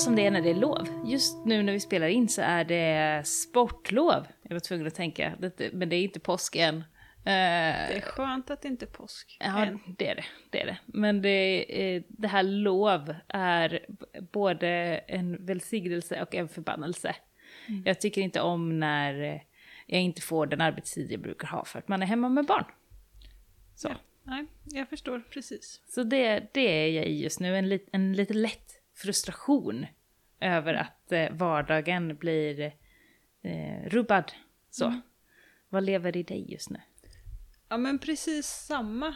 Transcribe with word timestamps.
som 0.00 0.16
det 0.16 0.26
är 0.26 0.30
när 0.30 0.40
det 0.40 0.50
är 0.50 0.54
lov. 0.54 0.88
Just 1.06 1.44
nu 1.46 1.62
när 1.62 1.72
vi 1.72 1.80
spelar 1.80 2.06
in 2.08 2.28
så 2.28 2.42
är 2.42 2.64
det 2.64 3.22
sportlov. 3.26 4.26
Jag 4.42 4.52
var 4.52 4.60
tvungen 4.60 4.86
att 4.86 4.94
tänka, 4.94 5.32
men 5.72 5.88
det 5.88 5.96
är 5.96 6.02
inte 6.02 6.20
påsk 6.20 6.56
än. 6.56 6.76
Eh, 6.76 6.84
Det 7.24 7.96
är 7.96 8.00
skönt 8.00 8.50
att 8.50 8.62
det 8.62 8.68
inte 8.68 8.84
är 8.84 8.90
påsk 8.90 9.36
Ja, 9.40 9.64
än. 9.66 9.80
det 9.98 10.08
är 10.08 10.14
det. 10.14 10.24
det, 10.50 10.60
är 10.62 10.66
det. 10.66 10.78
Men 10.86 11.22
det, 11.22 11.64
eh, 11.96 12.02
det 12.08 12.28
här 12.28 12.42
lov 12.42 13.14
är 13.28 13.86
både 14.32 14.68
en 15.06 15.46
välsignelse 15.46 16.22
och 16.22 16.34
en 16.34 16.48
förbannelse. 16.48 17.16
Mm. 17.68 17.82
Jag 17.86 18.00
tycker 18.00 18.20
inte 18.20 18.40
om 18.40 18.78
när 18.80 19.22
eh, 19.22 19.40
jag 19.86 20.00
inte 20.00 20.22
får 20.22 20.46
den 20.46 20.60
arbetstid 20.60 21.12
jag 21.12 21.20
brukar 21.20 21.48
ha 21.48 21.64
för 21.64 21.78
att 21.78 21.88
man 21.88 22.02
är 22.02 22.06
hemma 22.06 22.28
med 22.28 22.46
barn. 22.46 22.64
Så, 23.74 23.88
Ja. 23.88 23.94
Nej, 24.22 24.46
jag 24.64 24.88
förstår 24.88 25.22
precis. 25.30 25.80
så 25.88 26.02
det, 26.02 26.46
det 26.54 26.60
är 26.84 26.88
jag 26.88 27.06
i 27.06 27.22
just 27.22 27.40
nu, 27.40 27.56
en, 27.56 27.68
lit, 27.68 27.88
en 27.92 28.12
lite 28.12 28.34
lätt 28.34 28.79
frustration 28.94 29.86
över 30.40 30.74
att 30.74 31.12
eh, 31.12 31.30
vardagen 31.30 32.16
blir 32.16 32.72
eh, 33.42 33.82
rubbad. 33.84 34.32
Så. 34.70 34.86
Mm. 34.86 35.00
Vad 35.68 35.84
lever 35.84 36.16
i 36.16 36.22
dig 36.22 36.52
just 36.52 36.70
nu? 36.70 36.80
Ja 37.68 37.76
men 37.76 37.98
precis 37.98 38.46
samma. 38.46 39.06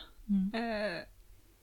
Eh, 0.54 1.08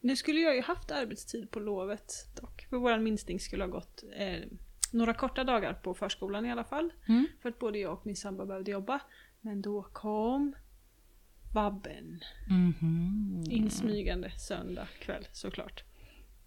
nu 0.02 0.16
skulle 0.16 0.40
jag 0.40 0.56
ju 0.56 0.62
haft 0.62 0.92
arbetstid 0.92 1.52
på 1.52 1.60
lovet 1.60 2.14
dock. 2.42 2.68
För 2.70 2.78
våran 2.78 3.04
minsting 3.04 3.40
skulle 3.40 3.64
ha 3.64 3.72
gått 3.72 4.04
eh, 4.16 4.40
några 4.92 5.14
korta 5.14 5.44
dagar 5.44 5.74
på 5.74 5.94
förskolan 5.94 6.46
i 6.46 6.52
alla 6.52 6.64
fall. 6.64 6.94
Mm. 7.08 7.28
För 7.42 7.50
att 7.50 7.60
både 7.60 7.80
jag 7.80 7.94
och 7.94 8.06
min 8.06 8.16
sambo 8.16 8.46
behövde 8.46 8.72
jobba. 8.72 9.00
Men 9.42 9.62
då 9.62 9.84
kom 9.84 10.56
vabben. 11.54 12.24
Mhm. 12.50 13.44
Insmygande 13.50 14.32
söndag 14.38 14.88
kväll 15.00 15.28
såklart. 15.32 15.84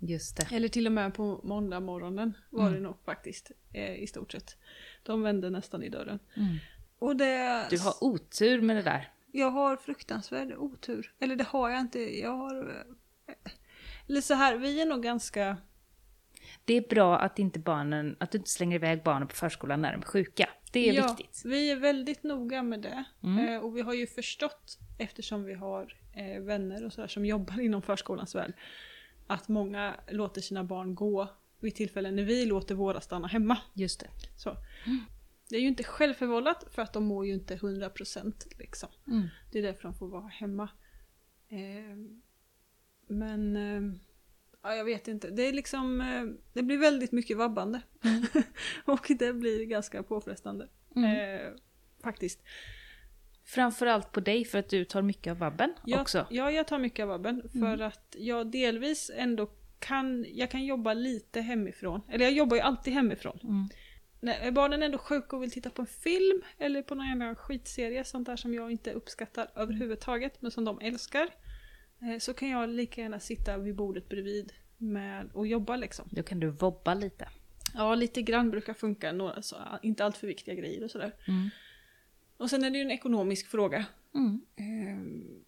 Just 0.06 0.36
det. 0.36 0.56
Eller 0.56 0.69
till 0.69 0.86
och 0.86 0.92
med 0.92 1.14
på 1.14 1.41
måndag 1.44 1.80
morgonen 1.80 2.36
var 2.50 2.70
det 2.70 2.80
nog 2.80 2.97
faktiskt. 3.05 3.50
Eh, 3.72 4.02
I 4.02 4.06
stort 4.06 4.33
sett. 4.33 4.56
De 5.02 5.22
vände 5.22 5.50
nästan 5.50 5.83
i 5.83 5.88
dörren. 5.88 6.19
Mm. 6.36 6.56
Och 6.98 7.16
det... 7.16 7.66
Du 7.70 7.78
har 7.78 8.05
otur 8.05 8.60
med 8.60 8.77
det 8.77 8.82
där. 8.82 9.12
Jag 9.32 9.50
har 9.50 9.77
fruktansvärd 9.77 10.52
otur. 10.52 11.14
Eller 11.19 11.36
det 11.36 11.44
har 11.44 11.70
jag 11.70 11.80
inte. 11.80 12.19
Jag 12.19 12.36
har... 12.36 12.84
eh, 13.27 13.34
Eller 14.08 14.20
så 14.20 14.34
här, 14.34 14.56
vi 14.56 14.80
är 14.82 14.86
nog 14.86 15.02
ganska... 15.02 15.56
Det 16.64 16.75
är 16.75 16.88
bra 16.88 17.19
att 17.19 17.38
inte 17.38 17.58
barnen, 17.58 18.16
att 18.20 18.30
du 18.30 18.38
inte 18.38 18.50
slänger 18.50 18.77
iväg 18.77 19.02
barnen 19.02 19.28
på 19.28 19.34
förskolan 19.34 19.82
när 19.82 19.92
de 19.92 20.00
är 20.00 20.06
sjuka. 20.06 20.48
Det 20.72 20.88
är 20.88 20.92
ja, 20.92 21.06
viktigt. 21.08 21.42
Vi 21.44 21.70
är 21.70 21.77
väldigt 21.77 22.22
noga 22.22 22.62
med 22.62 22.80
det. 22.80 23.05
Mm. 23.22 23.48
Eh, 23.48 23.60
och 23.60 23.77
vi 23.77 23.80
har 23.80 23.94
ju 23.94 24.06
förstått, 24.06 24.78
eftersom 24.98 25.44
vi 25.44 25.55
har 25.55 25.97
eh, 26.12 26.42
vänner 26.42 26.84
och 26.84 26.92
sådär 26.92 27.08
som 27.08 27.27
jobbar 27.27 27.60
inom 27.60 27.82
förskolans 27.82 28.34
värld, 28.34 28.52
att 29.27 29.48
många 29.48 29.97
låter 30.08 30.41
sina 30.41 30.64
barn 30.64 30.94
gå 30.94 31.28
vid 31.61 31.75
tillfällen 31.75 32.17
när 32.17 32.22
vi 32.22 32.47
låter 32.47 32.75
våra 32.75 33.00
stanna 33.00 33.28
hemma. 33.28 33.58
Just 33.75 34.00
det. 34.00 34.08
Så. 34.36 34.56
Det 35.48 35.56
är 35.56 35.61
ju 35.61 35.69
inte 35.69 35.84
självförvållat 35.84 36.64
för 36.70 36.83
att 36.83 36.92
de 36.92 37.05
mår 37.05 37.27
ju 37.27 37.34
inte 37.34 37.56
100% 37.56 38.33
liksom. 38.58 38.89
Mm. 39.06 39.28
Det 39.53 39.58
är 39.58 39.62
därför 39.62 39.83
de 39.83 39.94
får 39.94 40.08
vara 40.08 40.28
hemma. 40.28 40.69
Eh, 41.48 41.97
men 43.06 43.56
eh, 43.56 43.97
ja, 44.62 44.75
jag 44.75 44.84
vet 44.84 45.08
inte. 45.08 45.31
Det 45.31 45.42
är 45.42 45.53
liksom 45.53 46.00
eh, 46.00 46.25
Det 46.53 46.62
blir 46.62 46.78
väldigt 46.78 47.12
mycket 47.12 47.36
vabbande. 47.36 47.83
och 48.84 49.06
det 49.19 49.33
blir 49.33 49.64
ganska 49.64 50.03
påfrestande. 50.03 50.69
Mm. 50.97 51.11
Eh, 51.11 51.53
faktiskt. 52.03 52.42
Framförallt 53.45 54.12
på 54.12 54.20
dig 54.20 54.45
för 54.45 54.59
att 54.59 54.69
du 54.69 54.84
tar 54.84 55.03
mycket 55.03 55.31
av 55.31 55.39
vabben 55.39 55.73
Jag, 55.84 56.00
också. 56.00 56.27
Ja, 56.31 56.50
jag 56.50 56.66
tar 56.66 56.78
mycket 56.78 57.03
av 57.03 57.09
vabben 57.09 57.43
för 57.53 57.78
att 57.78 58.16
jag 58.19 58.47
delvis 58.50 59.10
ändå 59.15 59.50
kan, 59.78 60.27
jag 60.28 60.50
kan 60.50 60.65
jobba 60.65 60.94
lite 60.94 61.41
hemifrån. 61.41 62.00
Eller 62.09 62.25
jag 62.25 62.33
jobbar 62.33 62.56
ju 62.56 62.62
alltid 62.62 62.93
hemifrån. 62.93 63.38
Mm. 63.43 63.69
När 64.21 64.50
barnen 64.50 64.83
är 64.83 64.87
ändå 64.87 64.99
sjuka 64.99 65.37
och 65.37 65.43
vill 65.43 65.50
titta 65.50 65.71
på 65.71 65.83
en 65.83 65.87
film 65.87 66.43
eller 66.59 66.83
på 66.83 66.94
någon 66.94 67.06
jävla 67.09 67.34
skitserie, 67.34 68.04
sånt 68.04 68.27
där 68.27 68.37
som 68.37 68.54
jag 68.54 68.71
inte 68.71 68.93
uppskattar 68.93 69.50
överhuvudtaget, 69.54 70.43
men 70.43 70.50
som 70.50 70.65
de 70.65 70.81
älskar. 70.81 71.28
eh, 72.00 72.19
Så 72.19 72.34
kan 72.34 72.49
jag 72.49 72.69
lika 72.69 73.00
gärna 73.00 73.21
sitta 73.21 73.59
vid 73.59 73.75
bordet 73.77 74.09
bredvid 74.09 74.53
med 74.78 75.31
och 75.33 75.47
jobba 75.47 75.77
liksom. 75.77 76.09
Då 76.10 76.22
kan 76.22 76.41
du 76.41 76.50
vobba 76.50 76.94
lite. 76.94 77.28
Ja, 77.75 77.94
lite 77.94 78.22
grann 78.22 78.50
brukar 78.50 78.75
funka, 78.75 79.12
några, 79.12 79.43
så, 79.43 79.56
inte 79.83 80.04
allt 80.04 80.16
för 80.16 80.27
viktiga 80.27 80.54
grejer 80.54 80.84
och 80.84 80.91
sådär. 80.91 81.15
Mm. 81.28 81.50
Och 82.37 82.50
sen 82.50 82.65
är 82.65 82.71
det 82.71 82.78
ju 82.78 82.84
en 82.84 82.91
ekonomisk 82.91 83.47
fråga. 83.47 83.87
Mm. 84.15 84.41
Ehm, 84.56 85.45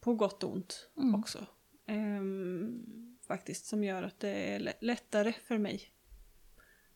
på 0.00 0.14
gott 0.14 0.44
och 0.44 0.52
ont 0.52 0.90
Mm. 0.96 1.14
också. 1.14 1.46
Ehm, 1.86 3.16
faktiskt 3.26 3.66
som 3.66 3.84
gör 3.84 4.02
att 4.02 4.20
det 4.20 4.28
är 4.30 4.58
lä- 4.60 4.72
lättare 4.80 5.32
för 5.32 5.58
mig 5.58 5.92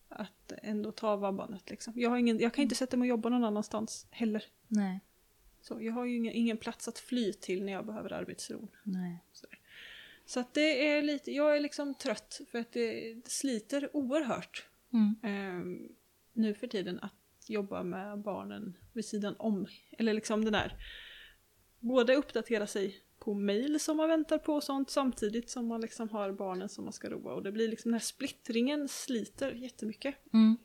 att 0.08 0.52
ändå 0.62 0.92
ta 0.92 1.16
vabbandet. 1.16 1.70
Liksom. 1.70 1.92
Jag, 1.96 2.10
har 2.10 2.16
ingen, 2.16 2.38
jag 2.38 2.54
kan 2.54 2.62
inte 2.62 2.74
sätta 2.74 2.96
mig 2.96 3.06
och 3.06 3.08
jobba 3.10 3.28
någon 3.28 3.44
annanstans 3.44 4.06
heller. 4.10 4.44
Nej. 4.68 5.00
Så 5.60 5.82
jag 5.82 5.92
har 5.92 6.04
ju 6.04 6.16
ingen, 6.16 6.32
ingen 6.32 6.56
plats 6.56 6.88
att 6.88 6.98
fly 6.98 7.32
till 7.32 7.64
när 7.64 7.72
jag 7.72 7.86
behöver 7.86 8.12
arbetsro. 8.12 8.68
Nej. 8.82 9.24
Så 10.26 10.40
att 10.40 10.54
det 10.54 10.88
är 10.88 11.02
lite, 11.02 11.32
jag 11.32 11.56
är 11.56 11.60
liksom 11.60 11.94
trött 11.94 12.40
för 12.50 12.58
att 12.58 12.72
det, 12.72 13.14
det 13.14 13.30
sliter 13.30 13.96
oerhört 13.96 14.66
Mm. 14.92 15.14
ehm, 15.22 15.88
nu 16.32 16.54
för 16.54 16.66
tiden 16.66 16.98
att 17.00 17.12
jobba 17.50 17.82
med 17.82 18.18
barnen 18.18 18.76
vid 18.92 19.04
sidan 19.04 19.34
om. 19.38 19.66
Eller 19.98 20.14
liksom 20.14 20.44
det 20.44 20.50
där, 20.50 20.76
både 21.80 22.16
uppdatera 22.16 22.66
sig 22.66 23.00
på 23.18 23.34
mail 23.34 23.80
som 23.80 23.96
man 23.96 24.08
väntar 24.08 24.38
på 24.38 24.54
och 24.54 24.62
sånt 24.62 24.90
samtidigt 24.90 25.50
som 25.50 25.66
man 25.66 25.80
liksom 25.80 26.08
har 26.08 26.32
barnen 26.32 26.68
som 26.68 26.84
man 26.84 26.92
ska 26.92 27.10
roa. 27.10 27.34
Och 27.34 27.42
det 27.42 27.52
blir 27.52 27.68
liksom 27.68 27.90
den 27.90 28.00
här 28.00 28.06
splittringen 28.06 28.88
sliter 28.88 29.52
jättemycket. 29.52 30.14
Mm. 30.32 30.56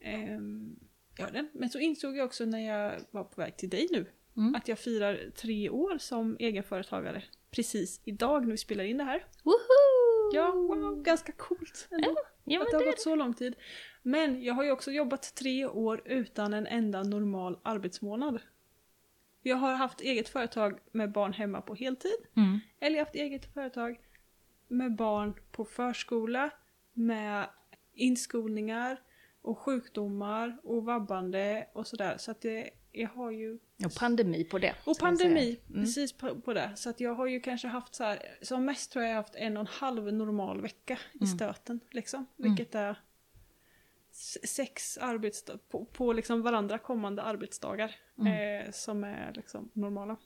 Ehm, 0.00 0.76
ja, 1.18 1.30
den. 1.32 1.48
Men 1.52 1.70
så 1.70 1.78
insåg 1.78 2.16
jag 2.16 2.24
också 2.26 2.44
när 2.44 2.58
jag 2.58 3.00
var 3.10 3.24
på 3.24 3.40
väg 3.40 3.56
till 3.56 3.68
dig 3.68 3.88
nu 3.90 4.06
Mm. 4.36 4.54
att 4.54 4.68
jag 4.68 4.78
firar 4.78 5.30
tre 5.36 5.70
år 5.70 5.98
som 5.98 6.36
egenföretagare 6.40 7.22
precis 7.50 8.00
idag 8.04 8.44
när 8.44 8.50
vi 8.50 8.56
spelar 8.56 8.84
in 8.84 8.98
det 8.98 9.04
här. 9.04 9.26
Woho! 9.42 10.34
Ja, 10.34 10.52
wow, 10.52 11.02
ganska 11.02 11.32
coolt 11.32 11.88
ändå. 11.90 12.16
Ja, 12.44 12.60
att 12.60 12.72
men 12.72 12.80
det 12.80 12.84
har 12.84 12.92
gått 12.92 13.00
så 13.00 13.14
lång 13.14 13.34
tid. 13.34 13.54
Men 14.06 14.42
jag 14.42 14.54
har 14.54 14.64
ju 14.64 14.70
också 14.70 14.90
jobbat 14.90 15.34
tre 15.34 15.66
år 15.66 16.02
utan 16.04 16.54
en 16.54 16.66
enda 16.66 17.02
normal 17.02 17.58
arbetsmånad. 17.62 18.40
Jag 19.42 19.56
har 19.56 19.74
haft 19.74 20.00
eget 20.00 20.28
företag 20.28 20.78
med 20.92 21.12
barn 21.12 21.32
hemma 21.32 21.60
på 21.60 21.74
heltid. 21.74 22.16
Mm. 22.36 22.60
Eller 22.80 22.98
haft 22.98 23.14
eget 23.14 23.54
företag 23.54 24.00
med 24.68 24.94
barn 24.96 25.34
på 25.52 25.64
förskola, 25.64 26.50
med 26.92 27.46
inskolningar 27.94 29.00
och 29.42 29.58
sjukdomar 29.58 30.58
och 30.62 30.84
vabbande 30.84 31.66
och 31.72 31.86
sådär. 31.86 32.16
Så 32.18 32.30
att 32.30 32.40
det, 32.40 32.70
jag 32.92 33.08
har 33.08 33.30
ju... 33.30 33.58
Och 33.84 33.94
pandemi 33.98 34.44
på 34.44 34.58
det. 34.58 34.74
Och 34.84 34.98
pandemi, 34.98 35.60
Mm. 35.70 35.80
precis 35.84 36.12
på, 36.12 36.40
på 36.40 36.52
det. 36.52 36.72
Så 36.76 36.90
att 36.90 37.00
jag 37.00 37.14
har 37.14 37.26
ju 37.26 37.40
kanske 37.40 37.68
haft 37.68 37.94
så 37.94 38.04
här, 38.04 38.18
som 38.42 38.64
mest 38.64 38.92
tror 38.92 39.02
jag 39.04 39.10
jag 39.10 39.16
har 39.16 39.22
haft 39.22 39.34
en 39.34 39.56
och 39.56 39.60
en 39.60 39.66
halv 39.66 40.12
normal 40.12 40.60
vecka 40.60 40.98
i 41.12 41.16
Mm. 41.24 41.26
stöten. 41.26 41.80
Liksom. 41.90 42.26
Vilket 42.36 42.74
är 42.74 42.98
sex 44.44 44.98
arbetsdagar, 44.98 45.60
på, 45.70 45.84
på 45.84 46.12
liksom 46.12 46.42
varandra 46.42 46.78
kommande 46.78 47.22
arbetsdagar. 47.22 47.94
Mm. 48.18 48.66
Eh, 48.66 48.70
som 48.72 49.04
är 49.04 49.32
liksom 49.34 49.70
normala. 49.72 50.16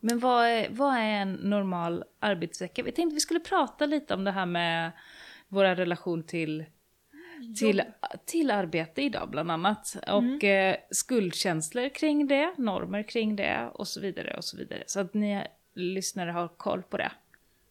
Men 0.00 0.18
vad 0.18 0.46
är, 0.46 0.68
vad 0.70 0.94
är 0.94 1.10
en 1.10 1.32
normal 1.32 2.04
arbetsvecka? 2.20 2.82
Vi 2.82 2.92
tänkte 2.92 3.14
vi 3.14 3.20
skulle 3.20 3.40
prata 3.40 3.86
lite 3.86 4.14
om 4.14 4.24
det 4.24 4.30
här 4.30 4.46
med 4.46 4.92
våra 5.48 5.74
relation 5.74 6.22
till, 6.22 6.64
till, 7.58 7.82
till 8.24 8.50
arbete 8.50 9.02
idag 9.02 9.28
bland 9.30 9.50
annat. 9.50 9.96
Och 10.08 10.44
eh, 10.44 10.76
skuldkänslor 10.90 11.88
kring 11.88 12.26
det, 12.26 12.54
normer 12.58 13.02
kring 13.02 13.36
det 13.36 13.70
och 13.74 13.88
så 13.88 14.00
vidare 14.00 14.36
och 14.36 14.44
så 14.44 14.56
vidare. 14.56 14.84
Så 14.86 15.00
att 15.00 15.14
ni 15.14 15.46
lyssnare 15.74 16.30
har 16.30 16.48
koll 16.48 16.82
på 16.82 16.96
det. 16.96 17.12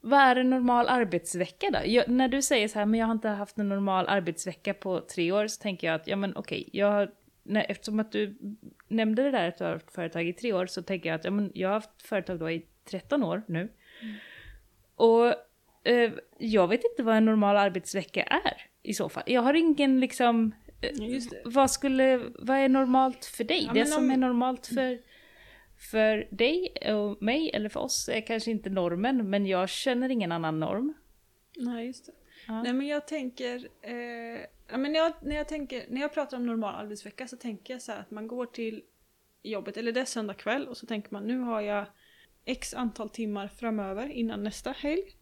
Vad 0.05 0.19
är 0.19 0.35
en 0.35 0.49
normal 0.49 0.87
arbetsvecka 0.89 1.69
då? 1.71 1.79
Jag, 1.85 2.07
när 2.07 2.27
du 2.27 2.41
säger 2.41 2.67
så 2.67 2.79
här, 2.79 2.85
men 2.85 2.99
jag 2.99 3.07
har 3.07 3.13
inte 3.13 3.29
haft 3.29 3.57
en 3.57 3.69
normal 3.69 4.05
arbetsvecka 4.07 4.73
på 4.73 5.01
tre 5.01 5.31
år, 5.31 5.47
så 5.47 5.61
tänker 5.61 5.87
jag 5.87 5.95
att, 5.95 6.07
ja 6.07 6.15
men 6.15 6.35
okej, 6.35 6.69
jag 6.71 6.91
har, 6.91 7.11
när, 7.43 7.65
eftersom 7.69 7.99
att 7.99 8.11
du 8.11 8.37
nämnde 8.87 9.23
det 9.23 9.31
där 9.31 9.47
att 9.47 9.57
du 9.57 9.63
har 9.63 9.71
haft 9.71 9.91
företag 9.93 10.27
i 10.27 10.33
tre 10.33 10.53
år, 10.53 10.65
så 10.65 10.81
tänker 10.81 11.09
jag 11.09 11.15
att, 11.15 11.25
ja 11.25 11.31
men 11.31 11.51
jag 11.53 11.67
har 11.69 11.73
haft 11.73 12.01
företag 12.01 12.39
då 12.39 12.51
i 12.51 12.65
13 12.89 13.23
år 13.23 13.41
nu. 13.47 13.69
Och 14.95 15.27
eh, 15.87 16.11
jag 16.37 16.67
vet 16.67 16.81
inte 16.91 17.03
vad 17.03 17.15
en 17.17 17.25
normal 17.25 17.57
arbetsvecka 17.57 18.23
är 18.23 18.61
i 18.83 18.93
så 18.93 19.09
fall. 19.09 19.23
Jag 19.25 19.41
har 19.41 19.53
ingen 19.53 19.99
liksom, 19.99 20.51
eh, 20.81 21.21
vad 21.45 21.71
skulle, 21.71 22.21
vad 22.39 22.57
är 22.57 22.69
normalt 22.69 23.25
för 23.25 23.43
dig? 23.43 23.63
Ja, 23.67 23.73
det 23.73 23.85
som 23.85 24.03
om- 24.03 24.11
är 24.11 24.17
normalt 24.17 24.67
för, 24.67 24.99
för 25.91 26.27
dig 26.29 26.73
och 26.93 27.21
mig 27.21 27.51
eller 27.53 27.69
för 27.69 27.79
oss 27.79 28.09
är 28.09 28.21
kanske 28.21 28.51
inte 28.51 28.69
normen, 28.69 29.29
men 29.29 29.45
jag 29.45 29.69
känner 29.69 30.09
ingen 30.09 30.31
annan 30.31 30.59
norm. 30.59 30.93
Nej, 31.57 31.85
just 31.85 32.05
det. 32.05 32.11
Ja. 32.47 32.63
Nej 32.63 32.73
men 32.73 32.87
jag 32.87 33.07
tänker, 33.07 33.67
eh, 33.81 34.45
ja, 34.67 34.77
men 34.77 34.91
när, 34.91 34.99
jag, 34.99 35.13
när, 35.21 35.35
jag 35.35 35.47
tänker 35.47 35.85
när 35.89 36.01
jag 36.01 36.13
pratar 36.13 36.37
om 36.37 36.45
normal 36.45 36.75
arbetsvecka 36.75 37.27
så 37.27 37.37
tänker 37.37 37.73
jag 37.73 37.81
så 37.81 37.91
här 37.91 37.99
att 37.99 38.11
man 38.11 38.27
går 38.27 38.45
till 38.45 38.83
jobbet, 39.43 39.77
eller 39.77 39.91
det 39.91 40.01
är 40.01 40.05
söndag 40.05 40.33
kväll 40.33 40.67
och 40.67 40.77
så 40.77 40.85
tänker 40.85 41.13
man 41.13 41.23
nu 41.23 41.39
har 41.39 41.61
jag 41.61 41.85
x 42.45 42.73
antal 42.73 43.09
timmar 43.09 43.47
framöver 43.47 44.07
innan 44.07 44.43
nästa 44.43 44.71
helg. 44.71 45.15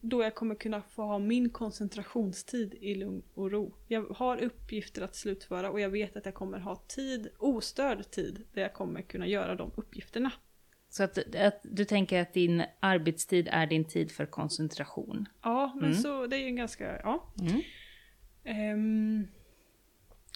Då 0.00 0.22
jag 0.22 0.34
kommer 0.34 0.54
kunna 0.54 0.82
få 0.82 1.02
ha 1.02 1.18
min 1.18 1.50
koncentrationstid 1.50 2.74
i 2.74 2.94
lugn 2.94 3.22
och 3.34 3.50
ro. 3.50 3.74
Jag 3.88 4.02
har 4.02 4.42
uppgifter 4.42 5.02
att 5.02 5.16
slutföra 5.16 5.70
och 5.70 5.80
jag 5.80 5.90
vet 5.90 6.16
att 6.16 6.24
jag 6.24 6.34
kommer 6.34 6.58
ha 6.58 6.76
tid, 6.76 7.28
ostörd 7.38 8.10
tid, 8.10 8.46
där 8.52 8.62
jag 8.62 8.72
kommer 8.72 9.02
kunna 9.02 9.26
göra 9.26 9.54
de 9.54 9.70
uppgifterna. 9.76 10.32
Så 10.88 11.02
att, 11.02 11.34
att 11.34 11.60
du 11.62 11.84
tänker 11.84 12.22
att 12.22 12.32
din 12.34 12.64
arbetstid 12.80 13.48
är 13.52 13.66
din 13.66 13.84
tid 13.84 14.10
för 14.10 14.26
koncentration? 14.26 15.28
Ja, 15.42 15.72
men 15.74 15.90
Mm. 15.90 16.02
så 16.02 16.26
det 16.26 16.36
är 16.36 16.40
ju 16.40 16.46
en 16.46 16.56
ganska, 16.56 17.00
ja. 17.00 17.32
Mm. 17.40 17.62
Ehm, 18.44 19.26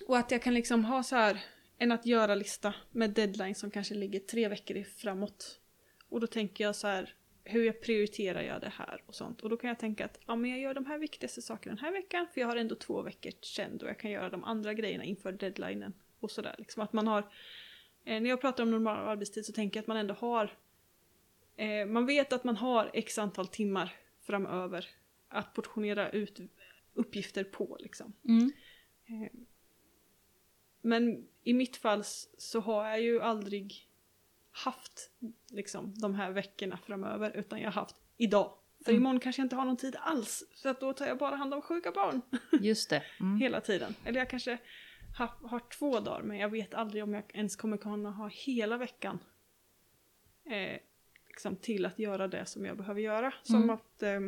och 0.07 0.19
att 0.19 0.31
jag 0.31 0.43
kan 0.43 0.55
liksom 0.55 0.85
ha 0.85 1.03
så 1.03 1.17
här 1.17 1.45
en 1.79 1.93
att 1.93 2.07
göra-lista 2.07 2.75
med 2.93 3.11
deadline 3.11 3.55
som 3.55 3.71
kanske 3.71 3.95
ligger 3.95 4.21
tre 4.21 4.49
veckor 4.49 4.85
framåt. 4.85 5.61
Och 6.09 6.21
då 6.21 6.27
tänker 6.27 6.65
jag 6.65 6.77
så 6.77 6.87
här, 6.87 7.15
hur 7.49 7.65
jag 7.65 7.81
prioriterar 7.81 8.43
jag 8.43 8.61
det 8.61 8.73
här 8.77 9.03
och 9.07 9.15
sånt. 9.15 9.41
Och 9.43 9.51
då 9.51 9.57
kan 9.57 9.69
jag 9.69 9.79
tänka 9.79 10.05
att 10.05 10.21
ja, 10.27 10.37
men 10.37 10.51
jag 10.51 10.61
gör 10.61 10.75
de 10.75 10.87
här 10.87 10.99
viktigaste 10.99 11.43
sakerna 11.43 11.75
den 11.75 11.85
här 11.85 11.93
veckan 11.93 12.27
för 12.35 12.41
jag 12.41 12.49
har 12.49 12.57
ändå 12.57 12.75
två 12.75 13.03
veckor 13.03 13.33
sen 13.43 13.79
då 13.79 13.87
jag 13.87 13.99
kan 13.99 14.11
göra 14.11 14.31
de 14.31 14.45
andra 14.45 14.75
grejerna 14.75 15.05
inför 15.05 15.33
deadlinen. 15.33 15.93
Och 16.21 16.31
sådär 16.31 16.55
liksom 16.59 16.83
att 16.83 16.93
man 16.93 17.07
har, 17.07 17.21
eh, 18.05 18.21
när 18.21 18.31
jag 18.31 18.41
pratar 18.41 18.63
om 18.63 18.71
normal 18.71 19.09
arbetstid 19.09 19.47
så 19.47 19.53
tänker 19.53 19.79
jag 19.79 19.83
att 19.83 19.87
man 19.87 19.97
ändå 19.97 20.15
har, 20.15 20.57
eh, 21.57 21.87
man 21.87 22.07
vet 22.07 22.33
att 22.33 22.45
man 22.45 22.57
har 22.57 22.91
x 22.95 23.19
antal 23.19 23.47
timmar 23.49 23.95
framöver 24.23 24.87
att 25.29 25.55
portionera 25.55 26.11
ut 26.11 26.41
uppgifter 26.95 27.45
på 27.45 27.77
liksom. 27.81 28.13
Mm. 28.29 28.53
Eh, 29.07 29.31
Men 30.83 31.29
i 31.43 31.55
mitt 31.55 31.77
fall 31.77 32.03
så 32.39 32.61
har 32.61 32.89
jag 32.89 33.01
ju 33.01 33.21
aldrig 33.21 33.86
haft 34.65 35.11
liksom, 35.51 35.95
de 35.95 36.15
här 36.15 36.31
veckorna 36.31 36.77
framöver 36.87 37.37
utan 37.37 37.61
jag 37.61 37.67
har 37.71 37.81
haft 37.81 37.97
idag. 38.17 38.53
För 38.85 38.91
Mm. 38.91 39.03
imorgon 39.03 39.21
kanske 39.21 39.43
jag 39.43 39.45
inte 39.45 39.57
har 39.57 39.65
någon 39.65 39.77
tid 39.77 39.97
alls 40.01 40.45
för 40.63 40.69
att 40.69 40.81
då 40.81 40.93
tar 40.93 41.07
jag 41.07 41.19
bara 41.19 41.37
hand 41.37 41.55
om 41.55 41.63
sjuka 41.63 41.93
barn 41.93 42.23
Just 42.61 42.91
det. 42.91 43.03
Mm. 43.21 43.37
hela 43.41 43.61
tiden. 43.61 43.95
Eller 44.05 44.19
jag 44.19 44.31
kanske 44.31 44.59
ha, 45.19 45.37
har 45.43 45.61
två 45.79 46.01
dagar 46.01 46.23
men 46.23 46.39
jag 46.39 46.49
vet 46.49 46.75
aldrig 46.75 47.03
om 47.03 47.15
jag 47.15 47.25
ens 47.35 47.57
kommer 47.57 47.77
kunna 47.77 48.11
ha 48.11 48.29
hela 48.29 48.77
veckan 48.77 49.19
eh, 50.45 50.79
liksom 51.27 51.57
till 51.57 51.87
att 51.87 51.99
göra 51.99 52.29
det 52.29 52.47
som 52.47 52.65
jag 52.67 52.77
behöver 52.77 53.01
göra. 53.01 53.35
Som 53.43 53.57
Mm. 53.63 53.71
att 53.71 54.03
eh, 54.03 54.21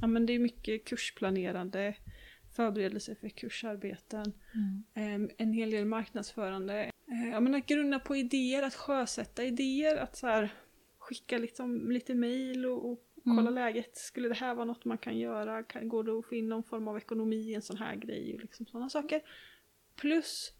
ja, 0.00 0.06
men 0.06 0.26
det 0.26 0.32
är 0.32 0.38
mycket 0.38 0.84
kursplanerande, 0.84 1.94
förberedelse 2.56 3.14
för 3.14 3.28
kursarbeten, 3.28 4.32
Mm. 4.94 5.28
eh, 5.28 5.30
en 5.38 5.52
hel 5.52 5.70
del 5.70 5.84
marknadsförande. 5.84 6.90
Eh, 7.10 7.28
jag 7.30 7.42
menar, 7.42 7.58
att 7.58 7.66
grunna 7.66 7.98
på 7.98 8.16
idéer, 8.16 8.62
att 8.62 8.74
sjösätta 8.74 9.44
idéer, 9.44 9.96
att 9.96 10.16
så 10.16 10.26
här, 10.26 10.48
skicka 10.98 11.38
liksom, 11.38 11.90
lite 11.90 12.14
mejl 12.14 12.66
och, 12.66 12.90
och 12.92 13.00
kolla 13.24 13.40
Mm. 13.40 13.54
läget. 13.54 13.96
Skulle 13.96 14.28
det 14.28 14.34
här 14.34 14.54
vara 14.54 14.64
något 14.64 14.84
man 14.84 14.98
kan 14.98 15.18
göra? 15.18 15.62
Kan, 15.62 15.88
går 15.88 16.04
det 16.04 16.12
att 16.18 16.26
få 16.26 16.34
in 16.34 16.48
någon 16.48 16.62
form 16.62 16.88
av 16.88 16.96
ekonomi 16.96 17.36
i 17.36 17.54
en 17.54 17.62
sån 17.62 17.76
här 17.76 17.96
grej? 17.96 18.34
Och 18.34 18.40
liksom 18.40 18.66
sådana 18.66 18.88
saker. 18.90 19.20
Plus 19.96 20.52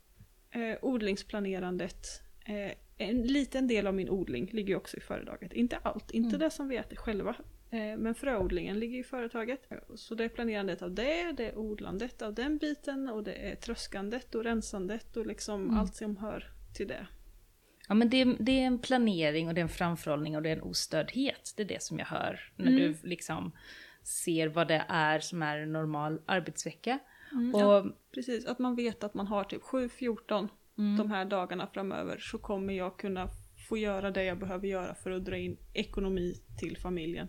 eh, 0.51 0.79
odlingsplanerandet. 0.83 2.07
Eh, 2.47 2.73
en 2.99 3.23
liten 3.23 3.67
del 3.67 3.87
av 3.87 3.95
min 3.95 4.11
odling 4.11 4.49
ligger 4.53 4.77
också 4.77 4.97
i 4.97 5.01
företaget. 5.01 5.53
Inte 5.53 5.77
allt, 5.77 6.11
inte 6.11 6.29
Mm. 6.29 6.41
det 6.41 6.51
som 6.51 6.69
vi 6.69 6.77
äter 6.77 6.97
själva. 6.97 7.37
Eh, 7.75 7.97
men 7.99 8.15
fröodlingen 8.15 8.79
ligger 8.79 8.99
i 8.99 9.05
företaget. 9.05 9.61
Så 9.95 10.15
det 10.15 10.25
är 10.25 10.29
planerandet 10.29 10.83
av 10.83 10.95
det, 10.95 11.33
det 11.37 11.47
är 11.49 11.59
odlandet 11.59 12.23
av 12.23 12.35
den 12.35 12.59
biten 12.59 13.09
och 13.09 13.25
det 13.25 13.33
är 13.35 13.55
tröskandet 13.57 14.35
och 14.35 14.45
rensandet 14.45 15.17
och 15.17 15.27
liksom 15.27 15.63
Mm. 15.63 15.79
allt 15.79 15.95
som 15.95 16.17
hör 16.17 16.53
till 16.75 16.89
det. 16.89 17.07
Ja 17.89 17.95
men 17.95 18.11
det, 18.11 18.25
det 18.41 18.53
är 18.53 18.67
en 18.67 18.79
planering 18.79 19.49
och 19.49 19.55
det 19.55 19.61
är 19.61 19.63
en 19.63 19.69
framförhållning 19.69 20.37
och 20.37 20.43
det 20.43 20.49
är 20.51 20.57
en 20.57 20.63
ostördhet. 20.63 21.55
Det 21.57 21.63
är 21.63 21.67
det 21.67 21.83
som 21.83 21.99
jag 21.99 22.07
hör 22.07 22.41
när 22.57 22.67
Mm. 22.67 22.79
du 22.81 23.09
liksom 23.09 23.53
ser 24.03 24.49
vad 24.49 24.69
det 24.69 24.85
är 24.89 25.21
som 25.21 25.43
är 25.43 25.59
en 25.59 25.73
normal 25.73 26.21
arbetsvecka. 26.27 26.99
Mm, 27.33 27.55
Och, 27.55 27.61
ja, 27.61 27.87
precis, 28.15 28.47
att 28.47 28.59
man 28.59 28.77
vet 28.77 29.05
att 29.05 29.15
man 29.15 29.27
har 29.27 29.45
typ 29.45 29.63
7-14 29.63 30.49
mm, 30.79 30.97
de 30.97 31.11
här 31.11 31.25
dagarna 31.25 31.67
framöver 31.67 32.19
så 32.19 32.39
kommer 32.39 32.75
jag 32.75 32.99
kunna 32.99 33.29
få 33.69 33.77
göra 33.79 34.11
det 34.11 34.25
jag 34.25 34.39
behöver 34.39 34.69
göra 34.69 34.95
för 34.95 35.11
att 35.11 35.25
dra 35.25 35.37
in 35.37 35.57
ekonomi 35.73 36.35
till 36.61 36.77
familjen. 36.77 37.29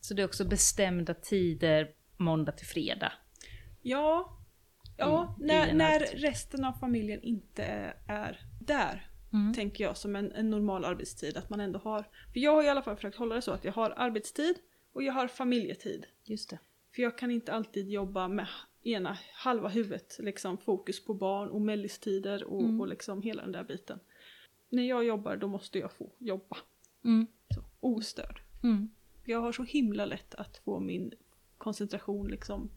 Så 0.00 0.14
det 0.14 0.22
är 0.22 0.26
också 0.26 0.44
bestämda 0.44 1.14
tider 1.14 1.90
måndag 2.16 2.52
till 2.52 2.66
fredag. 2.66 3.12
Ja, 3.82 4.38
ja 4.96 5.36
I- 5.40 5.44
när, 5.44 5.72
när 5.72 6.00
resten 6.00 6.64
av 6.64 6.72
familjen 6.72 7.22
inte 7.22 7.64
är 8.06 8.40
där, 8.60 9.04
Mm. 9.32 9.54
tänker 9.54 9.84
jag 9.84 9.96
som 9.96 10.16
en, 10.16 10.32
en 10.32 10.50
normal 10.50 10.84
arbetstid. 10.84 11.36
Att 11.36 11.50
man 11.50 11.60
ändå 11.60 11.78
har, 11.78 12.02
för 12.32 12.40
jag 12.40 12.52
har 12.52 12.62
i 12.62 12.68
alla 12.68 12.82
fall 12.82 12.96
försökt 12.96 13.16
hålla 13.18 13.34
det 13.34 13.42
så 13.42 13.52
att 13.52 13.64
jag 13.64 13.72
har 13.72 13.90
arbetstid 13.96 14.56
och 14.92 15.02
jag 15.02 15.12
har 15.12 15.28
familjetid. 15.28 16.06
Just 16.24 16.50
det. 16.50 16.58
För 16.94 17.02
jag 17.02 17.18
kan 17.18 17.30
inte 17.30 17.52
alltid 17.52 17.88
jobba 17.88 18.28
med 18.28 18.46
ena 18.82 19.18
halva 19.32 19.68
huvudet, 19.68 20.16
liksom 20.18 20.58
fokus 20.58 21.04
på 21.04 21.14
barn 21.14 21.48
och 21.48 21.60
mellistider 21.60 22.44
och, 22.44 22.60
Mm. 22.62 22.80
och 22.80 22.88
liksom 22.88 23.22
hela 23.22 23.42
den 23.42 23.52
där 23.52 23.64
biten. 23.64 23.98
När 24.68 24.82
jag 24.82 25.04
jobbar 25.04 25.36
då 25.36 25.48
måste 25.48 25.78
jag 25.78 25.92
få 25.92 26.12
jobba. 26.18 26.56
Mm. 27.04 27.26
Så, 27.54 27.60
ostörd. 27.80 28.40
Mm. 28.62 28.90
Jag 29.28 29.40
har 29.40 29.52
så 29.52 29.62
himla 29.62 30.04
lätt 30.04 30.34
att 30.34 30.56
få 30.56 30.80
min 30.80 31.12
koncentration 31.58 32.28
liksom 32.28 32.70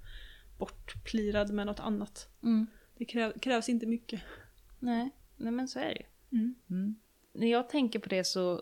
bortplirad 0.58 1.54
med 1.54 1.66
något 1.66 1.80
annat. 1.80 2.30
Mm. 2.44 2.68
Det 2.98 3.06
kräv, 3.06 3.40
krävs 3.40 3.70
inte 3.70 3.86
mycket. 3.86 4.22
Nej. 4.80 5.10
Nej 5.38 5.52
men 5.52 5.68
så 5.68 5.80
är 5.80 5.86
det 5.86 6.00
ju. 6.00 6.40
Mm. 6.40 6.56
Mm. 6.70 6.96
När 7.34 7.48
jag 7.48 7.70
tänker 7.70 8.00
på 8.00 8.10
det 8.10 8.24
så 8.24 8.62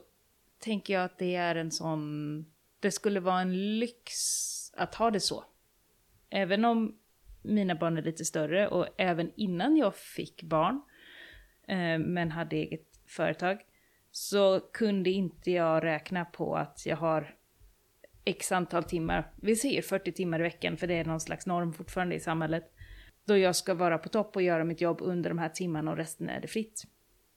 tänker 0.59 0.93
jag 0.93 1.03
att 1.03 1.17
det 1.17 1.35
är 1.35 1.55
en 1.55 1.71
sån... 1.71 2.45
Det 2.79 2.91
skulle 2.91 3.19
vara 3.19 3.41
en 3.41 3.79
lyx 3.79 4.13
att 4.75 4.95
ha 4.95 5.11
det 5.11 5.19
så. 5.19 5.45
Även 6.29 6.65
om 6.65 6.99
mina 7.41 7.75
barn 7.75 7.97
är 7.97 8.01
lite 8.01 8.25
större 8.25 8.67
och 8.67 8.87
även 8.97 9.31
innan 9.35 9.77
jag 9.77 9.95
fick 9.95 10.43
barn 10.43 10.81
eh, 11.67 11.99
men 11.99 12.31
hade 12.31 12.55
eget 12.55 12.99
företag 13.05 13.59
så 14.11 14.59
kunde 14.59 15.09
inte 15.09 15.51
jag 15.51 15.83
räkna 15.83 16.25
på 16.25 16.55
att 16.55 16.85
jag 16.85 16.97
har 16.97 17.38
x 18.29 18.51
antal 18.51 18.83
timmar, 18.83 19.31
vi 19.35 19.55
säger 19.55 19.81
40 19.81 20.11
timmar 20.11 20.39
i 20.39 20.43
veckan 20.43 20.77
för 20.77 20.87
det 20.87 20.93
är 20.93 21.05
någon 21.05 21.19
slags 21.19 21.45
norm 21.45 21.73
fortfarande 21.73 22.15
i 22.15 22.19
samhället, 22.19 22.63
då 23.25 23.37
jag 23.37 23.55
ska 23.55 23.73
vara 23.73 23.97
på 23.97 24.09
topp 24.09 24.35
och 24.35 24.41
göra 24.41 24.63
mitt 24.63 24.81
jobb 24.81 24.97
under 25.01 25.29
de 25.29 25.39
här 25.39 25.49
timmarna 25.49 25.91
och 25.91 25.97
resten 25.97 26.29
är 26.29 26.41
det 26.41 26.47
fritt. 26.47 26.83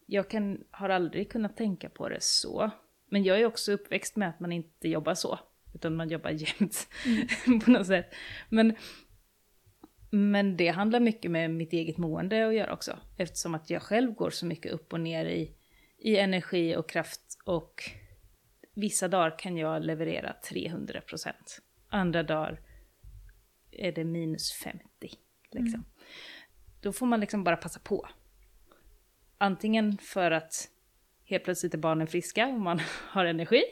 Jag 0.07 0.31
kan, 0.31 0.65
har 0.71 0.89
aldrig 0.89 1.31
kunnat 1.31 1.57
tänka 1.57 1.89
på 1.89 2.09
det 2.09 2.23
så. 2.23 2.71
Men 3.11 3.25
jag 3.25 3.41
är 3.41 3.47
också 3.47 3.73
uppväxt 3.73 4.17
med 4.17 4.29
att 4.29 4.41
man 4.41 4.53
inte 4.53 4.89
jobbar 4.89 5.15
så. 5.15 5.39
Utan 5.75 5.97
man 5.97 6.09
jobbar 6.09 6.31
jämt 6.31 6.89
på 7.65 7.71
något 7.71 7.87
sätt. 7.87 8.15
Men, 8.49 8.77
men 10.11 10.57
det 10.57 10.69
handlar 10.69 11.01
mycket 11.01 11.31
med 11.31 11.51
mitt 11.51 11.73
eget 11.73 11.99
mående 11.99 12.49
att 12.49 12.55
göra 12.55 12.73
också. 12.73 12.99
Eftersom 13.19 13.55
att 13.55 13.71
jag 13.71 13.83
själv 13.83 14.13
går 14.13 14.31
så 14.31 14.47
mycket 14.47 14.73
upp 14.73 14.93
och 14.93 15.01
ner 15.01 15.27
i, 15.27 15.53
i 15.99 16.17
energi 16.17 16.77
och 16.77 16.89
kraft. 16.89 17.39
Och 17.45 17.83
vissa 18.75 19.09
dagar 19.09 19.39
kan 19.39 19.57
jag 19.57 19.83
leverera 19.83 20.35
300%. 20.51 21.33
Andra 21.89 22.23
dagar 22.23 22.61
är 23.71 23.93
det 23.93 24.05
minus 24.05 24.53
50. 24.53 24.85
Liksom. 25.51 25.85
Då 26.81 26.93
får 26.93 27.07
man 27.07 27.21
liksom 27.21 27.45
bara 27.45 27.57
passa 27.57 27.81
på. 27.81 28.09
Antingen 29.39 29.99
för 29.99 30.31
att 30.31 30.71
helt 31.25 31.45
plötsligt 31.45 31.75
är 31.75 31.79
barnen 31.79 32.07
friska 32.07 32.47
och 32.47 32.61
man 32.61 32.81
har 33.09 33.25
energi. 33.25 33.63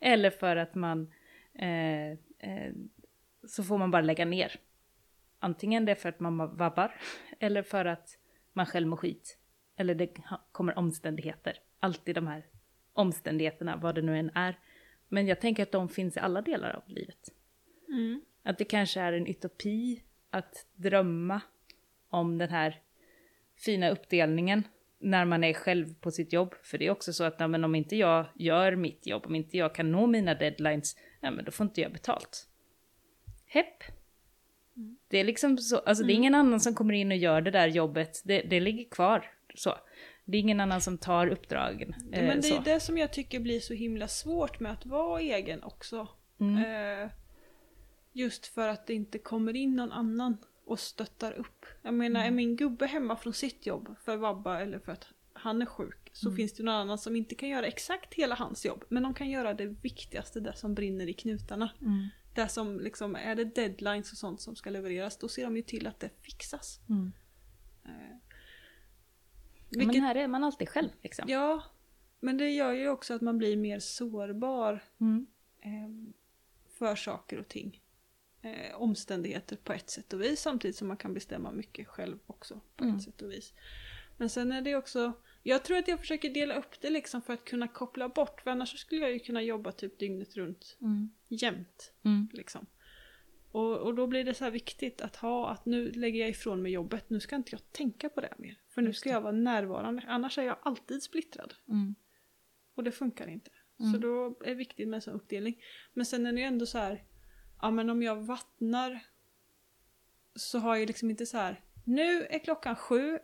Eller 0.00 0.30
för 0.30 0.56
att 0.56 0.74
man 0.74 1.12
eh, 1.54 2.10
eh, 2.38 2.72
så 3.46 3.64
får 3.64 3.78
man 3.78 3.90
bara 3.90 4.02
lägga 4.02 4.24
ner. 4.24 4.60
Antingen 5.38 5.84
det 5.84 5.92
är 5.92 5.96
för 5.96 6.08
att 6.08 6.20
man 6.20 6.56
vabbar 6.56 7.00
eller 7.40 7.62
för 7.62 7.84
att 7.84 8.18
man 8.52 8.66
själv 8.66 8.88
mår 8.88 8.96
skit. 8.96 9.38
Eller 9.76 9.94
det 9.94 10.16
kommer 10.52 10.78
omständigheter. 10.78 11.58
Alltid 11.80 12.14
de 12.14 12.26
här 12.26 12.46
omständigheterna, 12.98 13.76
vad 13.76 13.94
det 13.94 14.02
nu 14.02 14.18
än 14.18 14.30
är. 14.34 14.58
Men 15.08 15.26
jag 15.26 15.40
tänker 15.40 15.62
att 15.62 15.72
de 15.72 15.88
finns 15.88 16.16
i 16.16 16.20
alla 16.20 16.42
delar 16.42 16.70
av 16.70 16.82
livet. 16.86 17.32
Mm. 17.88 18.20
Att 18.42 18.58
det 18.58 18.64
kanske 18.64 19.00
är 19.00 19.12
en 19.12 19.26
utopi 19.26 20.02
att 20.30 20.66
drömma 20.74 21.40
om 22.08 22.38
den 22.38 22.48
här 22.48 22.80
fina 23.56 23.90
uppdelningen 23.90 24.62
när 24.98 25.24
man 25.24 25.44
är 25.44 25.52
själv 25.52 25.94
på 25.94 26.10
sitt 26.10 26.32
jobb. 26.32 26.54
För 26.62 26.78
det 26.78 26.86
är 26.86 26.90
också 26.90 27.12
så 27.12 27.24
att 27.24 27.36
ja, 27.38 27.48
men 27.48 27.64
om 27.64 27.74
inte 27.74 27.96
jag 27.96 28.26
gör 28.34 28.76
mitt 28.76 29.06
jobb, 29.06 29.26
om 29.26 29.34
inte 29.34 29.56
jag 29.56 29.74
kan 29.74 29.92
nå 29.92 30.06
mina 30.06 30.34
deadlines, 30.34 30.96
ja, 31.20 31.30
men 31.30 31.44
då 31.44 31.50
får 31.50 31.66
inte 31.66 31.80
jag 31.80 31.92
betalt. 31.92 32.48
Hepp. 33.46 33.82
Det 35.08 35.18
är 35.18 35.24
liksom 35.24 35.58
så, 35.58 35.78
alltså 35.78 36.04
det 36.04 36.12
är 36.12 36.14
ingen 36.14 36.34
annan 36.34 36.60
som 36.60 36.74
kommer 36.74 36.94
in 36.94 37.10
och 37.10 37.16
gör 37.16 37.40
det 37.40 37.50
där 37.50 37.68
jobbet, 37.68 38.22
det, 38.24 38.40
det 38.40 38.60
ligger 38.60 38.84
kvar 38.90 39.30
så. 39.54 39.74
Det 40.30 40.36
är 40.36 40.40
ingen 40.40 40.60
annan 40.60 40.80
som 40.80 40.98
tar 40.98 41.26
uppdragen. 41.26 41.94
Eh, 42.12 42.24
men 42.26 42.36
det 42.36 42.42
så. 42.42 42.54
är 42.54 42.60
det 42.64 42.80
som 42.80 42.98
jag 42.98 43.12
tycker 43.12 43.40
blir 43.40 43.60
så 43.60 43.74
himla 43.74 44.08
svårt 44.08 44.60
med 44.60 44.72
att 44.72 44.86
vara 44.86 45.20
egen 45.20 45.62
också. 45.62 46.08
Mm. 46.40 46.64
Eh, 47.04 47.10
just 48.12 48.46
för 48.46 48.68
att 48.68 48.86
det 48.86 48.94
inte 48.94 49.18
kommer 49.18 49.56
in 49.56 49.76
någon 49.76 49.92
annan 49.92 50.36
och 50.64 50.80
stöttar 50.80 51.32
upp. 51.32 51.66
Jag 51.82 51.94
menar, 51.94 52.20
Mm. 52.20 52.32
är 52.32 52.36
min 52.36 52.56
gubbe 52.56 52.86
hemma 52.86 53.16
från 53.16 53.32
sitt 53.32 53.66
jobb 53.66 53.94
för 54.04 54.16
vabba 54.16 54.60
eller 54.60 54.78
för 54.78 54.92
att 54.92 55.06
han 55.32 55.62
är 55.62 55.66
sjuk 55.66 56.10
så 56.12 56.28
Mm. 56.28 56.36
finns 56.36 56.52
det 56.52 56.62
någon 56.62 56.74
annan 56.74 56.98
som 56.98 57.16
inte 57.16 57.34
kan 57.34 57.48
göra 57.48 57.66
exakt 57.66 58.14
hela 58.14 58.34
hans 58.34 58.66
jobb 58.66 58.84
men 58.88 59.02
de 59.02 59.14
kan 59.14 59.30
göra 59.30 59.54
det 59.54 59.66
viktigaste, 59.66 60.40
det 60.40 60.56
som 60.56 60.74
brinner 60.74 61.06
i 61.08 61.12
knutarna. 61.12 61.70
Mm. 61.80 62.08
det 62.34 62.48
som 62.48 62.80
liksom, 62.80 63.16
är 63.16 63.34
det 63.34 63.44
deadlines 63.44 64.12
och 64.12 64.18
sånt 64.18 64.40
som 64.40 64.56
ska 64.56 64.70
levereras, 64.70 65.16
då 65.18 65.28
ser 65.28 65.44
de 65.44 65.56
ju 65.56 65.62
till 65.62 65.86
att 65.86 66.00
det 66.00 66.10
fixas. 66.22 66.80
Mm. 66.88 67.12
Eh, 69.70 69.78
Men 69.78 69.86
vilket, 69.88 70.02
här 70.02 70.14
är 70.14 70.28
man 70.28 70.44
alltid 70.44 70.68
själv 70.68 70.88
liksom. 71.02 71.24
ja, 71.28 71.62
men 72.20 72.36
det 72.38 72.50
gör 72.50 72.72
ju 72.72 72.88
också 72.88 73.14
att 73.14 73.20
man 73.22 73.38
blir 73.38 73.56
mer 73.56 73.78
sårbar 73.78 74.84
Mm. 75.00 75.26
eh, 75.60 76.12
för 76.78 76.96
saker 76.96 77.38
och 77.38 77.48
ting. 77.48 77.82
Eh, 78.42 78.80
omständigheter 78.82 79.56
på 79.56 79.72
ett 79.72 79.90
sätt 79.90 80.12
och 80.12 80.22
vis 80.22 80.40
samtidigt 80.40 80.76
som 80.76 80.88
man 80.88 80.96
kan 80.96 81.14
bestämma 81.14 81.52
mycket 81.52 81.86
själv 81.88 82.18
också 82.26 82.60
på 82.76 82.84
Mm. 82.84 82.96
ett 82.96 83.02
sätt 83.02 83.22
och 83.22 83.30
vis. 83.32 83.52
Men 84.16 84.28
sen 84.30 84.52
är 84.52 84.62
det 84.62 84.74
också, 84.76 85.12
jag 85.42 85.64
tror 85.64 85.78
att 85.78 85.88
jag 85.88 86.00
försöker 86.00 86.30
dela 86.34 86.54
upp 86.54 86.80
det 86.80 86.90
liksom 86.90 87.22
för 87.22 87.32
att 87.32 87.44
kunna 87.44 87.68
koppla 87.68 88.08
bort 88.08 88.40
för 88.40 88.50
annars 88.50 88.70
så 88.70 88.76
skulle 88.76 89.00
jag 89.00 89.12
ju 89.12 89.18
kunna 89.18 89.42
jobba 89.42 89.72
typ 89.72 89.98
dygnet 89.98 90.36
runt 90.36 90.76
Mm. 90.80 91.10
jämt. 91.28 91.92
Mm. 92.04 92.28
Liksom. 92.32 92.66
Och, 93.50 93.76
och 93.78 93.94
då 93.94 94.06
blir 94.06 94.24
det 94.24 94.34
så 94.34 94.44
här 94.44 94.50
viktigt 94.50 95.00
att 95.00 95.16
ha 95.16 95.50
att 95.50 95.66
nu 95.66 95.90
lägger 95.90 96.20
jag 96.20 96.28
ifrån 96.28 96.62
mig 96.62 96.72
jobbet, 96.72 97.10
nu 97.10 97.20
ska 97.20 97.36
inte 97.36 97.52
jag 97.52 97.72
tänka 97.72 98.08
på 98.08 98.20
det 98.20 98.34
mer. 98.38 98.58
För 98.78 98.82
nu 98.82 98.92
ska 98.92 99.10
jag 99.10 99.20
vara 99.20 99.32
närvarande, 99.32 100.02
annars 100.08 100.38
är 100.38 100.42
jag 100.42 100.56
alltid 100.62 101.02
splittrad. 101.02 101.54
Mm. 101.68 101.94
Och 102.74 102.84
det 102.84 102.90
funkar 102.92 103.28
inte. 103.28 103.50
Så 103.76 103.84
Mm. 103.84 104.00
då 104.00 104.26
är 104.44 104.48
det 104.48 104.54
viktigt 104.54 104.88
med 104.88 104.96
en 104.96 105.00
sån 105.02 105.14
uppdelning. 105.14 105.62
Men 105.94 106.06
sen 106.06 106.26
är 106.26 106.32
det 106.32 106.38
ju 106.40 106.46
ändå 106.46 106.66
så 106.66 106.78
här, 106.78 107.04
ja 107.62 107.70
men 107.70 107.90
om 107.90 108.02
jag 108.02 108.16
vattnar 108.16 109.00
så 110.34 110.58
har 110.58 110.76
jag 110.76 110.86
liksom 110.86 111.10
inte 111.10 111.26
så 111.26 111.36
här, 111.36 111.60
nu 111.84 112.22
är 112.26 112.38
klockan 112.38 112.76
sju, 112.76 113.18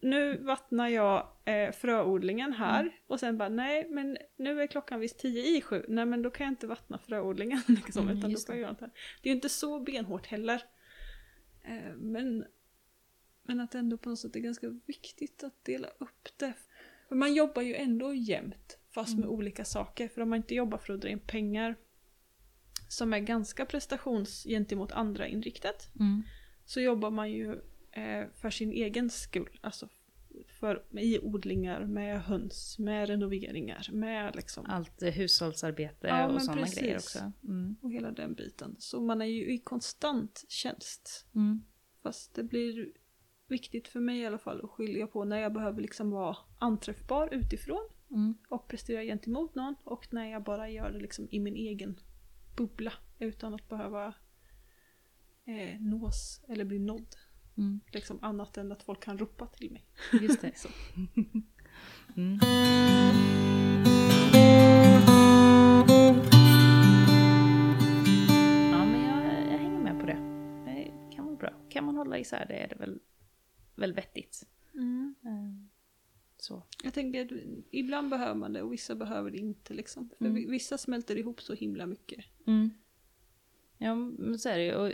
nu 0.00 0.36
vattnar 0.38 0.88
jag 0.88 1.28
eh, 1.44 1.72
fröodlingen 1.72 2.52
här 2.52 2.80
Mm. 2.80 2.92
och 3.06 3.20
sen 3.20 3.38
bara 3.38 3.48
nej 3.48 3.86
men 3.90 4.18
nu 4.36 4.62
är 4.62 4.66
klockan 4.66 5.00
visst 5.00 5.18
tio 5.18 5.56
i 5.58 5.60
sju, 5.60 5.84
nej 5.88 6.06
men 6.06 6.22
då 6.22 6.30
kan 6.30 6.44
jag 6.44 6.52
inte 6.52 6.66
vattna 6.66 6.98
fröodlingen 6.98 7.60
liksom, 7.68 8.02
Mm, 8.08 8.18
utan 8.18 8.32
då 8.32 8.38
får 8.40 8.54
jag 8.54 8.60
göra 8.62 8.70
något 8.72 8.80
här. 8.80 8.90
Det 9.22 9.28
är 9.28 9.30
ju 9.30 9.36
inte 9.36 9.48
så 9.48 9.80
benhårt 9.80 10.26
heller. 10.26 10.62
Eh, 11.62 11.94
men, 11.96 12.44
men 13.42 13.60
att 13.60 13.74
ändå 13.74 13.98
på 13.98 14.08
något 14.08 14.18
sätt 14.18 14.36
är 14.36 14.40
ganska 14.40 14.80
viktigt 14.86 15.44
att 15.44 15.64
dela 15.64 15.88
upp 15.88 16.28
det. 16.36 16.52
För 17.08 17.14
man 17.16 17.34
jobbar 17.34 17.62
ju 17.62 17.74
ändå 17.74 18.14
jämt 18.14 18.78
fast 18.94 19.14
med 19.16 19.24
Mm. 19.24 19.30
olika 19.36 19.64
saker. 19.64 20.08
För 20.08 20.20
om 20.20 20.28
man 20.30 20.36
inte 20.36 20.54
jobbar 20.54 20.78
för 20.78 20.92
att 20.94 21.00
dra 21.00 21.08
in 21.08 21.20
pengar 21.20 21.76
som 22.88 23.12
är 23.12 23.18
ganska 23.20 23.66
prestations 23.66 24.44
gentemot 24.44 24.92
andra 24.92 25.26
inriktat 25.28 25.90
Mm. 26.00 26.22
så 26.64 26.80
jobbar 26.80 27.10
man 27.10 27.30
ju 27.32 27.52
eh, 27.90 28.26
för 28.34 28.50
sin 28.50 28.72
egen 28.72 29.10
skull. 29.10 29.58
Alltså 29.62 29.88
för, 30.60 30.84
i 30.98 31.18
odlingar, 31.18 31.86
med 31.86 32.22
höns, 32.22 32.78
med 32.78 33.08
renoveringar, 33.08 33.88
med 33.92 34.36
liksom 34.36 34.66
Allt 34.68 35.02
eh, 35.02 35.10
hushållsarbete 35.12 36.06
Ja, 36.06 36.28
och 36.28 36.42
sådana 36.42 36.62
precis. 36.62 36.78
grejer 36.78 36.96
också. 36.96 37.32
Mm. 37.44 37.76
och 37.82 37.92
hela 37.92 38.10
den 38.10 38.34
biten. 38.34 38.76
Så 38.78 39.00
man 39.00 39.22
är 39.22 39.26
ju 39.26 39.52
i 39.54 39.58
konstant 39.58 40.44
tjänst. 40.48 41.26
Mm. 41.34 41.62
Fast 42.02 42.34
det 42.34 42.42
blir 42.42 42.92
viktigt 43.52 43.88
för 43.88 44.00
mig 44.00 44.18
i 44.20 44.26
alla 44.26 44.38
fall 44.38 44.60
att 44.64 44.70
skilja 44.70 45.06
på 45.06 45.24
när 45.24 45.38
jag 45.38 45.52
behöver 45.52 45.82
liksom 45.82 46.10
vara 46.10 46.36
anträffbar 46.58 47.28
utifrån 47.34 47.88
Mm. 48.10 48.34
och 48.48 48.68
prestera 48.68 49.02
gentemot 49.02 49.54
någon 49.54 49.74
och 49.84 50.12
när 50.12 50.26
jag 50.30 50.42
bara 50.42 50.68
gör 50.70 50.90
det 50.90 50.98
liksom 50.98 51.28
i 51.30 51.40
min 51.40 51.56
egen 51.56 52.00
bubbla 52.56 52.92
utan 53.18 53.54
att 53.54 53.68
behöva 53.68 54.14
eh, 55.44 55.80
nås 55.80 56.44
eller 56.48 56.64
bli 56.64 56.78
nådd. 56.78 57.14
Mm. 57.56 57.80
Liksom 57.92 58.18
annat 58.22 58.56
än 58.56 58.72
att 58.72 58.82
folk 58.82 59.02
kan 59.04 59.18
ropa 59.18 59.46
till 59.46 59.70
mig. 59.72 59.84
Just 60.22 60.40
det. 60.40 60.52
Så. 60.58 60.68
Mm. 62.16 62.38
Ja, 68.72 68.84
men 68.84 69.00
jag, 69.04 69.24
jag 69.52 69.58
hänger 69.58 69.78
med 69.78 70.00
på 70.00 70.06
det. 70.06 70.18
Det 70.64 71.14
kan 71.16 71.24
vara 71.26 71.36
bra. 71.36 71.50
Kan 71.68 71.84
man 71.84 71.96
hålla 71.96 72.18
isär 72.18 72.46
det 72.48 72.54
är 72.54 72.68
det 72.68 72.74
väl, 72.74 73.00
väl 73.82 73.92
vettigt. 73.92 74.46
Eh, 74.74 75.66
Så. 76.38 76.62
Jag 76.84 76.94
tänker 76.94 77.24
att 77.24 77.30
ibland 77.70 78.10
behöver 78.10 78.34
man 78.34 78.52
det 78.52 78.62
och 78.62 78.72
vissa 78.72 78.94
behöver 78.94 79.30
det 79.30 79.38
inte 79.38 79.74
liksom. 79.74 80.08
För 80.18 80.24
Mm. 80.24 80.34
vi- 80.34 80.46
vissa 80.50 80.78
smälter 80.78 81.16
ihop 81.16 81.42
så 81.42 81.54
himla 81.54 81.86
mycket. 81.86 82.24
Mm. 82.46 82.70
Ja, 83.78 83.94
men 83.94 84.38
så 84.38 84.48
är 84.48 84.58
det 84.58 84.64
ju. 84.64 84.74
Och, 84.74 84.92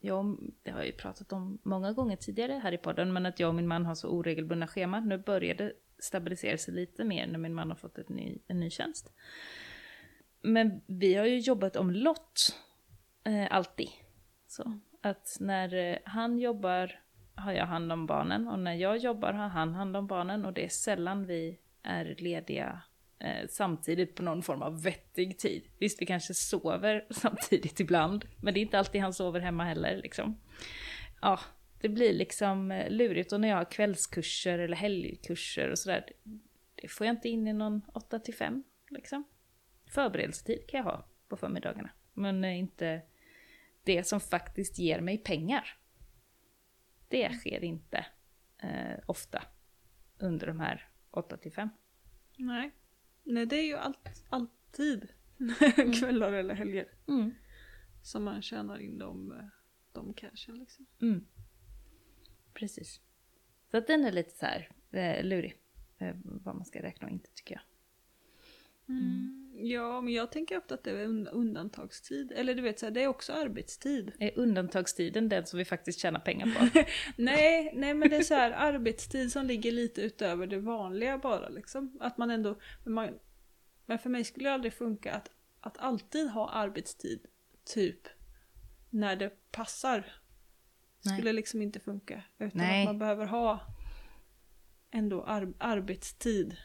ja, 0.00 0.36
det 0.62 0.70
har 0.70 0.78
jag 0.78 0.86
ju 0.86 0.92
pratat 0.92 1.32
om 1.32 1.58
många 1.62 1.92
gånger 1.92 2.16
tidigare 2.16 2.52
här 2.52 2.72
i 2.72 2.78
podden, 2.78 3.12
men 3.12 3.26
att 3.26 3.40
jag 3.40 3.48
och 3.48 3.54
min 3.54 3.66
man 3.68 3.86
har 3.86 3.94
så 3.94 4.08
oregelbundna 4.08 4.66
scheman. 4.66 5.08
Nu 5.08 5.18
börjar 5.18 5.54
det 5.54 5.72
stabilisera 5.98 6.58
sig 6.58 6.74
lite 6.74 7.04
mer 7.04 7.26
när 7.26 7.38
min 7.38 7.54
man 7.54 7.68
har 7.68 7.76
fått 7.76 7.98
ett 7.98 8.08
ny, 8.08 8.38
en 8.46 8.60
ny 8.60 8.70
tjänst. 8.70 9.12
Men 10.42 10.80
vi 10.86 11.14
har 11.14 11.26
ju 11.26 11.38
jobbat 11.38 11.76
om 11.76 11.90
lott, 11.90 12.56
eh, 13.24 13.46
alltid. 13.50 13.88
Så 14.46 14.78
att 15.00 15.36
när 15.40 15.74
eh, 15.74 15.98
han 16.04 16.38
jobbar 16.38 17.00
har 17.40 17.52
jag 17.52 17.66
hand 17.66 17.92
om 17.92 18.06
barnen 18.06 18.48
och 18.48 18.58
när 18.58 18.74
jag 18.74 18.96
jobbar 18.96 19.32
har 19.32 19.48
han 19.48 19.74
hand 19.74 19.96
om 19.96 20.06
barnen 20.06 20.44
och 20.44 20.52
det 20.52 20.64
är 20.64 20.68
sällan 20.68 21.26
vi 21.26 21.58
är 21.82 22.14
lediga 22.18 22.82
eh, 23.18 23.48
samtidigt 23.48 24.14
på 24.14 24.22
någon 24.22 24.42
form 24.42 24.62
av 24.62 24.82
vettig 24.82 25.38
tid. 25.38 25.62
Visst, 25.78 26.02
vi 26.02 26.06
kanske 26.06 26.34
sover 26.34 27.06
samtidigt 27.10 27.80
ibland, 27.80 28.24
men 28.40 28.54
det 28.54 28.60
är 28.60 28.62
inte 28.62 28.78
alltid 28.78 29.00
han 29.00 29.14
sover 29.14 29.40
hemma 29.40 29.64
heller 29.64 29.96
liksom. 29.96 30.40
Ja, 31.20 31.40
det 31.80 31.88
blir 31.88 32.12
liksom 32.12 32.72
eh, 32.72 32.90
lurigt 32.90 33.32
och 33.32 33.40
när 33.40 33.48
jag 33.48 33.56
har 33.56 33.70
kvällskurser 33.70 34.58
eller 34.58 34.76
helgkurser 34.76 35.70
och 35.70 35.78
sådär, 35.78 36.04
det 36.74 36.88
får 36.88 37.06
jag 37.06 37.14
inte 37.14 37.28
in 37.28 37.48
i 37.48 37.52
någon 37.52 37.82
8 37.94 38.18
till 38.18 38.34
5 38.34 38.64
liksom. 38.90 39.24
Förberedelsetid 39.86 40.66
kan 40.68 40.78
jag 40.78 40.84
ha 40.84 41.06
på 41.28 41.36
förmiddagarna, 41.36 41.90
men 42.14 42.44
eh, 42.44 42.58
inte 42.58 43.02
det 43.84 44.06
som 44.06 44.20
faktiskt 44.20 44.78
ger 44.78 45.00
mig 45.00 45.18
pengar. 45.18 45.76
Det 47.10 47.32
sker 47.32 47.64
inte 47.64 48.06
eh, 48.58 48.98
ofta 49.06 49.42
under 50.18 50.46
de 50.46 50.60
här 50.60 50.88
8 51.10 51.36
till 51.36 51.52
5. 51.52 51.68
Nej. 52.36 52.70
Nej, 53.22 53.46
det 53.46 53.56
är 53.56 53.66
ju 53.66 53.74
allt, 53.76 54.24
alltid 54.28 55.08
kvällar 56.00 56.32
eller 56.32 56.54
helger 56.54 56.88
Mm. 57.08 57.34
som 58.02 58.24
man 58.24 58.42
tjänar 58.42 58.78
in 58.78 58.98
de, 58.98 59.42
de 59.92 60.14
cashen 60.14 60.58
liksom. 60.58 60.86
Mm. 61.00 61.26
Precis. 62.54 63.00
Så 63.70 63.76
att 63.76 63.86
den 63.86 64.04
är 64.04 64.12
lite 64.12 64.30
så 64.30 64.46
här 64.46 64.70
eh, 64.90 65.24
lurig. 65.24 65.56
Eh, 65.98 66.16
vad 66.24 66.54
man 66.56 66.64
ska 66.64 66.82
räkna 66.82 67.06
och 67.06 67.12
inte 67.12 67.30
tycker 67.34 67.54
jag. 67.54 67.62
Mm. 68.96 69.49
Ja, 69.62 70.00
men 70.00 70.12
jag 70.12 70.32
tänker 70.32 70.58
ofta 70.58 70.74
att 70.74 70.84
det 70.84 70.90
är 70.90 71.06
un- 71.06 71.28
undantagstid. 71.32 72.32
Eller 72.32 72.54
du 72.54 72.62
vet, 72.62 72.78
så 72.78 72.86
här, 72.86 72.90
det 72.90 73.02
är 73.02 73.06
också 73.08 73.32
arbetstid. 73.32 74.12
Är 74.18 74.38
undantagstiden 74.38 75.28
den 75.28 75.46
som 75.46 75.58
vi 75.58 75.64
faktiskt 75.64 75.98
tjänar 76.00 76.20
pengar 76.20 76.46
på? 76.46 76.84
Nej, 77.22 77.72
nej 77.74 77.94
men 77.94 78.10
det 78.10 78.16
är 78.16 78.22
så 78.22 78.34
här 78.34 78.50
arbetstid 78.50 79.32
som 79.32 79.46
ligger 79.46 79.72
lite 79.72 80.00
utöver 80.02 80.46
det 80.46 80.58
vanliga 80.60 81.18
bara 81.18 81.48
liksom. 81.48 81.96
Att 82.00 82.18
man 82.18 82.30
ändå, 82.30 82.58
men, 82.84 82.94
man, 82.94 83.18
men 83.86 83.98
för 83.98 84.10
mig 84.10 84.24
skulle 84.24 84.48
det 84.48 84.54
aldrig 84.54 84.72
funka 84.72 85.12
att, 85.12 85.30
att 85.60 85.78
alltid 85.78 86.28
ha 86.30 86.50
arbetstid 86.50 87.26
typ 87.64 88.00
när 88.90 89.16
det 89.16 89.50
passar. 89.52 90.04
Nej. 91.04 91.16
Skulle 91.18 91.32
liksom 91.32 91.62
inte 91.62 91.80
funka. 91.80 92.22
Utan 92.38 92.50
Nej. 92.58 92.80
att 92.82 92.88
man 92.88 92.98
behöver 92.98 93.26
ha 93.26 93.60
ändå 94.90 95.22
ar- 95.22 95.54
arbetstid. 95.58 96.56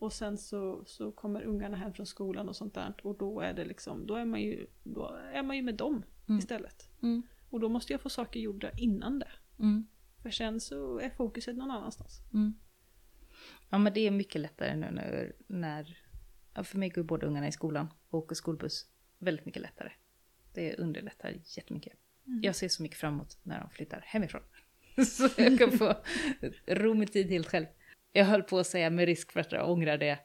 Och 0.00 0.12
sen 0.12 0.38
så, 0.38 0.82
så 0.86 1.12
kommer 1.12 1.42
ungarna 1.42 1.76
hem 1.76 1.92
från 1.92 2.06
skolan 2.06 2.48
och 2.48 2.56
sånt 2.56 2.74
där. 2.74 2.94
Och 3.02 3.18
då 3.18 3.40
är 3.40 3.54
det 3.54 3.64
liksom, 3.64 4.06
då 4.06 4.14
är 4.14 4.24
man 4.24 4.40
ju, 4.40 4.66
då 4.82 5.18
är 5.32 5.42
man 5.42 5.56
ju 5.56 5.62
med 5.62 5.74
dem 5.74 6.02
Mm. 6.30 6.38
istället. 6.38 6.90
Mm. 7.02 7.22
Och 7.50 7.60
då 7.60 7.68
måste 7.68 7.92
jag 7.92 8.00
få 8.00 8.08
saker 8.08 8.40
gjorda 8.40 8.70
innan 8.70 9.18
det. 9.18 9.30
Mm. 9.58 9.86
För 10.22 10.30
sen 10.30 10.60
så 10.60 10.98
är 10.98 11.10
fokuset 11.10 11.56
någon 11.56 11.70
annanstans. 11.70 12.20
Mm. 12.32 12.54
Ja 13.70 13.78
men 13.78 13.92
det 13.92 14.00
är 14.00 14.10
mycket 14.10 14.40
lättare 14.40 14.76
nu 14.76 14.90
när, 14.90 15.32
när 15.46 15.98
för 16.64 16.78
mig 16.78 16.88
går 16.88 17.02
båda 17.02 17.26
ungarna 17.26 17.48
i 17.48 17.52
skolan 17.52 17.88
och 18.08 18.18
åker 18.18 18.34
skolbuss. 18.34 18.86
Väldigt 19.18 19.46
mycket 19.46 19.62
lättare. 19.62 19.92
Det 20.54 20.76
underlättar 20.76 21.40
jättemycket. 21.56 21.92
Mm. 22.26 22.40
Jag 22.42 22.56
ser 22.56 22.68
så 22.68 22.82
mycket 22.82 22.98
fram 22.98 23.14
emot 23.14 23.38
när 23.42 23.60
de 23.60 23.70
flyttar 23.70 24.00
hemifrån. 24.06 24.42
så 25.06 25.28
jag 25.36 25.58
kan 25.58 25.72
få 25.72 25.94
ro 26.66 26.94
med 26.94 27.12
tid 27.12 27.30
helt 27.30 27.48
själv. 27.48 27.66
Jag 28.12 28.24
höll 28.24 28.42
på 28.42 28.58
att 28.58 28.66
säga 28.66 28.90
med 28.90 29.06
risk 29.06 29.32
för 29.32 29.40
att 29.40 29.52
jag 29.52 29.70
ångrar 29.70 29.98
det. 29.98 30.18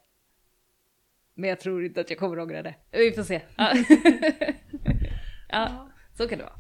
Men 1.33 1.49
jag 1.49 1.59
tror 1.59 1.85
inte 1.85 2.01
att 2.01 2.09
jag 2.09 2.19
kommer 2.19 2.39
ångra 2.39 2.63
det. 2.63 2.75
Vi 2.91 3.11
får 3.11 3.23
se. 3.23 3.41
Ja, 3.57 3.73
ja 5.49 5.89
så 6.17 6.27
kan 6.27 6.37
det 6.37 6.43
vara. 6.43 6.59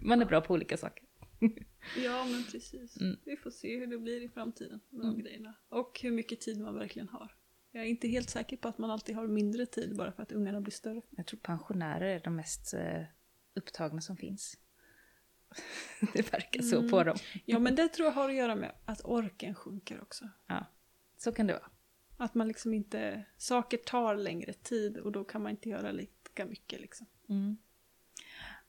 Man 0.00 0.22
är 0.22 0.26
bra 0.26 0.40
på 0.40 0.54
olika 0.54 0.76
saker. 0.76 1.04
ja 2.04 2.24
men 2.24 2.44
precis. 2.52 2.96
Mm. 3.00 3.16
Vi 3.24 3.36
får 3.36 3.50
se 3.50 3.78
hur 3.78 3.86
det 3.86 3.98
blir 3.98 4.22
i 4.24 4.28
framtiden 4.28 4.80
med 4.90 5.04
Mm. 5.04 5.16
de 5.16 5.22
grejerna. 5.22 5.54
Och 5.68 6.00
hur 6.02 6.10
mycket 6.10 6.40
tid 6.40 6.60
man 6.60 6.74
verkligen 6.74 7.08
har. 7.08 7.34
Jag 7.72 7.82
är 7.84 7.88
inte 7.88 8.08
helt 8.08 8.30
säker 8.30 8.56
på 8.56 8.68
att 8.68 8.78
man 8.78 8.90
alltid 8.90 9.16
har 9.16 9.26
mindre 9.26 9.66
tid 9.66 9.96
bara 9.96 10.12
för 10.12 10.22
att 10.22 10.32
ungarna 10.32 10.60
blir 10.60 10.72
större. 10.72 11.02
Jag 11.10 11.26
tror 11.26 11.40
pensionärer 11.40 12.06
är 12.16 12.20
de 12.24 12.36
mest 12.36 12.74
eh, 12.74 13.02
upptagna 13.54 14.00
som 14.00 14.16
finns. 14.16 14.58
det 16.12 16.32
verkar 16.32 16.62
så 16.62 16.78
Mm. 16.78 16.90
på 16.90 17.04
dem. 17.04 17.16
Ja 17.44 17.58
men 17.58 17.74
det 17.74 17.88
tror 17.88 18.06
jag 18.08 18.14
har 18.14 18.28
att 18.28 18.34
göra 18.36 18.54
med 18.54 18.72
att 18.84 19.00
orken 19.04 19.54
sjunker 19.54 20.02
också. 20.02 20.28
Ja, 20.46 20.66
så 21.16 21.32
kan 21.32 21.46
det 21.46 21.52
vara. 21.52 21.70
Att 22.18 22.34
man 22.34 22.48
liksom 22.48 22.74
inte, 22.74 23.24
saker 23.36 23.76
tar 23.76 24.16
längre 24.16 24.52
tid 24.52 24.96
och 24.98 25.12
då 25.12 25.24
kan 25.24 25.42
man 25.42 25.50
inte 25.50 25.68
göra 25.68 25.90
lika 25.92 26.46
mycket 26.46 26.80
liksom. 26.80 27.06
Mm. 27.28 27.56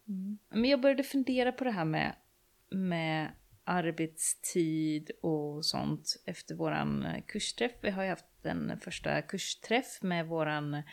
Mm. 0.07 0.38
Men 0.50 0.65
jag 0.65 0.81
började 0.81 1.03
fundera 1.03 1.51
på 1.51 1.63
det 1.63 1.72
här 1.72 1.86
med, 1.86 2.15
med 2.69 3.31
arbetstid 3.63 5.12
och 5.22 5.65
sånt 5.65 6.15
efter 6.25 6.55
våran 6.55 7.05
eh, 7.05 7.24
kursträff. 7.27 7.72
Vi 7.81 7.89
har 7.89 8.03
ju 8.03 8.10
haft 8.10 8.25
en 8.43 8.79
första 8.79 9.22
kursträff 9.22 10.01
med 10.01 10.27
våran 10.27 10.74
eh, 10.74 10.84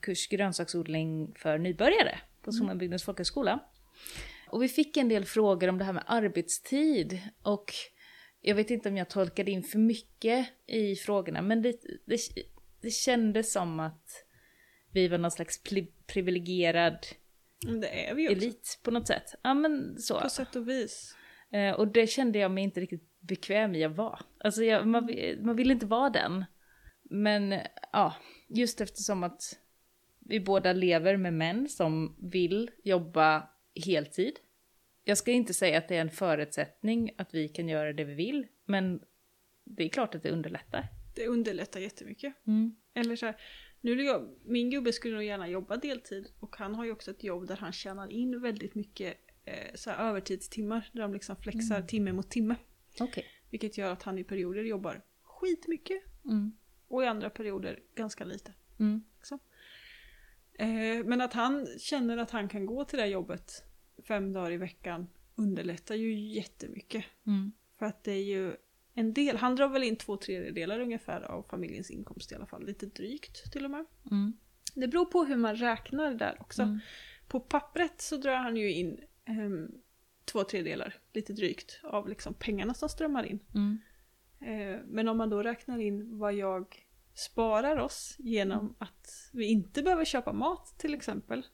kurs 0.00 0.28
grönsaksodling 0.28 1.34
för 1.36 1.58
nybörjare 1.58 2.18
på 2.42 2.52
Sommenbygdens 2.52 3.04
folkhögskola. 3.04 3.60
Och 4.50 4.62
vi 4.62 4.68
fick 4.68 4.96
en 4.96 5.08
del 5.08 5.24
frågor 5.24 5.68
om 5.68 5.78
det 5.78 5.84
här 5.84 5.92
med 5.92 6.04
arbetstid 6.06 7.20
och 7.42 7.72
jag 8.40 8.54
vet 8.54 8.70
inte 8.70 8.88
om 8.88 8.96
jag 8.96 9.10
tolkade 9.10 9.50
in 9.50 9.62
för 9.62 9.78
mycket 9.78 10.48
i 10.66 10.94
frågorna 10.94 11.42
men 11.42 11.62
det, 11.62 11.80
det, 12.06 12.20
det 12.82 12.90
kändes 12.90 13.52
som 13.52 13.80
att 13.80 14.24
vi 14.92 15.08
var 15.08 15.18
någon 15.18 15.30
slags 15.30 15.62
privilegierad 16.06 17.06
elit 18.16 18.80
på 18.82 18.90
något 18.90 19.06
sätt. 19.06 19.34
Ja 19.42 19.54
men 19.54 19.98
så. 19.98 20.20
På 20.20 20.28
sätt 20.28 20.56
och 20.56 20.68
vis. 20.68 21.16
Eh, 21.52 21.72
och 21.72 21.88
det 21.88 22.06
kände 22.06 22.38
jag 22.38 22.50
mig 22.50 22.64
inte 22.64 22.80
riktigt 22.80 23.20
bekväm 23.20 23.74
i 23.74 23.84
att 23.84 23.96
vara. 23.96 24.18
Alltså 24.44 24.64
jag, 24.64 24.86
man, 24.86 25.10
man 25.42 25.56
vill 25.56 25.70
inte 25.70 25.86
vara 25.86 26.10
den. 26.10 26.44
Men 27.02 27.60
ja, 27.92 28.16
just 28.48 28.80
eftersom 28.80 29.22
att 29.22 29.42
vi 30.20 30.40
båda 30.40 30.72
lever 30.72 31.16
med 31.16 31.34
män 31.34 31.68
som 31.68 32.16
vill 32.30 32.70
jobba 32.84 33.48
heltid. 33.86 34.38
Jag 35.04 35.18
ska 35.18 35.30
inte 35.30 35.54
säga 35.54 35.78
att 35.78 35.88
det 35.88 35.96
är 35.96 36.00
en 36.00 36.10
förutsättning 36.10 37.10
att 37.18 37.34
vi 37.34 37.48
kan 37.48 37.68
göra 37.68 37.92
det 37.92 38.04
vi 38.04 38.14
vill, 38.14 38.46
men 38.64 39.00
det 39.64 39.84
är 39.84 39.88
klart 39.88 40.14
att 40.14 40.22
det 40.22 40.30
underlättar. 40.30 40.88
Det 41.14 41.26
underlättar 41.26 41.80
jättemycket. 41.80 42.46
Mm. 42.46 42.76
Eller 42.94 43.16
så 43.16 43.26
här, 43.26 43.36
nu 43.80 44.02
jag, 44.02 44.28
min 44.44 44.70
gubbe 44.70 44.92
skulle 44.92 45.14
nog 45.14 45.24
gärna 45.24 45.48
jobba 45.48 45.76
deltid 45.76 46.32
och 46.40 46.56
han 46.56 46.74
har 46.74 46.84
ju 46.84 46.92
också 46.92 47.10
ett 47.10 47.24
jobb 47.24 47.46
där 47.46 47.56
han 47.56 47.72
tjänar 47.72 48.12
in 48.12 48.40
väldigt 48.40 48.74
mycket 48.74 49.16
eh, 49.44 49.74
så 49.74 49.90
här, 49.90 50.08
övertidstimmar 50.08 50.90
där 50.92 51.02
de 51.02 51.12
liksom 51.12 51.36
flexar 51.36 51.76
mm. 51.76 51.86
timme 51.86 52.12
mot 52.12 52.30
timme. 52.30 52.56
Okay. 53.00 53.24
Vilket 53.50 53.78
gör 53.78 53.92
att 53.92 54.02
han 54.02 54.18
i 54.18 54.24
perioder 54.24 54.62
jobbar 54.62 55.04
skitmycket 55.22 56.02
mm. 56.24 56.56
och 56.88 57.02
i 57.02 57.06
andra 57.06 57.30
perioder 57.30 57.80
ganska 57.94 58.24
lite. 58.24 58.52
Mm. 58.78 59.04
Liksom. 59.16 59.38
Eh, 60.58 61.04
men 61.04 61.20
att 61.20 61.32
han 61.32 61.66
känner 61.78 62.16
att 62.16 62.30
han 62.30 62.48
kan 62.48 62.66
gå 62.66 62.84
till 62.84 62.98
det 62.98 63.06
jobbet 63.06 63.64
fem 64.04 64.32
dagar 64.32 64.50
i 64.50 64.56
veckan 64.56 65.06
underlättar 65.34 65.94
ju 65.94 66.18
jättemycket. 66.18 67.04
Mm. 67.26 67.52
För 67.78 67.86
att 67.86 68.04
det 68.04 68.12
är 68.12 68.24
ju 68.24 68.56
en 68.94 69.14
del, 69.14 69.36
han 69.36 69.56
drar 69.56 69.68
väl 69.68 69.82
in 69.82 69.96
två 69.96 70.16
tredjedelar 70.16 70.80
ungefär 70.80 71.20
av 71.20 71.42
familjens 71.42 71.90
inkomst 71.90 72.32
i 72.32 72.34
alla 72.34 72.46
fall, 72.46 72.66
lite 72.66 72.86
drygt 72.86 73.52
till 73.52 73.64
och 73.64 73.70
med. 73.70 73.84
Mm. 74.10 74.32
Det 74.74 74.88
beror 74.88 75.04
på 75.04 75.24
hur 75.24 75.36
man 75.36 75.56
räknar 75.56 76.14
där 76.14 76.36
också. 76.40 76.62
Mm. 76.62 76.78
På 77.28 77.40
pappret 77.40 78.00
så 78.00 78.16
drar 78.16 78.36
han 78.36 78.56
ju 78.56 78.72
in 78.72 79.00
um, 79.28 79.70
två 80.24 80.44
tredjedelar, 80.44 80.94
lite 81.12 81.32
drygt, 81.32 81.80
av 81.82 82.08
liksom 82.08 82.34
pengarna 82.34 82.74
som 82.74 82.88
strömmar 82.88 83.24
in. 83.24 83.38
Mm. 83.54 83.78
Uh, 84.42 84.80
men 84.86 85.08
om 85.08 85.16
man 85.16 85.30
då 85.30 85.42
räknar 85.42 85.78
in 85.78 86.18
vad 86.18 86.34
jag 86.34 86.76
sparar 87.14 87.76
oss 87.76 88.16
genom 88.18 88.60
Mm. 88.60 88.74
att 88.78 89.30
vi 89.32 89.46
inte 89.46 89.82
behöver 89.82 90.04
köpa 90.04 90.32
mat 90.32 90.74
till 90.78 90.94
exempel. 90.94 91.46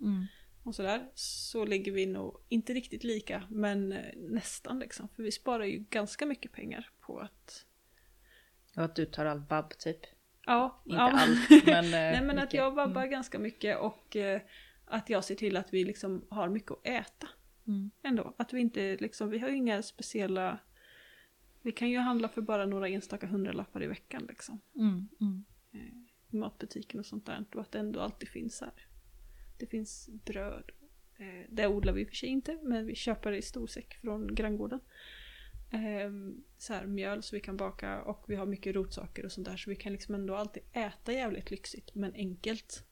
Och 0.64 0.74
sådär. 0.74 1.08
Så 1.14 1.64
ligger 1.64 1.92
vi 1.92 2.06
nog 2.06 2.36
inte 2.48 2.74
riktigt 2.74 3.04
lika 3.04 3.42
men 3.50 3.92
eh, 3.92 4.04
nästan 4.16 4.78
liksom. 4.78 5.08
För 5.08 5.22
vi 5.22 5.32
sparar 5.32 5.64
ju 5.64 5.78
ganska 5.90 6.26
mycket 6.26 6.52
pengar 6.52 6.90
på 7.00 7.18
att... 7.20 7.66
Och 8.76 8.84
att 8.84 8.96
du 8.96 9.06
tar 9.06 9.26
all 9.26 9.38
vabb 9.40 9.78
typ. 9.78 10.00
Ja, 10.46 10.82
Inte 10.84 10.96
ja. 10.96 11.12
allt, 11.12 11.50
men... 11.66 11.84
eh, 11.84 11.90
Nej 11.90 12.22
men 12.22 12.30
att 12.38 12.44
mycket. 12.44 12.54
jag 12.54 12.70
vabbar 12.74 13.00
Mm. 13.00 13.10
ganska 13.10 13.38
mycket 13.38 13.78
och 13.78 14.16
eh, 14.16 14.40
att 14.84 15.10
jag 15.10 15.24
ser 15.24 15.34
till 15.34 15.56
att 15.56 15.74
vi 15.74 15.84
liksom 15.84 16.26
har 16.30 16.48
mycket 16.48 16.70
att 16.72 16.86
äta 16.86 17.28
Mm. 17.66 17.90
ändå. 18.02 18.34
Att 18.38 18.52
vi 18.52 18.60
inte 18.60 18.96
liksom, 18.96 19.30
vi 19.30 19.38
har 19.38 19.48
ju 19.48 19.56
inga 19.56 19.82
speciella... 19.82 20.58
Vi 21.62 21.72
kan 21.72 21.90
ju 21.90 21.98
handla 21.98 22.28
för 22.28 22.40
bara 22.42 22.66
några 22.66 22.88
enstaka 22.88 23.26
hundralappar 23.26 23.82
i 23.82 23.86
veckan 23.86 24.26
liksom. 24.28 24.60
Mm. 24.76 25.08
Mm. 25.20 25.44
i 26.30 26.36
matbutiken 26.36 27.00
och 27.00 27.06
sånt 27.06 27.26
där. 27.26 27.44
Och 27.54 27.60
att 27.60 27.72
det 27.72 27.78
ändå 27.78 28.00
alltid 28.00 28.28
finns 28.28 28.60
här. 28.60 28.72
Det 29.58 29.66
finns 29.66 30.08
bröd. 30.24 30.70
Eh, 31.16 31.46
det 31.50 31.66
odlar 31.66 31.92
vi 31.92 32.00
i 32.00 32.04
och 32.04 32.08
för 32.08 32.16
sig 32.16 32.28
inte, 32.28 32.58
men 32.62 32.86
vi 32.86 32.94
köper 32.94 33.30
det 33.30 33.36
i 33.36 33.42
storsäck 33.42 33.94
från 33.94 34.34
granngården. 34.34 34.80
Eh, 35.70 36.10
så 36.58 36.72
här, 36.72 36.86
mjöl 36.86 37.22
så 37.22 37.36
vi 37.36 37.40
kan 37.40 37.56
baka 37.56 38.02
och 38.02 38.24
vi 38.28 38.36
har 38.36 38.46
mycket 38.46 38.74
rotsaker 38.74 39.24
och 39.24 39.32
sånt 39.32 39.46
där 39.46 39.56
så 39.56 39.70
vi 39.70 39.76
kan 39.76 39.92
liksom 39.92 40.14
ändå 40.14 40.36
alltid 40.36 40.62
äta 40.72 41.12
jävligt 41.12 41.50
lyxigt 41.50 41.94
men 41.94 42.14
enkelt. 42.14 42.84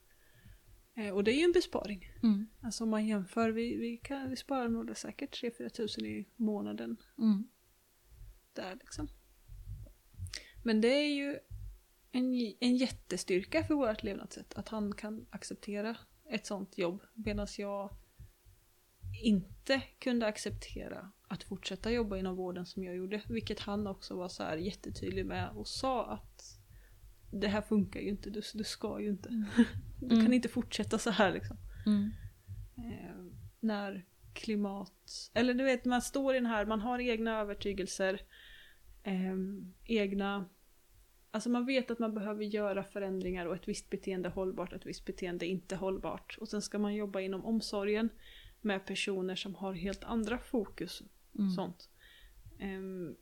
Eh, 0.95 1.15
och 1.15 1.25
det 1.25 1.33
är 1.33 1.39
ju 1.39 1.45
en 1.45 1.53
besparing. 1.53 2.13
Mm. 2.23 2.47
Alltså 2.61 2.85
om 2.85 2.91
man 2.91 3.07
jämför, 3.07 3.51
vi, 3.51 3.77
vi, 3.77 3.97
kan, 3.97 4.31
vi 4.31 4.37
sparar 4.37 4.69
nog 4.69 4.97
säkert 4.97 5.43
3-4 5.43 5.69
tusen 5.69 6.07
i 6.07 6.29
månaden 6.37 6.97
Mm. 7.19 7.49
där 8.53 8.75
liksom. 8.81 9.09
Men 10.65 10.81
det 10.81 10.89
är 10.89 11.15
ju 11.15 11.39
en, 12.13 12.55
en 12.61 12.77
jättestyrka 12.77 13.65
för 13.65 13.75
vårt 13.75 14.03
levnadssätt 14.03 14.55
att 14.55 14.69
han 14.69 14.95
kan 14.95 15.27
acceptera 15.31 15.97
ett 16.31 16.47
sånt 16.47 16.79
jobb 16.79 17.03
medan 17.15 17.47
jag 17.59 17.91
inte 19.23 19.83
kunde 19.99 20.27
acceptera 20.27 21.13
att 21.29 21.43
fortsätta 21.43 21.91
jobba 21.91 22.17
inom 22.17 22.37
vården 22.37 22.67
som 22.67 22.85
jag 22.85 22.97
gjorde. 22.97 23.23
Vilket 23.29 23.61
han 23.61 23.87
också 23.87 24.17
var 24.17 24.29
så 24.29 24.43
här 24.43 24.57
jättetydlig 24.57 25.27
med 25.27 25.51
och 25.51 25.69
sa 25.69 26.07
att 26.07 26.59
det 27.31 27.49
här 27.49 27.63
funkar 27.63 28.01
ju 28.01 28.09
inte, 28.09 28.31
du, 28.31 28.43
du 28.55 28.65
ska 28.65 29.01
ju 29.01 29.09
inte. 29.11 29.29
Mm. 29.29 29.45
Du 30.01 30.09
kan 30.09 30.19
Mm. 30.21 30.33
inte 30.33 30.49
fortsätta 30.49 30.99
så 30.99 31.11
här 31.11 31.33
liksom. 31.33 31.57
Mm. 31.87 32.11
Eh, 32.77 33.17
när 33.61 34.07
klimat... 34.35 35.31
Eller 35.35 35.55
du 35.55 35.65
vet, 35.65 35.85
man 35.85 36.03
står 36.03 36.35
i 36.35 36.39
den 36.39 36.47
här, 36.47 36.67
man 36.67 36.81
har 36.81 36.99
egna 36.99 37.41
övertygelser, 37.41 38.21
eh, 39.03 39.37
egna... 39.85 40.49
Alltså 41.35 41.51
man 41.51 41.67
vet 41.67 41.91
att 41.91 41.99
man 41.99 42.15
behöver 42.15 42.45
göra 42.45 42.85
förändringar 42.85 43.47
och 43.47 43.55
ett 43.55 43.69
visst 43.69 43.91
beteende 43.91 44.29
är 44.29 44.33
hållbart, 44.33 44.73
ett 44.73 44.87
visst 44.87 45.05
beteende 45.05 45.47
är 45.47 45.49
inte 45.49 45.77
hållbart. 45.77 46.37
Och 46.41 46.49
sen 46.49 46.63
ska 46.63 46.79
man 46.79 46.95
jobba 46.95 47.21
inom 47.21 47.45
omsorgen 47.45 48.09
med 48.61 48.87
personer 48.87 49.35
som 49.35 49.55
har 49.55 49.73
helt 49.73 50.05
andra 50.05 50.39
fokus 50.39 51.03
Mm. 51.39 51.51
sånt. 51.51 51.91
Ehm, 52.59 53.17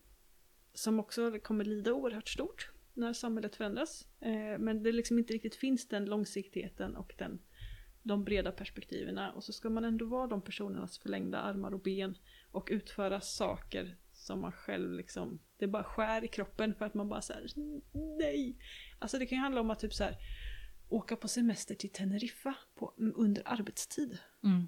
som 0.75 1.01
också 1.01 1.39
kommer 1.43 1.65
lida 1.65 1.93
oerhört 1.93 2.29
stort 2.29 2.71
när 2.95 3.13
samhället 3.13 3.57
förändras. 3.57 4.07
Eh, 4.21 4.59
men 4.59 4.83
det 4.83 4.93
liksom 4.93 5.19
inte 5.19 5.33
riktigt 5.33 5.55
finns 5.55 5.89
den 5.89 6.05
långsiktigheten 6.05 6.97
och 6.97 7.15
den, 7.19 7.39
de 8.03 8.25
breda 8.25 8.53
perspektiven. 8.53 9.19
Och 9.19 9.45
så 9.45 9.53
ska 9.53 9.71
man 9.71 9.85
ändå 9.85 10.05
vara 10.05 10.27
de 10.27 10.43
personernas 10.43 10.99
förlängda 10.99 11.39
armar 11.39 11.75
och 11.75 11.81
ben 11.81 12.19
och 12.51 12.69
utföra 12.73 13.21
saker 13.21 13.97
som 14.13 14.41
man 14.41 14.53
själv 14.53 14.93
liksom, 14.93 15.39
det 15.61 15.69
bara 15.69 15.85
skär 15.85 16.25
i 16.25 16.29
kroppen 16.29 16.75
för 16.75 16.85
att 16.85 16.95
man 16.95 17.09
bara 17.09 17.23
såhär, 17.23 17.47
nej. 18.19 18.59
Alltså 18.99 19.19
det 19.19 19.27
kan 19.27 19.39
ju 19.39 19.43
handla 19.43 19.61
om 19.61 19.71
att 19.71 19.81
typ 19.81 19.95
så 19.95 20.05
här 20.05 20.17
åka 20.89 21.17
på 21.17 21.29
semester 21.29 21.75
till 21.75 21.93
Teneriffa 21.93 22.55
på, 22.75 22.95
under 23.15 23.43
arbetstid. 23.47 24.19
Mm. 24.45 24.67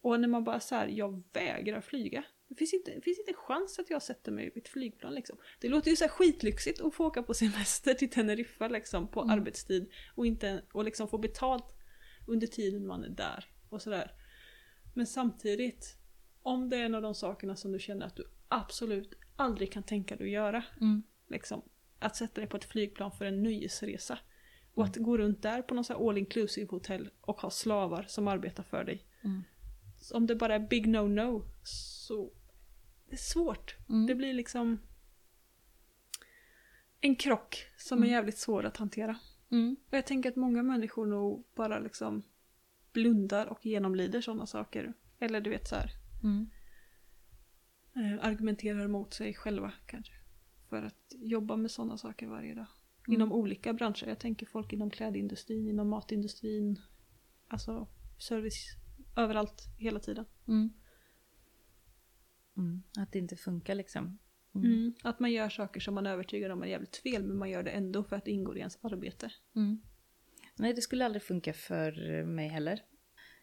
Och 0.00 0.20
när 0.20 0.28
man 0.28 0.44
bara 0.44 0.60
så 0.60 0.74
här, 0.74 0.86
jag 0.86 1.22
vägrar 1.32 1.80
flyga. 1.80 2.24
Det 2.48 2.54
finns 2.54 2.74
inte, 2.74 2.94
det 2.94 3.00
finns 3.00 3.18
inte 3.18 3.30
en 3.30 3.36
chans 3.36 3.78
att 3.78 3.90
jag 3.90 4.02
sätter 4.02 4.32
mig 4.32 4.52
i 4.54 4.58
ett 4.58 4.68
flygplan 4.68 5.14
liksom. 5.14 5.38
Det 5.60 5.68
låter 5.68 5.90
ju 5.90 5.96
så 5.96 6.04
här 6.04 6.10
skitlyxigt 6.10 6.80
att 6.80 6.94
få 6.94 7.06
åka 7.06 7.22
på 7.22 7.34
semester 7.34 7.94
till 7.94 8.10
Teneriffa 8.10 8.68
liksom 8.68 9.08
på 9.08 9.20
Mm. 9.20 9.30
arbetstid 9.38 9.90
och, 10.14 10.26
inte, 10.26 10.62
och 10.72 10.84
liksom 10.84 11.08
få 11.08 11.18
betalt 11.18 11.74
under 12.26 12.46
tiden 12.46 12.86
man 12.86 13.04
är 13.04 13.08
där 13.08 13.44
och 13.68 13.82
sådär. 13.82 14.12
Men 14.94 15.06
samtidigt, 15.06 15.96
om 16.42 16.68
det 16.68 16.76
är 16.76 16.84
en 16.84 16.94
av 16.94 17.02
de 17.02 17.14
sakerna 17.14 17.56
som 17.56 17.72
du 17.72 17.78
känner 17.78 18.06
att 18.06 18.16
du 18.16 18.24
absolut 18.48 19.14
aldrig 19.38 19.72
kan 19.72 19.82
tänka 19.82 20.16
dig 20.16 20.26
att 20.26 20.32
göra, 20.32 20.64
Mm. 20.80 21.02
liksom, 21.28 21.62
att 21.98 22.16
sätta 22.16 22.40
dig 22.40 22.50
på 22.50 22.56
ett 22.56 22.64
flygplan 22.64 23.12
för 23.12 23.24
en 23.24 23.42
nöjesresa 23.42 24.18
och 24.74 24.84
att 24.84 24.96
gå 24.96 25.18
runt 25.18 25.42
där 25.42 25.62
på 25.62 25.74
någon 25.74 25.84
så 25.84 25.92
här 25.92 26.08
all 26.08 26.18
inclusive 26.18 26.66
hotell 26.70 27.10
och 27.20 27.40
ha 27.40 27.50
slavar 27.50 28.04
som 28.08 28.28
arbetar 28.28 28.62
för 28.62 28.84
dig. 28.84 29.04
Mm. 29.22 29.42
Om 30.14 30.26
det 30.26 30.34
bara 30.36 30.54
är 30.54 30.58
big 30.68 30.86
no-no 30.86 31.42
så 31.62 32.30
det 33.08 33.12
är 33.14 33.16
svårt. 33.16 33.76
Mm. 33.88 34.06
Det 34.06 34.14
blir 34.14 34.32
liksom 34.34 34.78
en 37.00 37.16
krock 37.16 37.66
som 37.76 37.98
är 37.98 38.02
Mm. 38.02 38.12
jävligt 38.12 38.38
svår 38.38 38.64
att 38.64 38.76
hantera. 38.76 39.18
Mm. 39.50 39.76
Och 39.90 39.96
jag 39.96 40.06
tänker 40.06 40.28
att 40.30 40.36
många 40.36 40.62
människor 40.62 41.06
nog 41.06 41.44
bara 41.54 41.78
liksom 41.78 42.22
blundar 42.92 43.46
och 43.46 43.66
genomlider 43.66 44.20
sådana 44.20 44.46
saker. 44.46 44.92
Eller 45.18 45.40
du 45.40 45.50
vet 45.50 45.68
så 45.68 45.74
här, 45.76 45.90
Mm. 46.22 46.50
Argumenterar 48.20 48.88
mot 48.88 49.14
sig 49.14 49.34
själva 49.34 49.72
kanske. 49.86 50.12
För 50.68 50.82
att 50.82 51.14
jobba 51.16 51.56
med 51.56 51.70
sådana 51.70 51.98
saker 51.98 52.26
varje 52.26 52.54
dag. 52.54 52.66
Mm. 53.08 53.14
Inom 53.14 53.32
olika 53.32 53.72
branscher. 53.72 54.06
Jag 54.06 54.18
tänker 54.18 54.46
folk 54.46 54.72
inom 54.72 54.90
klädindustrin, 54.90 55.68
inom 55.68 55.88
matindustrin. 55.88 56.80
Alltså 57.48 57.88
service 58.18 58.76
överallt, 59.16 59.62
hela 59.78 60.00
tiden. 60.00 60.24
Mm. 60.48 60.72
Mm. 62.56 62.82
Att 62.98 63.12
det 63.12 63.18
inte 63.18 63.36
funkar 63.36 63.74
liksom. 63.74 64.18
Mm. 64.54 64.94
Att 65.02 65.20
man 65.20 65.32
gör 65.32 65.48
saker 65.48 65.80
som 65.80 65.94
man 65.94 66.06
är 66.06 66.10
övertygad 66.10 66.50
om 66.50 66.62
är 66.62 66.66
jävligt 66.66 66.96
fel 66.96 67.24
men 67.24 67.38
man 67.38 67.50
gör 67.50 67.62
det 67.62 67.70
ändå 67.70 68.04
för 68.04 68.16
att 68.16 68.24
det 68.24 68.30
ingår 68.30 68.56
i 68.56 68.60
ens 68.60 68.78
arbete. 68.82 69.30
Mm. 69.56 69.80
Nej, 70.56 70.74
det 70.74 70.80
skulle 70.80 71.04
aldrig 71.04 71.22
funka 71.22 71.52
för 71.52 72.24
mig 72.24 72.48
heller. 72.48 72.82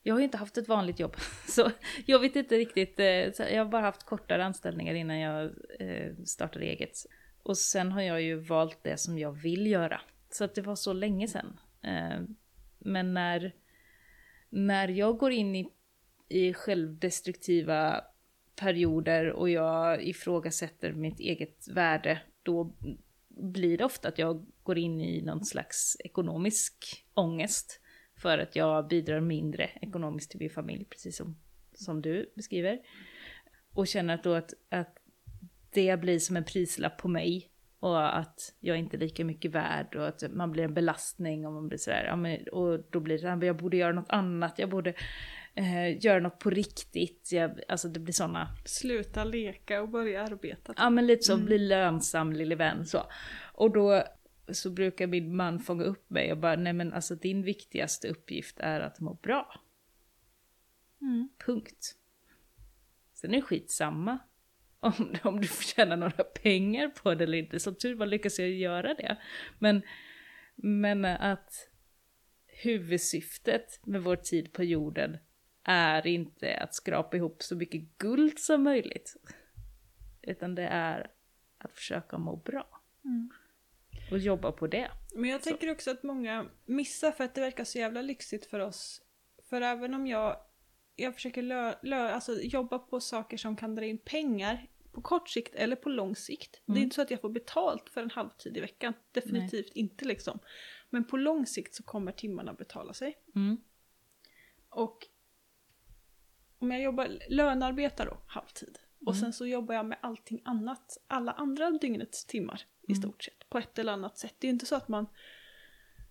Jag 0.08 0.16
har 0.16 0.20
ju 0.20 0.26
inte 0.26 0.38
haft 0.38 0.58
ett 0.58 0.68
vanligt 0.68 1.00
jobb, 1.00 1.16
så 1.48 1.72
jag 2.06 2.20
vet 2.20 2.36
inte 2.36 2.58
riktigt. 2.58 3.00
Eh, 3.00 3.06
jag 3.54 3.58
har 3.58 3.72
bara 3.72 3.82
haft 3.82 4.04
kortare 4.04 4.46
anställningar 4.46 4.94
innan 4.94 5.20
jag 5.20 5.52
eh, 5.80 6.14
startade 6.26 6.66
eget. 6.66 6.98
Och 7.44 7.58
sen 7.58 7.92
har 7.92 8.02
jag 8.02 8.22
ju 8.22 8.36
valt 8.36 8.84
det 8.84 8.98
som 8.98 9.18
jag 9.18 9.32
vill 9.32 9.68
göra. 9.68 10.02
Så 10.30 10.44
att 10.44 10.56
det 10.56 10.62
var 10.62 10.76
så 10.76 10.94
länge 10.94 11.28
sen. 11.28 11.60
Eh, 11.82 12.22
men 12.80 13.14
när, 13.14 13.56
när 14.50 14.88
jag 14.88 15.18
går 15.18 15.32
in 15.32 15.56
i, 15.56 15.70
i 16.30 16.54
självdestruktiva 16.54 18.02
perioder 18.56 19.30
och 19.32 19.50
jag 19.50 20.04
ifrågasätter 20.04 20.94
mitt 20.94 21.20
eget 21.20 21.68
värde, 21.68 22.22
då 22.44 22.76
blir 23.28 23.78
det 23.78 23.86
ofta 23.86 24.08
att 24.08 24.18
jag 24.18 24.46
går 24.64 24.78
in 24.78 25.02
i 25.02 25.22
någon 25.22 25.46
slags 25.46 25.98
ekonomisk 26.00 27.06
ångest 27.14 27.82
för 28.18 28.38
att 28.38 28.56
jag 28.56 28.88
bidrar 28.88 29.20
mindre 29.20 29.70
ekonomiskt 29.82 30.32
till 30.32 30.40
min 30.40 30.50
familj, 30.50 30.86
precis 30.86 31.18
som, 31.18 31.38
som 31.74 32.02
du 32.02 32.34
beskriver. 32.36 32.80
Och 33.74 33.88
känner 33.88 34.14
att 34.14 34.24
då 34.24 34.34
att, 34.34 34.54
att 34.70 34.98
det 35.70 36.00
blir 36.00 36.20
som 36.20 36.38
en 36.38 36.44
prislapp 36.44 36.98
på 36.98 37.08
mig 37.08 37.52
och 37.80 38.18
att 38.18 38.54
jag 38.60 38.78
inte 38.78 38.98
är 38.98 39.00
lika 39.00 39.26
mycket 39.26 39.52
värd 39.52 39.96
och 39.96 40.08
att 40.08 40.24
man 40.32 40.52
blir 40.52 40.64
en 40.64 40.74
belastning 40.74 41.48
och 41.48 41.54
man 41.54 41.68
blir 41.68 41.78
sådär, 41.78 42.06
ja, 42.06 42.16
men, 42.16 42.48
och 42.52 42.80
då 42.90 43.00
blir 43.00 43.16
det 43.16 43.22
såhär, 43.22 43.44
jag 43.44 43.58
borde 43.58 43.78
göra 43.78 43.94
något 43.94 44.10
annat, 44.10 44.60
jag 44.60 44.70
borde 44.70 44.94
eh, 45.56 46.06
göra 46.06 46.20
något 46.20 46.40
på 46.40 46.50
riktigt, 46.50 47.30
jag, 47.32 47.60
alltså 47.68 47.88
det 47.88 48.00
blir 48.00 48.14
sådana 48.14 48.48
Sluta 48.66 49.24
leka 49.24 49.82
och 49.82 49.90
börja 49.90 50.24
arbeta. 50.24 50.74
Ja 50.78 50.90
men 50.90 51.08
lite 51.08 51.24
så, 51.24 51.38
bli 51.38 51.58
lönsam 51.58 52.34
lille 52.34 52.56
vän 52.56 52.86
så. 52.86 53.04
Och 53.54 53.74
då 53.74 54.04
så 54.48 54.70
brukar 54.70 55.08
min 55.08 55.36
man 55.36 55.60
fånga 55.60 55.84
upp 55.84 56.10
mig 56.10 56.32
och 56.32 56.38
bara, 56.38 56.56
nej 56.56 56.74
men 56.74 56.94
alltså 56.94 57.16
din 57.16 57.44
viktigaste 57.44 58.08
uppgift 58.08 58.60
är 58.60 58.80
att 58.80 59.00
må 59.00 59.14
bra. 59.14 59.62
Mm. 61.02 61.30
Punkt. 61.46 61.96
Sen 63.14 63.32
är 63.32 63.36
det 63.36 63.42
skitsamma 63.42 64.20
om, 64.80 65.16
om 65.24 65.42
du 65.42 65.48
får 65.48 65.64
tjäna 65.64 65.96
några 65.96 66.24
pengar 66.24 66.88
på 66.88 67.16
det 67.16 67.24
eller 67.24 67.38
inte. 67.38 67.60
Som 67.60 67.76
tur 67.76 67.96
var 67.96 68.06
lyckas 68.06 68.40
jag 68.40 68.50
göra 68.50 68.94
det. 68.94 69.18
Men, 69.60 69.82
men 70.56 71.06
att 71.06 71.70
huvudsyftet 72.46 73.80
med 73.86 74.04
vår 74.04 74.16
tid 74.16 74.54
på 74.54 74.64
jorden 74.64 75.18
är 75.64 76.08
inte 76.08 76.58
att 76.58 76.76
skrapa 76.76 77.18
ihop 77.18 77.44
så 77.44 77.56
mycket 77.56 77.98
guld 77.98 78.40
som 78.40 78.64
möjligt. 78.64 79.16
Utan 80.22 80.56
det 80.56 80.68
är 80.68 81.12
att 81.58 81.74
försöka 81.74 82.18
må 82.18 82.36
bra. 82.36 82.82
Mm. 83.06 83.30
Och 84.12 84.18
jobba 84.20 84.52
på 84.52 84.68
det. 84.68 84.92
Men 85.16 85.30
jag 85.30 85.44
Så. 85.44 85.50
tänker 85.50 85.72
också 85.72 85.92
att 85.92 86.04
många 86.04 86.46
missar 86.66 87.12
för 87.12 87.24
att 87.24 87.36
det 87.36 87.42
verkar 87.42 87.64
så 87.64 87.78
jävla 87.78 88.02
lyxigt 88.02 88.46
för 88.46 88.60
oss. 88.60 89.02
För 89.50 89.62
även 89.62 89.94
om 89.94 90.08
jag, 90.08 90.38
jag 90.96 91.16
försöker 91.16 91.42
lö, 91.42 91.76
lö, 91.84 92.10
alltså 92.12 92.34
jobba 92.42 92.80
på 92.80 93.00
saker 93.00 93.38
som 93.38 93.56
kan 93.56 93.76
dra 93.76 93.86
in 93.86 93.98
pengar 93.98 94.68
på 94.92 95.02
kort 95.02 95.30
sikt 95.30 95.56
eller 95.56 95.76
på 95.76 95.90
lång 95.90 96.16
sikt. 96.16 96.62
Det 96.66 96.72
är 96.72 96.76
Mm. 96.76 96.84
inte 96.84 96.96
så 96.96 97.02
att 97.02 97.12
jag 97.12 97.22
får 97.22 97.30
betalt 97.30 97.90
för 97.90 98.02
en 98.04 98.12
halvtid 98.12 98.58
i 98.58 98.60
veckan. 98.62 98.94
Definitivt 99.12 99.72
inte 99.76 100.06
liksom. 100.06 100.40
Men 100.90 101.04
på 101.04 101.18
lång 101.18 101.46
sikt 101.46 101.76
så 101.76 101.84
kommer 101.84 102.12
timmarna 102.12 102.54
betala 102.54 102.94
sig. 102.94 103.18
Mm. 103.36 103.58
Och 104.70 105.08
om 106.60 106.72
jag 106.72 106.82
jobbar, 106.82 107.08
lönearbetar 107.30 108.06
då, 108.06 108.18
halvtid. 108.28 108.80
Och 109.06 109.12
Mm. 109.14 109.22
sen 109.22 109.34
så 109.34 109.46
jobbar 109.48 109.76
jag 109.76 109.86
med 109.86 109.98
allting 110.02 110.42
annat, 110.46 110.98
alla 111.08 111.32
andra 111.32 111.72
dygnets 111.72 112.26
timmar 112.26 112.62
i 112.88 112.92
Mm. 112.92 113.02
stort 113.02 113.24
sett. 113.24 113.50
På 113.50 113.58
ett 113.58 113.80
eller 113.80 113.94
annat 113.94 114.18
sätt. 114.18 114.36
Det 114.40 114.48
är 114.48 114.50
ju 114.50 114.54
inte 114.54 114.66
så 114.66 114.76
att 114.76 114.88
man, 114.88 115.06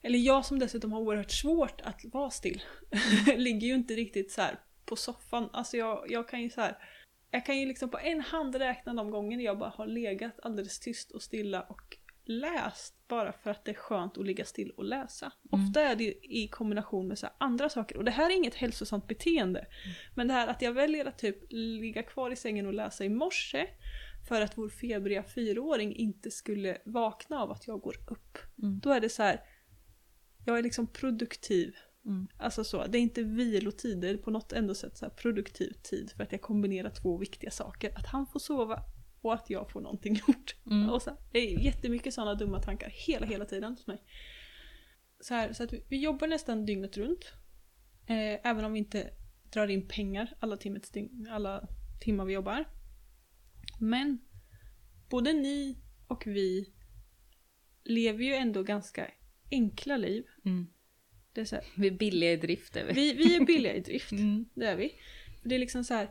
eller 0.03 0.19
jag 0.19 0.45
som 0.45 0.59
dessutom 0.59 0.93
har 0.93 1.01
oerhört 1.01 1.31
svårt 1.31 1.81
att 1.81 2.01
vara 2.05 2.31
still, 2.31 2.63
ligger 3.37 3.67
ju 3.67 3.75
inte 3.75 3.95
riktigt 3.95 4.33
så 4.33 4.41
här 4.43 4.59
på 4.85 4.97
soffan. 4.97 5.49
Alltså 5.53 5.77
jag, 5.77 6.05
jag 6.09 6.29
kan 6.29 6.43
ju 6.43 6.51
så 6.51 6.61
här, 6.61 6.79
jag 7.31 7.47
kan 7.47 7.59
ju 7.59 7.67
liksom 7.67 7.89
på 7.89 7.99
en 7.99 8.21
hand 8.21 8.55
räkna 8.57 8.95
de 8.95 9.11
gånger 9.11 9.41
jag 9.41 9.59
bara 9.59 9.71
har 9.71 9.87
legat 9.87 10.41
alldeles 10.43 10.81
tyst 10.81 11.11
och 11.11 11.23
stilla 11.23 11.63
och 11.63 11.97
läst 12.27 12.95
bara 13.09 13.33
för 13.33 13.51
att 13.51 13.65
det 13.65 13.71
är 13.71 13.75
skönt 13.75 14.19
att 14.19 14.27
ligga 14.27 14.45
still 14.45 14.71
och 14.71 14.85
läsa. 14.85 15.33
Mm. 15.53 15.67
Ofta 15.67 15.81
är 15.81 15.97
det 15.97 16.15
i 16.23 16.49
kombination 16.49 17.09
med 17.09 17.19
så 17.19 17.27
andra 17.39 17.69
saker. 17.69 17.97
Och 17.97 18.05
det 18.05 18.11
här 18.11 18.31
är 18.31 18.35
inget 18.35 18.55
hälsosamt 18.55 19.07
beteende. 19.07 19.67
Men 20.15 20.29
det 20.29 20.35
här 20.35 20.49
att 20.49 20.63
jag 20.63 20.73
väljer 20.73 21.05
att 21.05 21.19
typ 21.19 21.37
ligga 21.51 22.03
kvar 22.03 22.31
i 22.31 22.37
sängen 22.37 22.67
och 22.67 22.75
läsa 22.75 23.05
i 23.05 23.09
morse 23.09 23.67
för 24.25 24.41
att 24.41 24.59
vår 24.59 24.69
febriga 24.69 25.23
fyraåring 25.23 25.97
inte 25.97 26.31
skulle 26.31 26.79
vakna 26.85 27.39
av 27.43 27.51
att 27.51 27.67
jag 27.67 27.81
går 27.81 27.97
upp. 28.07 28.39
Mm. 28.63 28.81
Då 28.81 28.91
är 28.91 29.01
det 29.01 29.09
så 29.09 29.23
här. 29.23 29.41
Jag 30.45 30.59
är 30.59 30.63
liksom 30.63 30.87
produktiv. 30.87 31.75
Mm. 32.05 32.29
Alltså 32.37 32.65
så, 32.65 32.87
det 32.87 32.99
är 32.99 33.03
inte 33.03 33.23
vilotid, 33.23 34.01
det 34.01 34.09
är 34.09 34.17
på 34.17 34.31
något 34.31 34.53
ändå 34.53 34.75
sätt 34.75 34.97
så 34.97 35.11
produktiv 35.11 35.73
tid 35.83 36.13
för 36.17 36.23
att 36.23 36.33
jag 36.33 36.41
kombinerar 36.41 36.91
två 36.91 37.17
viktiga 37.17 37.51
saker. 37.51 37.99
Att 37.99 38.07
han 38.07 38.27
får 38.27 38.41
sova 38.41 38.83
och 39.21 39.35
att 39.35 39.51
jag 39.51 39.71
får 39.71 39.81
någonting 39.81 40.15
gjort. 40.29 40.57
Mm. 40.67 40.91
Och 40.91 41.03
så 41.03 41.11
här, 41.11 41.19
det 41.33 41.39
är 41.39 41.65
jättemycket 41.65 42.15
sådana 42.15 42.35
dumma 42.35 42.63
tankar 42.63 42.89
hela, 42.93 43.27
hela 43.27 43.45
tiden 43.45 43.73
hos 43.73 43.87
mig. 43.87 44.03
Så, 45.21 45.35
här, 45.35 45.53
så 45.53 45.65
att 45.65 45.73
vi, 45.73 45.85
vi 45.89 46.03
jobbar 46.03 46.27
nästan 46.27 46.67
dygnet 46.67 46.97
runt. 46.97 47.33
Eh, 48.07 48.51
även 48.51 48.65
om 48.65 48.73
vi 48.73 48.79
inte 48.79 49.11
drar 49.53 49.69
in 49.69 49.89
pengar 49.89 50.35
alla, 50.41 50.57
timmets 50.57 50.93
alla 51.31 51.69
timmar 52.01 52.25
vi 52.25 52.33
jobbar. 52.33 52.65
Men 53.81 54.19
både 55.11 55.33
ni 55.33 55.79
och 56.09 56.27
vi 56.27 56.73
lever 57.85 58.25
ju 58.25 58.35
ändå 58.35 58.63
ganska 58.63 59.11
enkla 59.51 59.97
liv. 59.97 60.25
Mm. 60.45 60.67
Det 61.33 61.41
är 61.41 61.45
så 61.45 61.57
här, 61.57 61.65
Vi 61.77 61.87
är 61.87 61.91
billiga 61.93 62.33
i 62.33 62.37
drift 62.37 62.77
är 62.77 62.85
vi. 62.85 62.93
vi, 62.93 63.13
vi 63.13 63.37
är 63.37 63.45
billiga 63.45 63.75
i 63.75 63.81
drift, 63.81 64.13
Mm. 64.19 64.45
det 64.55 64.67
är 64.67 64.77
vi. 64.77 64.95
Det 65.45 65.55
är 65.55 65.59
liksom 65.59 65.85
så 65.85 65.95
här, 65.95 66.11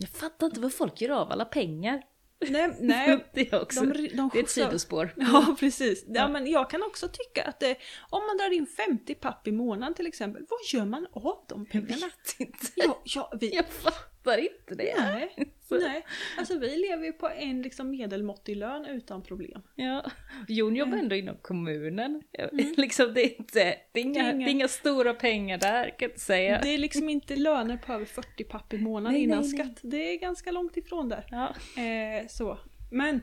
Jag 0.00 0.08
fattar 0.10 0.46
inte 0.46 0.60
vad 0.60 0.72
folk 0.72 1.00
gör 1.00 1.10
av 1.10 1.32
alla 1.32 1.44
pengar. 1.44 2.02
nej, 2.50 2.76
nej 2.80 3.24
det 3.34 3.52
är 3.52 3.62
också, 3.62 3.80
de, 3.84 4.08
de 4.08 4.30
det 4.32 4.38
är 4.38 4.42
ett 4.42 4.50
sidospår. 4.50 5.14
Ja, 5.16 5.56
precis. 5.60 6.04
Ja, 6.08 6.28
men 6.28 6.46
jag 6.46 6.70
kan 6.70 6.82
också 6.82 7.08
tycka 7.08 7.44
att 7.48 7.60
det, 7.60 7.76
om 8.10 8.22
man 8.26 8.36
drar 8.36 8.52
in 8.56 8.66
50 8.66 9.14
papp 9.14 9.48
i 9.48 9.52
månaden 9.52 9.94
till 9.94 10.06
exempel, 10.06 10.46
vad 10.48 10.80
gör 10.80 10.86
man 10.86 11.06
av 11.12 11.44
de 11.48 11.60
Jag 11.60 11.70
pengarna? 11.88 12.06
vet 12.06 12.36
inte. 12.40 12.66
Ja, 12.76 13.02
ja, 13.04 13.32
vi, 13.40 13.54
Jag 13.54 13.68
fattar 13.68 14.38
inte 14.38 14.74
det. 14.74 14.94
nej, 14.98 15.54
nej. 15.80 16.06
Alltså 16.38 16.58
vi 16.58 16.76
lever 16.76 17.04
ju 17.04 17.12
på 17.12 17.28
en 17.28 17.62
liksom 17.62 17.90
medelmåttig 17.90 18.56
lön 18.56 18.84
utan 18.86 19.22
problem. 19.22 19.62
Ja. 19.74 20.10
Jon 20.48 20.76
jobbar 20.76 20.98
ändå 20.98 21.16
inom 21.16 21.36
kommunen. 21.42 22.22
Mm. 22.32 22.74
liksom, 22.76 23.14
det, 23.14 23.20
är 23.20 23.38
inte, 23.38 23.74
det, 23.92 24.00
är 24.00 24.04
inga, 24.04 24.22
Det 24.22 24.28
är 24.28 24.32
inga- 24.34 24.46
är 24.46 24.50
inga 24.50 24.68
stora 24.68 25.14
pengar 25.14 25.58
där 25.58 25.84
kan 25.84 25.96
jag 25.98 26.10
inte 26.10 26.20
säga. 26.20 26.60
Det 26.62 26.68
är 26.68 26.78
liksom 26.78 27.08
inte 27.08 27.36
löner 27.36 27.76
på 27.76 27.92
över 27.92 28.04
40 28.04 28.44
papp 28.44 28.72
i 28.72 28.78
månaden 28.78 29.12
Nej, 29.12 29.22
innan 29.22 29.40
nej, 29.40 29.52
nej. 29.52 29.58
skatt. 29.66 29.80
Det 29.82 29.96
är 30.14 30.18
ganska 30.18 30.50
långt 30.50 30.76
ifrån 30.76 31.08
där. 31.08 31.26
Ja. 31.30 31.54
Eh, 31.82 32.26
så. 32.28 32.58
Men, 32.90 33.20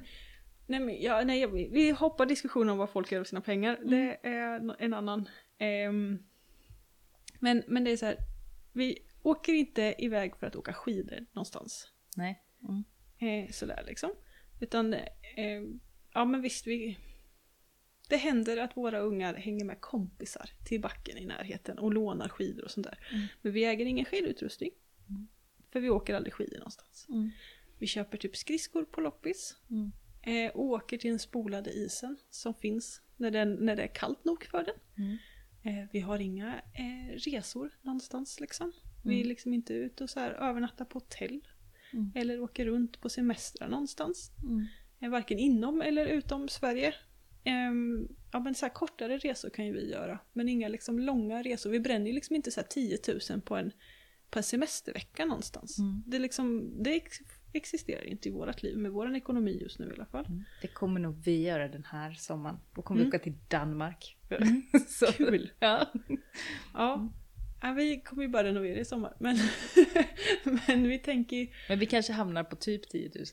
nej, 0.68 0.80
men 0.80 1.02
ja, 1.02 1.24
nej, 1.24 1.48
vi, 1.72 1.92
hoppar 1.92 2.26
diskussionen 2.26 2.70
om 2.70 2.78
vad 2.78 2.90
folk 2.90 3.12
gör 3.12 3.20
av 3.20 3.24
sina 3.24 3.42
pengar. 3.42 3.76
Mm. 3.76 3.90
Det 3.90 4.20
är 4.30 4.76
en 4.84 4.94
annan. 4.94 5.30
ehm, 5.58 6.20
men, 7.40 7.64
men 7.68 7.84
det 7.84 7.92
är 7.92 7.98
så 7.98 8.06
här, 8.06 8.18
vi 8.74 8.98
åker 9.24 9.54
inte 9.54 9.96
iväg 9.98 10.36
för 10.36 10.48
att 10.48 10.56
åka 10.56 10.74
skidor 10.74 11.26
någonstans. 11.34 11.88
Nej. 12.20 12.44
Mm. 12.64 12.84
Eh, 13.18 13.52
sådär 13.52 13.84
liksom. 13.88 14.12
Utan, 14.60 14.94
eh, 14.94 15.62
ja 16.14 16.26
men 16.26 16.42
visst, 16.42 16.68
vi, 16.68 16.98
det 18.10 18.18
händer 18.18 18.58
att 18.58 18.78
våra 18.78 19.00
ungar 19.00 19.34
hänger 19.34 19.66
med 19.66 19.82
kompisar 19.82 20.50
till 20.66 20.82
backen 20.82 21.18
i 21.18 21.26
närheten 21.26 21.80
och 21.80 21.94
lånar 21.94 22.30
skidor 22.30 22.64
och 22.64 22.72
sånt 22.72 22.88
där. 22.88 23.08
Mm. 23.12 23.28
Men 23.42 23.52
vi 23.52 23.66
äger 23.66 23.86
ingen 23.86 24.06
skidutrustning. 24.06 24.72
Mm. 25.10 25.28
För 25.72 25.80
vi 25.80 25.90
åker 25.90 26.16
aldrig 26.16 26.34
skidor 26.34 26.58
någonstans. 26.58 27.06
Mm. 27.10 27.32
Vi 27.78 27.88
köper 27.88 28.18
typ 28.18 28.38
skridskor 28.38 28.86
på 28.86 29.02
loppis. 29.02 29.58
Mm. 29.70 29.92
Eh, 30.22 30.52
och 30.52 30.64
åker 30.64 30.98
till 30.98 31.10
den 31.10 31.20
spolade 31.20 31.72
isen 31.72 32.18
som 32.30 32.54
finns 32.54 33.02
när, 33.18 33.32
den, 33.32 33.54
när 33.54 33.76
det 33.76 33.84
är 33.84 33.96
kallt 33.96 34.26
nog 34.26 34.44
för 34.44 34.64
den. 34.64 35.06
Mm. 35.06 35.18
Eh, 35.64 35.90
vi 35.92 36.00
har 36.00 36.20
inga 36.20 36.56
eh, 36.56 37.16
resor 37.16 37.72
någonstans 37.82 38.40
liksom. 38.40 38.72
Vi 39.04 39.22
är 39.22 39.26
liksom 39.26 39.54
inte 39.54 39.74
ute 39.74 40.04
och 40.04 40.10
så 40.10 40.20
här 40.20 40.32
övernattar 40.32 40.86
på 40.86 41.00
hotell. 41.00 41.42
Mm. 41.94 42.12
Eller 42.16 42.42
åker 42.42 42.66
runt 42.66 43.02
på 43.02 43.10
semestrar 43.10 43.68
någonstans. 43.70 44.32
Mm. 44.44 44.66
Eh, 45.02 45.10
varken 45.10 45.40
inom 45.40 45.82
eller 45.82 46.06
utom 46.06 46.48
Sverige. 46.50 46.94
Ehm, 47.44 48.08
ja 48.32 48.40
men 48.40 48.56
så 48.56 48.66
här 48.66 48.74
kortare 48.74 49.18
resor 49.18 49.50
kan 49.50 49.66
ju 49.66 49.74
vi 49.74 49.92
göra. 49.92 50.20
Men 50.34 50.50
inga 50.50 50.68
liksom 50.68 51.00
långa 51.00 51.44
resor. 51.44 51.70
Vi 51.70 51.80
bränner 51.80 52.08
ju 52.08 52.14
liksom 52.14 52.36
inte 52.36 52.52
så 52.52 52.60
här 52.62 52.68
10 52.68 52.98
000 53.32 53.42
på 53.42 53.56
en, 53.56 53.72
på 54.30 54.40
en 54.40 54.44
semestervecka 54.44 55.26
någonstans. 55.26 55.80
Mm. 55.80 56.04
Det, 56.08 56.20
liksom, 56.20 56.74
det 56.84 56.96
ex 56.96 57.18
existerar 57.54 58.04
inte 58.04 58.30
i 58.30 58.32
vårt 58.32 58.64
liv 58.64 58.78
med 58.78 58.92
vår 58.92 59.16
ekonomi 59.16 59.58
just 59.62 59.80
nu 59.80 59.88
i 59.88 59.94
alla 59.94 60.06
fall. 60.06 60.26
Mm. 60.26 60.44
Det 60.62 60.68
kommer 60.68 61.00
nog 61.00 61.16
vi 61.26 61.42
göra 61.42 61.68
den 61.68 61.84
här 61.84 62.14
sommaren. 62.14 62.58
Då 62.76 62.82
kommer 62.82 63.02
Mm. 63.02 63.12
vi 63.12 63.18
åka 63.18 63.24
till 63.24 63.38
Danmark. 63.48 64.18
Mm. 64.30 64.62
Kul! 65.18 65.52
Ja. 65.60 65.88
Ja. 66.74 67.10
Ja, 67.62 67.72
vi 67.72 68.02
kommer 68.02 68.24
ju 68.24 68.30
bara 68.30 68.44
renovera 68.44 68.80
i 68.80 68.86
sommar. 68.86 69.14
Men, 69.20 69.38
men 70.68 70.88
vi 70.88 71.00
tänker 71.00 71.36
ju... 71.38 71.48
Men 71.70 71.80
vi 71.80 71.86
kanske 71.86 72.14
hamnar 72.14 72.44
på 72.44 72.56
typ 72.56 72.90
10 72.90 73.12
000. 73.16 73.26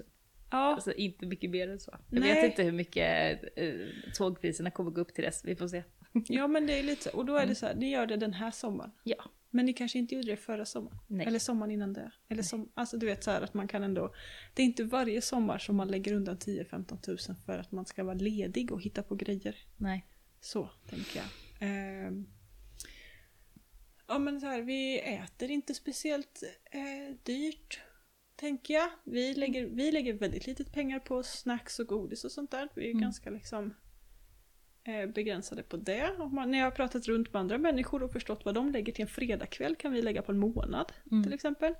Ja, 0.51 0.59
Alltså 0.75 0.93
inte 0.93 1.27
mycket 1.27 1.51
mer 1.51 1.69
än 1.69 1.81
så. 1.81 1.99
Jag 2.11 2.21
Nej. 2.21 2.35
vet 2.35 2.51
inte 2.51 2.63
hur 2.63 2.73
mycket 2.73 3.43
eh, 3.57 3.75
tågpriserna 4.15 4.71
kommer 4.71 4.91
gå 4.91 5.01
upp 5.01 5.15
till 5.15 5.25
dess. 5.25 5.45
Vi 5.45 5.57
får 5.57 5.69
se. 5.69 5.83
Ja 6.29 6.47
men 6.47 6.67
det 6.67 6.79
är 6.79 6.83
lite 6.83 7.03
så, 7.03 7.11
och 7.11 7.25
då 7.25 7.37
är 7.37 7.47
det 7.47 7.55
så 7.55 7.67
här, 7.67 7.75
ni 7.75 7.91
gör 7.91 8.07
det 8.07 8.17
den 8.17 8.33
här 8.33 8.51
sommaren. 8.51 8.91
Ja. 9.05 9.25
Men 9.51 9.67
ni 9.67 9.73
kanske 9.73 9.99
inte 9.99 10.15
gjorde 10.15 10.27
det 10.27 10.37
förra 10.37 10.65
sommaren. 10.65 10.99
Nej. 11.07 11.27
Eller 11.27 11.39
sommaren 11.39 11.71
innan 11.71 11.93
det. 11.93 12.11
Eller 12.29 12.43
som, 12.43 12.73
alltså 12.75 12.99
du 12.99 13.07
vet 13.07 13.25
så 13.25 13.31
här 13.31 13.41
att 13.41 13.55
man 13.55 13.69
kan 13.69 13.83
ändå, 13.83 14.15
det 14.55 14.63
är 14.63 14.67
inte 14.67 14.85
varje 14.85 15.23
sommar 15.23 15.59
som 15.59 15.77
man 15.77 15.89
lägger 15.89 16.13
undan 16.13 16.37
10-15 16.37 17.01
tusen 17.01 17.37
för 17.37 17.59
att 17.59 17.73
man 17.73 17.87
ska 17.87 18.05
vara 18.05 18.15
ledig 18.15 18.73
och 18.73 18.83
hitta 18.83 19.03
på 19.03 19.15
grejer. 19.15 19.57
Nej. 19.77 20.07
Så 20.41 20.71
tänker 20.89 21.17
jag. 21.17 21.27
Ehm. 21.61 22.27
Ja 24.09 24.19
men 24.19 24.41
så 24.41 24.47
här, 24.47 24.63
vi 24.63 25.01
äter 25.01 25.51
inte 25.51 25.75
speciellt 25.75 26.43
eh, 26.73 27.15
dyrt. 27.23 27.81
Tänker 28.37 28.75
jag. 28.75 28.89
Vi 29.05 29.35
lägger, 29.35 29.67
vi 29.67 29.93
lägger 29.93 30.13
väldigt 30.15 30.47
lite 30.47 30.65
pengar 30.65 30.99
på 31.01 31.23
snacks 31.23 31.79
och 31.79 31.87
godis 31.87 32.25
och 32.25 32.33
sånt 32.33 32.51
där. 32.51 32.69
Vi 32.75 32.87
är 32.87 32.91
Mm. 32.91 33.01
ganska 33.03 33.31
liksom 33.31 33.75
eh, 34.85 35.07
begränsade 35.11 35.63
på 35.63 35.77
det. 35.77 36.11
Man, 36.33 36.51
när 36.51 36.59
jag 36.59 36.67
har 36.67 36.71
pratat 36.71 37.07
runt 37.07 37.33
med 37.33 37.41
andra 37.41 37.59
människor 37.59 38.03
och 38.03 38.13
förstått 38.13 38.45
vad 38.45 38.55
de 38.55 38.71
lägger 38.73 38.93
till 38.93 39.03
en 39.03 39.09
fredagkväll 39.09 39.77
kan 39.77 39.93
vi 39.93 40.03
lägga 40.03 40.23
på 40.23 40.33
en 40.33 40.39
månad 40.39 40.93
Mm. 41.13 41.25
till 41.25 41.33
exempel. 41.33 41.75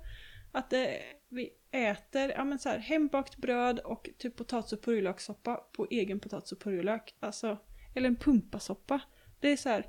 Att 0.51 0.73
eh, 0.73 0.85
vi 1.29 1.49
äter 1.71 2.29
ja, 2.31 2.43
men 2.43 2.59
så 2.59 2.69
här, 2.69 2.77
hembakt 2.79 3.37
bröd 3.37 3.79
och 3.79 4.09
typ 4.17 4.35
potatis 4.35 4.73
och 4.73 4.81
purjolökssoppa 4.81 5.55
på 5.55 5.87
egen 5.89 6.19
potatis 6.19 6.51
och 6.51 6.59
purjolök. 6.59 7.15
Alltså, 7.19 7.57
eller 7.95 8.07
en 8.07 8.15
pumpasoppa. 8.15 8.99
Det 9.39 9.49
är 9.51 9.57
så 9.57 9.69
här 9.69 9.85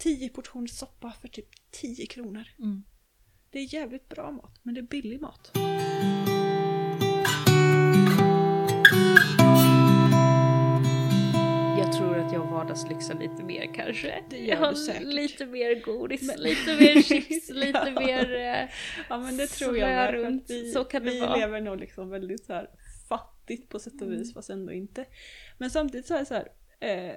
10 0.00 0.28
portioner 0.28 0.66
soppa 0.66 1.12
för 1.20 1.28
typ 1.28 1.48
10 1.70 2.06
kronor. 2.06 2.44
Mm. 2.58 2.84
Det 3.50 3.58
är 3.58 3.74
jävligt 3.74 4.08
bra 4.08 4.30
mat, 4.30 4.58
men 4.62 4.74
det 4.74 4.80
är 4.80 4.82
billig 4.82 5.20
mat. 5.20 5.50
Jag 11.78 11.92
tror 11.92 12.18
att 12.18 12.32
jag 12.32 12.50
vardagslyxar 12.50 13.14
lite 13.18 13.42
mer 13.44 13.74
kanske. 13.74 14.24
Det 14.30 14.38
gör 14.38 14.56
jag 14.56 14.72
du 14.72 14.76
säkert. 14.76 15.02
Lite 15.02 15.46
mer 15.46 15.80
godis, 15.84 16.22
Men- 16.22 16.40
lite 16.40 16.76
mer 16.76 17.02
chips, 17.02 17.50
lite 17.54 17.92
Ja. 17.94 18.00
mer... 18.00 18.34
eh, 18.34 18.68
Ja 19.08 19.18
men 19.18 19.36
det 19.36 19.46
tror 19.46 19.78
jag 19.78 20.14
runt. 20.14 20.44
vi, 20.50 20.72
Så 20.72 20.84
kan 20.84 21.04
det 21.04 21.10
vi 21.10 21.20
vara. 21.20 21.36
lever 21.36 21.60
nog 21.60 21.80
liksom 21.80 22.10
väldigt 22.10 22.44
så 22.44 22.52
här 22.52 22.70
fattigt 23.08 23.68
på 23.68 23.78
sätt 23.78 23.94
och 23.94 24.02
Mm. 24.06 24.18
vis 24.18 24.34
fast 24.34 24.50
ändå 24.50 24.72
inte. 24.72 25.04
Men 25.58 25.70
samtidigt 25.70 26.06
så 26.06 26.14
är 26.14 26.18
det 26.18 26.26
så 26.26 26.34
här, 26.34 26.48
eh, 26.80 27.14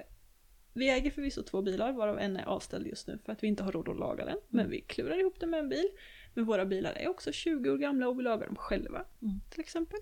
vi 0.74 0.90
äger 0.90 1.10
förvisso 1.10 1.42
två 1.42 1.62
bilar 1.62 1.92
varav 1.92 2.18
en 2.18 2.36
är 2.36 2.44
avställd 2.44 2.86
just 2.86 3.08
nu 3.08 3.18
för 3.24 3.32
att 3.32 3.42
vi 3.42 3.46
inte 3.46 3.62
har 3.62 3.72
råd 3.72 3.88
att 3.88 3.98
laga 3.98 4.24
den. 4.24 4.38
Men 4.48 4.70
vi 4.70 4.80
klurar 4.80 5.20
ihop 5.20 5.40
det 5.40 5.46
med 5.46 5.60
en 5.60 5.68
bil. 5.68 5.88
Men 6.34 6.44
våra 6.44 6.66
bilar 6.66 6.92
är 6.92 7.08
också 7.08 7.32
20 7.32 7.70
år 7.70 7.78
gamla 7.78 8.08
och 8.08 8.18
vi 8.18 8.22
lagar 8.22 8.46
dem 8.46 8.56
själva 8.56 9.04
Mm. 9.22 9.40
till 9.50 9.60
exempel. 9.60 10.00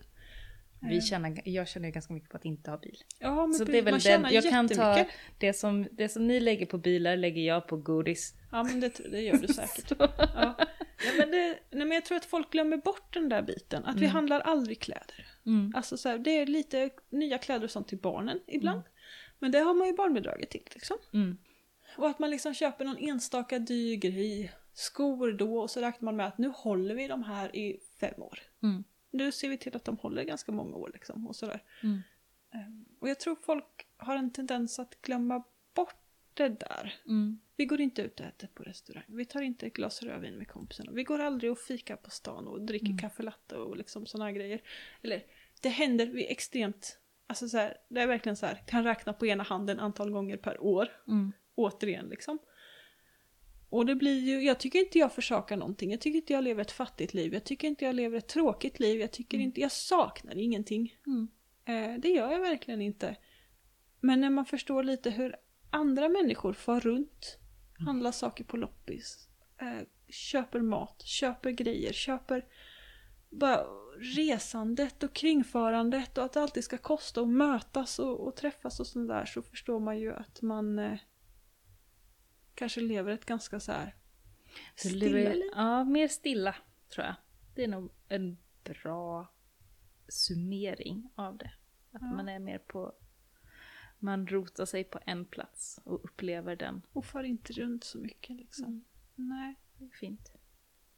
Vi 0.88 0.96
Eh, 0.96 1.02
tjänar, 1.02 1.40
jag 1.44 1.68
känner 1.68 1.90
ganska 1.90 2.12
mycket 2.14 2.30
på 2.30 2.36
att 2.36 2.44
inte 2.44 2.70
ha 2.70 2.78
bil. 2.78 2.98
Ja 3.18 3.46
men 3.46 3.54
Så 3.54 3.64
det 3.64 3.78
är 3.78 3.82
väl 3.82 3.84
man 3.84 3.92
den, 3.92 4.00
tjänar 4.00 4.30
jag 4.32 4.44
kan 4.50 4.68
ta 4.68 5.04
det 5.38 5.52
som, 5.52 5.86
det 5.92 6.08
som 6.08 6.26
ni 6.26 6.40
lägger 6.40 6.66
på 6.66 6.78
bilar 6.78 7.16
lägger 7.16 7.42
jag 7.42 7.66
på 7.66 7.76
godis. 7.76 8.34
Ja 8.52 8.62
men 8.62 8.80
det, 8.80 9.00
det 9.10 9.20
gör 9.20 9.36
du 9.36 9.48
säkert. 9.54 9.92
ja. 9.98 10.54
Nej, 11.04 11.14
men 11.18 11.30
det, 11.30 11.48
nej, 11.70 11.86
men 11.86 11.90
jag 11.92 12.04
tror 12.04 12.16
att 12.16 12.24
folk 12.24 12.52
glömmer 12.52 12.76
bort 12.76 13.14
den 13.14 13.28
där 13.28 13.42
biten. 13.42 13.84
Att 13.84 13.96
vi 13.96 14.04
Mm. 14.04 14.10
handlar 14.10 14.40
aldrig 14.40 14.80
kläder. 14.80 15.26
Mm. 15.46 15.72
Alltså 15.76 15.96
så 15.96 16.08
här, 16.08 16.18
det 16.18 16.30
är 16.30 16.46
lite 16.46 16.90
nya 17.10 17.38
kläder 17.38 17.64
och 17.64 17.70
sånt 17.70 17.88
till 17.88 17.98
barnen 17.98 18.40
ibland. 18.46 18.82
Men 19.42 19.52
det 19.52 19.58
har 19.58 19.74
man 19.74 19.86
ju 19.86 19.92
barnbidraget 19.94 20.50
till 20.50 20.62
liksom. 20.74 20.96
Mm. 21.12 21.36
Och 21.96 22.08
att 22.08 22.18
man 22.18 22.30
liksom 22.30 22.54
köper 22.54 22.84
någon 22.84 22.98
enstaka 22.98 23.58
dyr 23.58 23.96
grej, 23.96 24.52
skor 24.72 25.32
då 25.32 25.58
och 25.58 25.70
så 25.70 25.80
räknar 25.80 26.04
man 26.04 26.16
med 26.16 26.26
att 26.26 26.38
nu 26.38 26.48
håller 26.48 26.94
vi 26.94 27.08
de 27.08 27.22
här 27.22 27.56
i 27.56 27.80
fem 28.00 28.22
år. 28.22 28.38
Mm. 28.62 28.84
Nu 29.10 29.32
ser 29.32 29.48
vi 29.48 29.58
till 29.58 29.76
att 29.76 29.84
de 29.84 29.96
håller 29.98 30.22
ganska 30.24 30.52
många 30.52 30.76
år 30.76 30.90
liksom 30.94 31.26
och 31.26 31.36
sådär. 31.36 31.62
Mm. 31.82 32.00
Ehm, 32.54 32.84
Och 33.00 33.08
jag 33.08 33.20
tror 33.20 33.36
folk 33.42 33.86
har 33.96 34.16
en 34.16 34.32
tendens 34.32 34.78
att 34.78 35.02
glömma 35.02 35.42
bort 35.74 35.96
det 36.34 36.48
där. 36.48 36.94
Mm. 37.06 37.40
Vi 37.56 37.66
går 37.66 37.80
inte 37.80 38.02
ut 38.02 38.20
och 38.20 38.26
äter 38.26 38.48
på 38.54 38.62
restaurang. 38.62 39.04
Vi 39.06 39.24
tar 39.24 39.42
inte 39.42 39.66
ett 39.66 39.72
glas 39.72 40.02
rödvin 40.02 40.34
med 40.34 40.48
kompisarna. 40.48 40.92
Vi 40.92 41.04
går 41.04 41.18
aldrig 41.18 41.52
och 41.52 41.58
fikar 41.58 41.96
på 41.96 42.10
stan 42.10 42.48
och 42.48 42.62
dricker 42.62 42.86
Mm. 42.86 42.98
kaffe 42.98 43.22
latte 43.22 43.56
och 43.56 43.76
liksom 43.76 44.06
sådana 44.06 44.32
grejer. 44.32 44.62
Eller 45.02 45.22
det 45.60 45.68
händer, 45.68 46.06
vi 46.06 46.26
är 46.26 46.30
extremt, 46.30 46.98
alltså 47.26 47.48
så 47.48 47.58
här, 47.58 47.76
det 47.88 48.00
är 48.00 48.06
verkligen 48.06 48.36
så 48.36 48.46
här, 48.46 48.62
kan 48.66 48.84
räkna 48.84 49.12
på 49.12 49.26
ena 49.26 49.42
handen 49.42 49.80
antal 49.80 50.10
gånger 50.10 50.36
per 50.36 50.62
år. 50.62 50.88
Mm. 51.08 51.32
Återigen 51.54 52.06
liksom. 52.08 52.38
Och 53.72 53.86
det 53.86 53.94
blir 53.94 54.20
ju, 54.20 54.42
jag 54.42 54.60
tycker 54.60 54.78
inte 54.78 54.98
jag 54.98 55.12
försakar 55.12 55.56
någonting. 55.56 55.90
Jag 55.90 56.00
tycker 56.00 56.16
inte 56.16 56.32
jag 56.32 56.44
lever 56.44 56.62
ett 56.62 56.70
fattigt 56.70 57.14
liv. 57.14 57.32
Jag 57.32 57.44
tycker 57.44 57.68
inte 57.68 57.84
jag 57.84 57.94
lever 57.94 58.18
ett 58.18 58.28
tråkigt 58.28 58.80
liv. 58.80 59.00
Jag 59.00 59.12
tycker 59.12 59.38
inte, 59.38 59.60
jag 59.60 59.72
saknar 59.72 60.36
ingenting. 60.36 60.96
Mm. 61.06 61.28
Eh, 61.64 62.00
det 62.00 62.08
gör 62.08 62.32
jag 62.32 62.40
verkligen 62.40 62.82
inte. 62.82 63.16
Men 64.00 64.20
när 64.20 64.30
man 64.30 64.46
förstår 64.46 64.82
lite 64.82 65.10
hur 65.10 65.36
andra 65.70 66.08
människor 66.08 66.52
far 66.52 66.80
runt, 66.80 67.38
handlar 67.86 68.12
saker 68.12 68.44
på 68.44 68.56
loppis, 68.56 69.28
eh, 69.60 69.86
köper 70.08 70.60
mat, 70.60 71.02
köper 71.02 71.50
grejer, 71.50 71.92
köper 71.92 72.46
bara 73.30 73.66
resandet 74.02 75.02
och 75.02 75.12
kringförandet 75.12 76.18
och 76.18 76.24
att 76.24 76.32
det 76.32 76.40
alltid 76.40 76.64
ska 76.64 76.78
kosta 76.78 77.20
och 77.20 77.28
mötas 77.28 77.98
och, 77.98 78.26
och 78.26 78.36
träffas 78.36 78.80
och 78.80 78.86
sånt 78.86 79.08
där 79.08 79.24
så 79.24 79.42
förstår 79.42 79.80
man 79.80 79.98
ju 79.98 80.12
att 80.14 80.42
man 80.42 80.78
eh, 80.78 80.98
kanske 82.54 82.80
lever 82.80 83.12
ett 83.12 83.24
ganska 83.24 83.60
så 83.60 83.72
här 83.72 83.94
stilla 84.76 85.06
liv. 85.30 85.42
Ja, 85.54 85.84
mer 85.84 86.08
stilla 86.08 86.54
tror 86.88 87.06
jag. 87.06 87.14
Det 87.54 87.64
är 87.64 87.68
nog 87.68 87.90
en 88.08 88.38
bra 88.64 89.32
summering 90.08 91.10
av 91.14 91.36
det. 91.36 91.52
Att 91.92 92.02
Ja. 92.02 92.16
man 92.16 92.28
är 92.28 92.38
mer 92.38 92.58
på... 92.58 92.92
Man 93.98 94.26
rotar 94.26 94.64
sig 94.66 94.84
på 94.84 94.98
en 95.06 95.24
plats 95.24 95.80
och 95.84 96.04
upplever 96.04 96.56
den. 96.56 96.82
Och 96.92 97.04
far 97.04 97.22
inte 97.22 97.52
runt 97.52 97.84
så 97.84 97.98
mycket 97.98 98.36
liksom. 98.36 98.84
Nej. 99.14 99.54
Det 99.78 99.84
är 99.84 99.90
fint. 99.90 100.32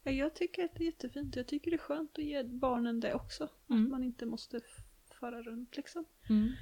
Ja, 0.04 0.12
Jag 0.12 0.34
tycker 0.34 0.64
att 0.64 0.74
det 0.74 0.84
är 0.84 0.86
jättefint. 0.86 1.36
Jag 1.36 1.46
tycker 1.46 1.70
det 1.70 1.76
är 1.76 1.78
skönt 1.78 2.18
att 2.18 2.24
ge 2.24 2.42
barnen 2.42 3.00
det 3.00 3.14
också. 3.14 3.48
Mm. 3.70 3.84
Att 3.84 3.90
man 3.90 4.04
inte 4.04 4.26
måste 4.26 4.60
fara 5.20 5.42
runt 5.42 5.76
liksom. 5.76 6.04
Mm. 6.28 6.52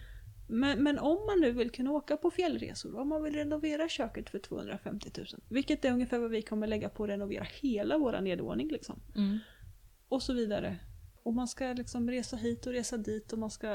Men, 0.48 0.83
men 0.83 0.98
om 0.98 1.26
man 1.26 1.40
nu 1.40 1.52
vill 1.52 1.70
kunna 1.70 1.92
åka 1.92 2.16
på 2.16 2.31
fjällresor, 2.31 2.96
om 2.96 3.09
man 3.09 3.22
vill 3.22 3.35
renovera 3.35 3.88
köket 3.88 4.31
för 4.31 4.38
250 4.38 5.11
000, 5.18 5.26
vilket 5.48 5.85
är 5.85 5.92
ungefär 5.92 6.18
vad 6.18 6.31
vi 6.31 6.42
kommer 6.42 6.66
lägga 6.66 6.88
på 6.88 7.05
att 7.05 7.11
renovera 7.11 7.46
hela 7.61 7.98
våra 7.98 8.20
nedervåning 8.20 8.68
liksom. 8.68 9.00
Mm. 9.16 9.38
Och 10.09 10.22
så 10.22 10.33
vidare. 10.33 10.76
Och 11.22 11.35
man 11.35 11.48
ska 11.48 11.72
liksom 11.72 12.11
resa 12.11 12.37
hit 12.37 12.66
och 12.66 12.72
resa 12.72 12.96
dit 12.96 13.33
och 13.33 13.38
man 13.38 13.50
ska 13.50 13.68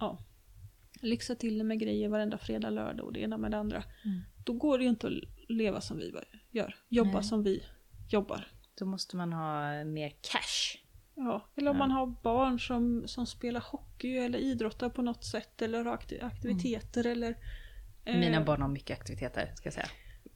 ja, 0.00 0.18
lyxa 1.00 1.34
till 1.34 1.58
det 1.58 1.64
med 1.64 1.78
grejer 1.78 2.08
varenda 2.08 2.38
fredag, 2.38 2.70
lördag 2.70 3.06
och 3.06 3.12
det 3.12 3.20
ena 3.20 3.38
med 3.38 3.50
det 3.50 3.56
andra. 3.56 3.84
Mm. 4.04 4.20
Då 4.44 4.52
går 4.52 4.78
det 4.78 4.84
ju 4.84 4.90
inte 4.90 5.06
att 5.06 5.48
leva 5.48 5.80
som 5.80 5.98
vi 5.98 6.14
gör. 6.50 6.76
Jobba 6.88 7.12
Nej. 7.12 7.24
som 7.24 7.42
vi 7.42 7.62
jobbar. 8.10 8.53
Då 8.78 8.84
måste 8.86 9.16
man 9.16 9.32
ha 9.32 9.84
mer 9.84 10.08
cash. 10.20 10.78
Ja, 11.14 11.48
eller 11.56 11.70
om 11.70 11.76
Ja. 11.76 11.78
man 11.78 11.90
har 11.90 12.06
barn 12.06 12.60
som, 12.60 13.08
som 13.08 13.26
spelar 13.26 13.60
hockey 13.60 14.16
eller 14.18 14.38
idrottar 14.38 14.88
på 14.88 15.02
något 15.02 15.24
sätt 15.24 15.62
eller 15.62 15.84
har 15.84 15.96
akti- 15.96 16.24
aktiviteter 16.24 17.06
eller... 17.06 17.36
eh, 18.04 18.16
Mina 18.18 18.44
barn 18.44 18.62
har 18.62 18.68
mycket 18.68 18.98
aktiviteter, 19.00 19.52
ska 19.54 19.66
jag 19.66 19.74
säga. 19.74 19.88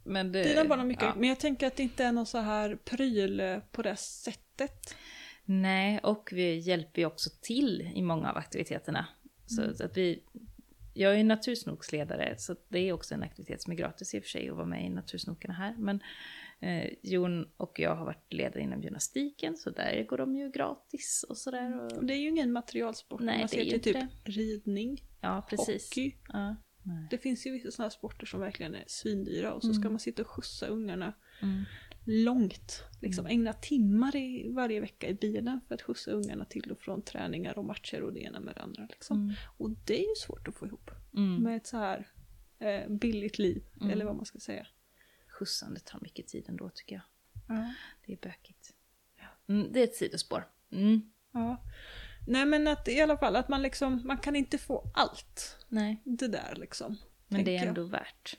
Men 0.05 0.33
det, 0.33 0.42
Dina 0.42 0.64
barn 0.64 0.79
har 0.79 0.87
mycket, 0.87 1.03
ja. 1.05 1.14
men 1.16 1.29
jag 1.29 1.40
tänker 1.40 1.66
att 1.66 1.77
det 1.77 1.83
inte 1.83 2.05
är 2.05 2.12
någon 2.12 2.27
så 2.27 2.38
här 2.38 2.77
pryl 2.85 3.40
eh, 3.40 3.59
på 3.72 3.83
det 3.83 3.96
sättet. 3.96 4.96
Nej, 5.44 5.98
och 6.03 6.29
vi 6.33 6.59
hjälper 6.59 7.01
ju 7.03 7.07
också 7.07 7.31
till 7.42 7.92
i 7.94 8.03
många 8.03 8.31
av 8.31 8.37
aktiviteterna. 8.37 9.07
Så 9.46 9.62
Mm. 9.62 9.74
att 9.85 9.96
vi, 9.96 10.22
jag 10.94 11.12
är 11.12 11.16
ju 11.16 11.22
natursnoksledare, 11.24 12.35
så 12.38 12.57
det 12.68 12.79
är 12.79 12.92
också 12.92 13.14
en 13.14 13.22
aktivitet 13.22 13.62
som 13.62 13.72
är 13.72 13.77
gratis 13.77 14.14
i 14.14 14.18
och 14.18 14.22
för 14.22 14.29
sig 14.31 14.48
att 14.51 14.57
vara 14.57 14.66
med 14.66 14.85
i 14.87 14.88
Natursnokarna 14.88 15.55
här. 15.55 15.74
Men 15.79 16.01
eh, 16.60 16.90
Jon 17.02 17.46
och 17.56 17.80
jag 17.80 17.96
har 17.96 18.04
varit 18.04 18.32
ledare 18.32 18.60
inom 18.62 18.82
gymnastiken, 18.82 19.56
så 19.56 19.70
där 19.70 20.02
går 20.08 20.18
de 20.18 20.36
ju 20.36 20.50
gratis 20.50 21.24
och 21.28 21.36
sådär. 21.38 21.96
Och 21.98 22.04
det 22.04 22.14
är 22.14 22.18
ju 22.18 22.28
ingen 22.28 22.52
materialsport. 22.52 23.20
Nej, 23.20 23.38
man 23.38 23.48
det 23.52 23.60
är 23.60 23.70
ser 23.70 23.78
till 23.78 23.94
typ 23.94 24.04
ridning, 24.24 25.02
ja, 25.20 25.46
precis. 25.50 25.88
hockey. 25.90 26.14
Ja. 26.28 26.56
Det 27.10 27.18
finns 27.18 27.46
ju 27.46 27.50
vissa 27.52 27.70
sådana 27.70 27.90
sporter 27.90 28.26
som 28.26 28.40
verkligen 28.40 28.74
är 28.74 28.84
svindyra 28.86 29.52
och 29.54 29.62
så 29.62 29.72
ska 29.72 29.80
Mm. 29.80 29.92
man 29.92 30.00
sitta 30.00 30.22
och 30.22 30.28
skjutsa 30.28 30.66
ungarna 30.66 31.12
Mm. 31.42 31.64
långt. 32.04 32.82
Liksom 33.02 33.26
Mm. 33.26 33.38
ägna 33.40 33.52
timmar 33.52 34.16
i, 34.16 34.48
varje 34.48 34.80
vecka 34.80 35.08
i 35.08 35.14
bilen 35.14 35.60
för 35.68 35.74
att 35.74 35.82
skjutsa 35.82 36.10
ungarna 36.10 36.44
till 36.44 36.70
och 36.72 36.78
från 36.80 37.02
träningar 37.02 37.58
och 37.58 37.64
matcher 37.64 38.02
och 38.02 38.12
det 38.12 38.20
ena 38.20 38.40
med 38.40 38.54
det 38.54 38.60
andra. 38.62 38.86
Liksom. 38.90 39.16
Mm. 39.22 39.34
Och 39.58 39.70
det 39.70 39.98
är 40.04 40.08
ju 40.08 40.14
svårt 40.16 40.48
att 40.48 40.54
få 40.54 40.66
ihop 40.66 40.90
Mm. 41.16 41.42
med 41.42 41.56
ett 41.56 41.66
så 41.66 41.76
här 41.76 42.06
eh, 42.60 42.88
billigt 42.88 43.38
liv, 43.38 43.62
Mm. 43.80 43.90
eller 43.90 44.04
vad 44.04 44.16
man 44.16 44.24
ska 44.24 44.38
säga. 44.38 44.66
Skjutsandet 45.38 45.85
tar 45.85 46.01
mycket 46.01 46.27
tid 46.27 46.44
ändå 46.48 46.70
tycker 46.74 46.94
jag. 46.94 47.05
Ja. 47.57 47.74
Det 48.07 48.12
är 48.12 48.16
bökigt. 48.16 48.74
Mm, 49.48 49.72
det 49.72 49.81
är 49.81 49.85
ett 49.85 49.94
sidospår. 49.94 50.48
Mm. 50.72 51.11
ja. 51.33 51.64
Nej 52.27 52.46
men 52.46 52.68
att 52.68 52.88
i 52.88 53.01
alla 53.01 53.16
fall 53.16 53.37
att 53.37 53.48
man 53.48 53.62
liksom, 53.62 54.03
man 54.05 54.18
kan 54.18 54.37
inte 54.37 54.59
få 54.59 54.90
allt 54.94 55.57
Nej, 55.68 56.03
det 56.05 56.29
där 56.29 56.55
liksom. 56.57 56.96
men 57.29 57.44
det 57.44 57.57
är 57.57 57.66
ändå 57.66 57.85
värt. 57.85 58.37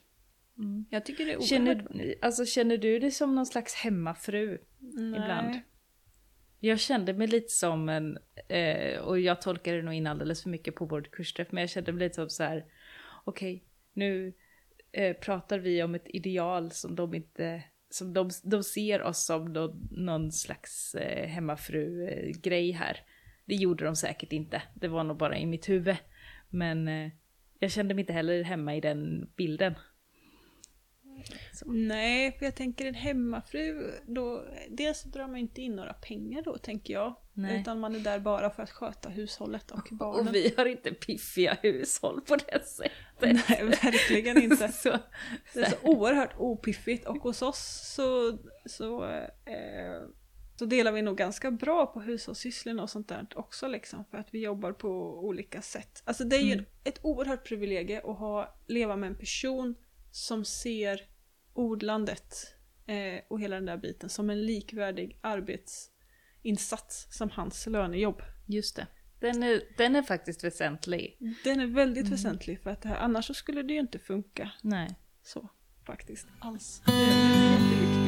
Mm. 0.58 0.86
Jag 0.90 1.06
tycker 1.06 1.26
det 1.26 1.32
är 1.32 1.38
oerhört 1.38 1.50
Känner, 1.50 2.16
alltså, 2.22 2.46
känner 2.46 2.78
du 2.78 3.00
dig 3.00 3.12
som 3.12 3.36
någon 3.36 3.46
slags 3.46 3.74
hemmafru 3.74 4.62
Nej. 4.80 5.22
ibland? 5.22 5.60
Jag 6.60 6.80
kände 6.80 7.14
mig 7.14 7.28
lite 7.28 7.54
som 7.54 7.90
en, 7.90 8.18
eh, 8.48 9.00
och 9.00 9.20
jag 9.20 9.42
tolkade 9.42 9.82
nog 9.82 9.94
in 9.94 10.08
alldeles 10.08 10.44
för 10.44 10.50
mycket 10.50 10.76
på 10.76 10.86
vårt 10.86 11.12
kursträff, 11.12 11.52
men 11.52 11.62
jag 11.62 11.70
kände 11.70 11.92
mig 11.92 12.00
lite 12.00 12.16
som 12.16 12.30
så 12.30 12.44
här, 12.44 12.66
okej, 13.24 13.64
nu 13.94 14.34
eh, 14.92 15.18
pratar 15.18 15.60
vi 15.60 15.84
om 15.84 15.96
ett 15.96 16.08
ideal 16.08 16.72
som 16.72 16.96
de 16.96 17.14
inte, 17.14 17.64
som 17.90 18.14
de, 18.14 18.30
de 18.44 18.64
ser 18.64 19.02
oss 19.02 19.26
som 19.26 19.54
någon, 19.54 19.88
någon 19.92 20.32
slags 20.32 20.96
eh, 20.96 21.28
hemmafru-grej 21.28 22.72
eh, 22.72 22.78
här. 22.78 22.98
Det 23.46 23.56
gjorde 23.56 23.86
de 23.86 23.96
säkert 23.96 24.34
inte, 24.34 24.62
det 24.74 24.88
var 24.88 25.04
nog 25.04 25.18
bara 25.18 25.38
i 25.38 25.46
mitt 25.46 25.70
huvud. 25.70 25.96
Men 26.50 26.88
eh, 26.88 27.12
jag 27.60 27.72
kände 27.72 27.94
mig 27.94 28.02
inte 28.02 28.14
heller 28.14 28.44
hemma 28.44 28.76
i 28.76 28.82
den 28.82 29.30
bilden. 29.36 29.76
Så. 31.54 31.72
Nej, 31.72 32.32
för 32.38 32.46
jag 32.46 32.56
tänker 32.56 32.86
en 32.86 32.94
hemmafru, 32.94 33.92
då, 34.06 34.46
dels 34.70 35.04
drar 35.04 35.28
man 35.28 35.38
inte 35.38 35.62
in 35.62 35.76
några 35.76 35.94
pengar 35.94 36.42
då 36.42 36.58
tänker 36.58 36.94
jag. 36.94 37.16
Nej. 37.34 37.62
Utan 37.62 37.80
man 37.80 37.96
är 37.96 38.00
där 38.00 38.20
bara 38.20 38.50
för 38.50 38.64
att 38.64 38.72
sköta 38.72 39.10
hushållet 39.10 39.72
och 39.72 39.88
barnen. 39.92 40.28
Och 40.28 40.36
vi 40.36 40.54
har 40.58 40.66
inte 40.66 40.92
piffiga 40.92 41.58
hushåll 41.62 42.22
på 42.22 42.36
det 42.36 42.66
sättet. 42.68 42.92
Nej, 43.20 43.64
verkligen 43.84 44.42
inte. 44.44 44.68
så, 44.72 44.98
det 45.54 45.60
är 45.60 45.70
så 45.70 45.78
oerhört 45.84 46.34
opiffigt 46.38 47.08
och 47.08 47.18
hos 47.18 47.42
oss 47.42 47.94
så, 47.96 48.38
så, 48.66 49.06
eh, 49.46 50.02
så 50.56 50.66
delar 50.66 50.92
vi 50.92 51.02
nog 51.02 51.18
ganska 51.18 51.52
bra 51.52 51.86
på 51.86 52.00
hushållssysslorna 52.00 52.84
och 52.84 52.90
sånt 52.90 53.08
där 53.08 53.28
också 53.36 53.68
liksom. 53.68 54.06
För 54.12 54.18
att 54.18 54.28
vi 54.32 54.40
jobbar 54.40 54.72
på 54.72 54.90
olika 55.26 55.62
sätt. 55.62 56.02
Alltså 56.06 56.24
det 56.24 56.36
är 56.36 56.44
ju 56.44 56.54
mm. 56.54 56.66
ett 56.84 57.00
oerhört 57.02 57.48
privilegie 57.48 58.02
att 58.04 58.18
ha, 58.18 58.58
leva 58.68 58.96
med 58.96 59.08
en 59.08 59.18
person 59.18 59.76
som 60.12 60.46
ser 60.46 61.02
odlandet 61.54 62.34
eh, 62.86 63.22
och 63.30 63.42
hela 63.42 63.56
den 63.56 63.66
där 63.66 63.78
biten 63.78 64.10
som 64.10 64.30
en 64.30 64.46
likvärdig 64.46 65.20
arbetsinsats 65.22 67.08
som 67.10 67.30
hans 67.30 67.68
lönejobb. 67.68 68.22
Just 68.46 68.76
det. 68.76 68.88
Den 69.20 69.44
är, 69.44 69.62
den 69.78 69.96
är 69.96 70.02
faktiskt 70.02 70.44
väsentlig. 70.44 71.18
Den 71.44 71.60
är 71.60 71.68
väldigt 71.68 72.06
mm. 72.06 72.12
väsentlig 72.12 72.62
för 72.62 72.70
att 72.70 72.82
det 72.82 72.90
här, 72.90 72.98
annars 72.98 73.26
så 73.26 73.34
skulle 73.34 73.64
det 73.64 73.74
ju 73.74 73.80
inte 73.80 74.00
funka. 74.00 74.52
Nej. 74.62 74.90
Så, 75.24 75.50
faktiskt. 75.86 76.28
Alls. 76.40 76.82
Det 76.86 76.92
är 76.92 77.52
jätteviktigt. 77.52 77.90
När 77.94 77.99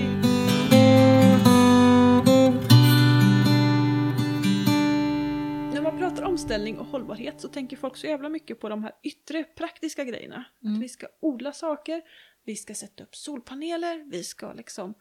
pratar 6.01 6.23
omställning 6.23 6.79
och 6.79 6.85
hållbarhet 6.85 7.41
så 7.41 7.47
tänker 7.47 7.77
folk 7.77 7.97
så 7.97 8.07
jävla 8.07 8.29
mycket 8.29 8.59
på 8.59 8.69
de 8.69 8.83
här 8.83 8.93
yttre 9.03 9.43
praktiska 9.43 10.03
grejerna. 10.03 10.45
Mm. 10.63 10.75
Att 10.75 10.83
vi 10.83 10.89
ska 10.89 11.07
odla 11.19 11.53
saker, 11.53 12.01
vi 12.45 12.55
ska 12.55 12.75
sätta 12.75 13.03
upp 13.03 13.15
solpaneler, 13.15 14.11
vi 14.11 14.23
ska 14.23 14.53
liksom 14.53 14.93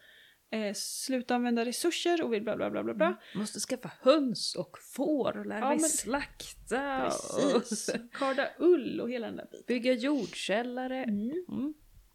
eh, 0.51 0.75
sluta 0.75 1.35
använda 1.35 1.65
resurser 1.65 2.23
och 2.23 2.33
vi 2.33 2.41
bla 2.41 2.57
bla 2.57 2.71
bla 2.71 2.83
bla 2.83 2.95
bla. 2.95 3.07
Mm. 3.07 3.19
Måste 3.35 3.61
skaffa 3.61 3.91
höns 4.01 4.55
och 4.55 4.79
får 4.95 5.39
och 5.39 5.47
lära 5.47 5.59
ja, 5.59 5.69
mig 5.69 5.81
men, 5.81 5.91
slakta. 5.91 7.11
Precis, 7.11 7.89
och... 7.89 8.13
karda 8.13 8.49
ull 8.59 9.01
och 9.01 9.11
hela 9.11 9.27
den 9.27 9.37
där 9.37 9.49
biten. 9.51 9.65
Bygga 9.67 9.93
jordkällare. 9.93 11.05
Mm. 11.05 11.45
Mm. 11.49 11.75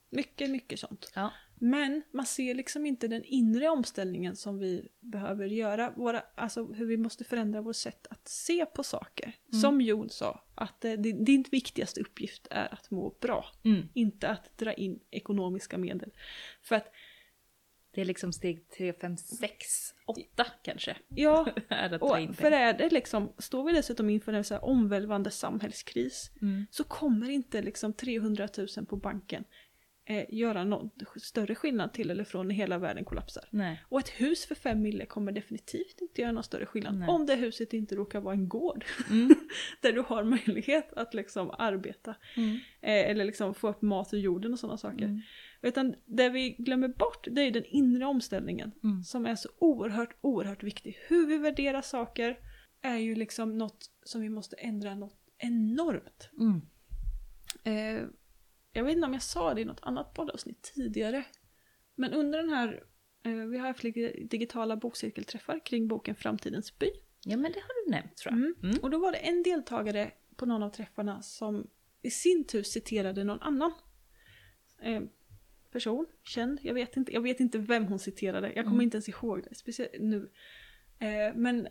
Mycket, 0.10 0.50
mycket 0.50 0.80
sånt. 0.80 1.12
Ja. 1.15 1.32
Men 1.60 2.02
man 2.12 2.26
ser 2.26 2.54
liksom 2.54 2.86
inte 2.86 3.08
den 3.08 3.24
inre 3.24 3.70
omställningen 3.70 4.36
som 4.36 4.60
vi 4.60 4.88
behöver 5.00 5.46
göra. 5.46 5.94
Våra, 5.96 6.24
alltså 6.36 6.65
hur 6.65 6.86
vi 6.86 6.98
måste 6.98 7.24
förändra 7.24 7.62
vårt 7.62 7.76
sätt 7.76 8.08
att 8.10 8.28
se 8.28 8.65
på 8.65 8.84
saker. 8.84 9.36
Mm. 9.52 9.62
Som 9.62 9.82
Jon 9.82 10.10
sa, 10.10 10.44
att 10.56 10.82
det, 10.82 10.96
din 10.96 11.46
viktigaste 11.52 12.02
uppgift 12.02 12.48
är 12.52 12.74
att 12.74 12.91
må 12.91 13.15
bra. 13.22 13.46
Mm. 13.63 13.89
Inte 13.94 14.30
att 14.30 14.58
dra 14.58 14.74
in 14.74 15.00
ekonomiska 15.12 15.78
medel. 15.78 16.12
För 16.62 16.76
att 16.76 16.88
det 17.96 18.02
är 18.02 18.06
liksom 18.06 18.34
steg 18.34 18.70
3, 18.70 18.94
5, 18.94 19.18
6, 19.18 19.94
8 20.06 20.46
kanske. 20.63 20.98
Ja, 21.08 21.41
och 22.02 22.36
för 22.36 22.52
är 22.52 22.74
det 22.74 22.89
liksom, 22.89 23.34
står 23.38 23.63
vi 23.63 23.74
dessutom 23.74 24.10
inför 24.10 24.34
en 24.34 24.44
så 24.44 24.58
omvälvande 24.58 25.32
samhällskris 25.32 26.32
mm. 26.41 26.65
så 26.72 26.84
kommer 26.84 27.30
inte 27.30 27.62
liksom 27.62 27.94
300 27.94 28.48
000 28.78 28.86
på 28.86 28.98
banken 28.98 29.44
eh, 30.06 30.26
göra 30.30 30.63
någon 30.63 30.89
större 31.22 31.56
skillnad 31.56 31.94
till 31.94 32.12
eller 32.12 32.24
från 32.24 32.48
när 32.48 32.56
hela 32.56 32.78
världen 32.78 33.06
kollapsar. 33.06 33.44
Nej. 33.50 33.84
Och 33.89 34.00
ett 34.00 34.10
hus 34.10 34.46
för 34.46 34.56
fem 34.56 34.82
mille 34.82 35.06
kommer 35.06 35.32
definitivt 35.32 36.02
inte 36.02 36.22
göra 36.22 36.32
någon 36.32 36.44
större 36.44 36.65
skillnad. 36.65 36.96
Nej. 36.96 37.08
Om 37.10 37.26
det 37.26 37.36
huset 37.36 37.74
inte 37.74 37.96
råkar 37.96 38.22
vara 38.22 38.34
en 38.34 38.50
gård. 38.50 38.86
Mm. 39.10 39.36
där 39.82 39.91
du 39.91 40.02
har 40.02 40.24
möjlighet 40.24 40.94
att 40.94 41.13
liksom 41.13 41.52
arbeta. 41.52 42.15
Mm. 42.38 42.56
Eh, 42.82 43.10
eller 43.10 43.26
liksom 43.26 43.54
få 43.54 43.70
upp 43.70 43.82
mat 43.82 44.13
ur 44.13 44.18
jorden 44.18 44.54
och 44.54 44.60
sådana 44.60 44.78
saker. 44.78 45.06
Mm. 45.06 45.22
Utan 45.62 45.96
det 46.06 46.30
vi 46.30 46.50
glömmer 46.50 46.88
bort 46.88 47.28
det 47.32 47.41
är 47.41 47.52
den 47.52 47.65
inre 47.65 48.06
omställningen. 48.06 48.72
Mm. 48.84 49.04
Som 49.04 49.26
är 49.26 49.36
så 49.36 49.50
oerhört, 49.60 50.18
oerhört 50.22 50.63
viktig. 50.63 50.98
Hur 51.08 51.28
vi 51.28 51.38
värderar 51.38 51.82
saker 51.82 52.38
är 52.82 52.98
ju 52.98 53.15
liksom 53.15 53.58
något 53.58 53.91
som 54.04 54.22
vi 54.22 54.30
måste 54.30 54.56
ändra 54.56 54.96
något 54.96 55.18
enormt. 55.38 56.30
Mm. 56.39 56.62
Eh, 57.63 58.08
jag 58.76 58.84
vet 58.84 58.96
inte 58.96 59.08
om 59.08 59.14
jag 59.14 59.22
sa 59.22 59.54
det 59.54 59.62
i 59.62 59.66
något 59.66 59.80
annat 59.82 60.14
poddavsnitt 60.14 60.62
tidigare. 60.62 61.26
Men 61.96 62.14
under 62.14 62.38
den 62.40 62.50
här, 62.50 62.84
eh, 63.24 63.32
vi 63.32 63.58
har 63.58 63.68
haft 63.68 63.84
digitala 64.30 64.76
bokcirkelträffar 64.76 65.66
kring 65.66 65.88
boken 65.88 66.16
Framtidens 66.16 66.80
by. 66.80 66.90
Ja 67.24 67.38
men 67.38 67.52
det 67.52 67.60
har 67.60 67.86
du 67.86 67.92
nämnt 67.92 68.18
tror 68.18 68.34
jag. 68.34 68.42
Mm. 68.42 68.56
Mm. 68.64 68.78
Och 68.84 68.90
då 68.90 68.98
var 68.98 69.12
det 69.12 69.18
en 69.18 69.44
deltagare 69.44 70.12
på 70.36 70.46
någon 70.46 70.64
av 70.64 70.70
träffarna 70.70 71.22
som 71.22 71.68
i 72.02 72.12
sin 72.12 72.48
tur 72.48 72.64
citerade 72.64 73.24
någon 73.24 73.42
annan 73.42 73.72
eh, 74.82 75.02
person, 75.72 76.06
känd, 76.24 76.60
jag 76.64 76.74
vet, 76.74 76.98
inte, 76.98 77.14
jag 77.14 77.22
vet 77.22 77.40
inte 77.40 77.58
vem 77.58 77.86
hon 77.86 78.00
citerade, 78.00 78.48
jag 78.48 78.56
kommer 78.56 78.76
mm. 78.76 78.82
inte 78.82 78.98
ens 78.98 79.10
ihåg 79.10 79.44
det, 79.44 79.56
speciellt 79.56 79.92
nu. 80.00 80.32
Eh, 81.00 81.36
men 81.36 81.68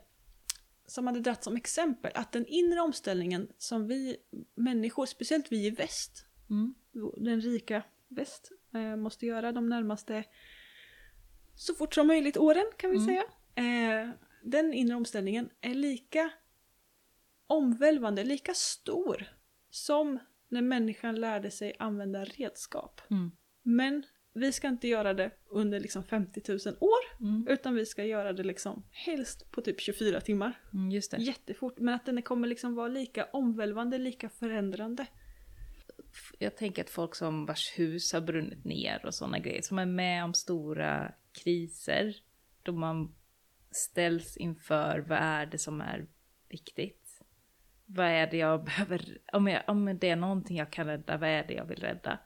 som 0.86 1.06
hade 1.06 1.20
dratt 1.20 1.44
som 1.44 1.56
exempel 1.56 2.12
att 2.14 2.32
den 2.32 2.46
inre 2.46 2.80
omställningen 2.80 3.48
som 3.58 3.86
vi 3.86 4.16
människor, 4.54 5.06
speciellt 5.06 5.52
vi 5.52 5.66
i 5.66 5.70
väst, 5.70 6.26
mm. 6.50 6.74
Den 7.16 7.40
rika 7.40 7.82
väst, 8.08 8.52
eh, 8.74 8.96
måste 8.96 9.26
göra 9.26 9.52
de 9.52 9.68
närmaste 9.68 10.24
så 11.54 11.74
fort 11.74 11.94
som 11.94 12.06
möjligt 12.06 12.36
åren 12.36 12.64
kan 12.76 12.90
vi 12.90 12.96
mm. 12.96 13.06
säga. 13.06 13.24
Eh, 13.54 14.10
den 14.42 14.74
inre 14.74 14.96
omställningen 14.96 15.50
är 15.60 15.74
lika 15.74 16.30
omvälvande, 17.46 18.24
lika 18.24 18.54
stor 18.54 19.24
som 19.70 20.18
när 20.48 20.62
människan 20.62 21.20
lärde 21.20 21.50
sig 21.50 21.76
använda 21.78 22.24
redskap. 22.24 23.00
Mm. 23.10 23.30
Men 23.62 24.02
vi 24.34 24.52
ska 24.52 24.68
inte 24.68 24.88
göra 24.88 25.14
det 25.14 25.30
under 25.50 25.80
liksom 25.80 26.04
50 26.04 26.42
000 26.48 26.58
år, 26.80 27.20
mm. 27.20 27.46
utan 27.48 27.74
vi 27.74 27.86
ska 27.86 28.04
göra 28.04 28.32
det 28.32 28.42
liksom 28.42 28.82
helst 28.90 29.50
på 29.50 29.60
typ 29.60 29.80
24 29.80 30.20
timmar. 30.20 30.60
Mm, 30.72 30.90
just 30.90 31.10
det. 31.10 31.16
Jättefort, 31.16 31.78
men 31.78 31.94
att 31.94 32.06
den 32.06 32.22
kommer 32.22 32.48
liksom 32.48 32.74
vara 32.74 32.88
lika 32.88 33.24
omvälvande, 33.24 33.98
lika 33.98 34.28
förändrande. 34.28 35.06
Jag 36.38 36.56
tänker 36.56 36.84
att 36.84 36.90
folk 36.90 37.14
som 37.14 37.46
vars 37.46 37.78
hus 37.78 38.12
har 38.12 38.20
brunnit 38.20 38.64
ner 38.64 39.06
och 39.06 39.14
sådana 39.14 39.38
grejer, 39.38 39.62
som 39.62 39.78
är 39.78 39.86
med 39.86 40.24
om 40.24 40.34
stora 40.34 41.14
kriser, 41.32 42.16
då 42.62 42.72
man 42.72 43.14
ställs 43.70 44.36
inför 44.36 44.98
vad 44.98 45.18
är 45.18 45.46
det 45.46 45.58
som 45.58 45.80
är 45.80 46.06
viktigt? 46.48 47.22
Vad 47.86 48.06
är 48.06 48.30
det 48.30 48.36
jag 48.36 48.64
behöver, 48.64 49.18
om, 49.32 49.48
jag, 49.48 49.62
om 49.66 49.98
det 49.98 50.10
är 50.10 50.16
någonting 50.16 50.56
jag 50.56 50.70
kan 50.70 50.86
rädda, 50.86 51.16
vad 51.16 51.28
är 51.28 51.46
det 51.46 51.54
jag 51.54 51.64
vill 51.64 51.80
rädda? 51.80 52.18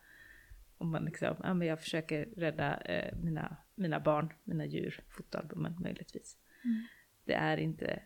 Om 0.79 0.91
man 0.91 1.05
liksom, 1.05 1.37
ja 1.43 1.55
men 1.55 1.69
jag 1.69 1.81
försöker 1.81 2.25
rädda 2.25 2.81
eh, 2.81 3.19
mina, 3.19 3.57
mina 3.75 4.01
barn, 4.01 4.33
mina 4.45 4.67
djur, 4.67 5.05
fotoalbumen 5.09 5.77
möjligtvis. 5.81 6.37
Mm. 6.65 6.87
Det 7.25 7.35
är 7.35 7.57
inte 7.57 8.03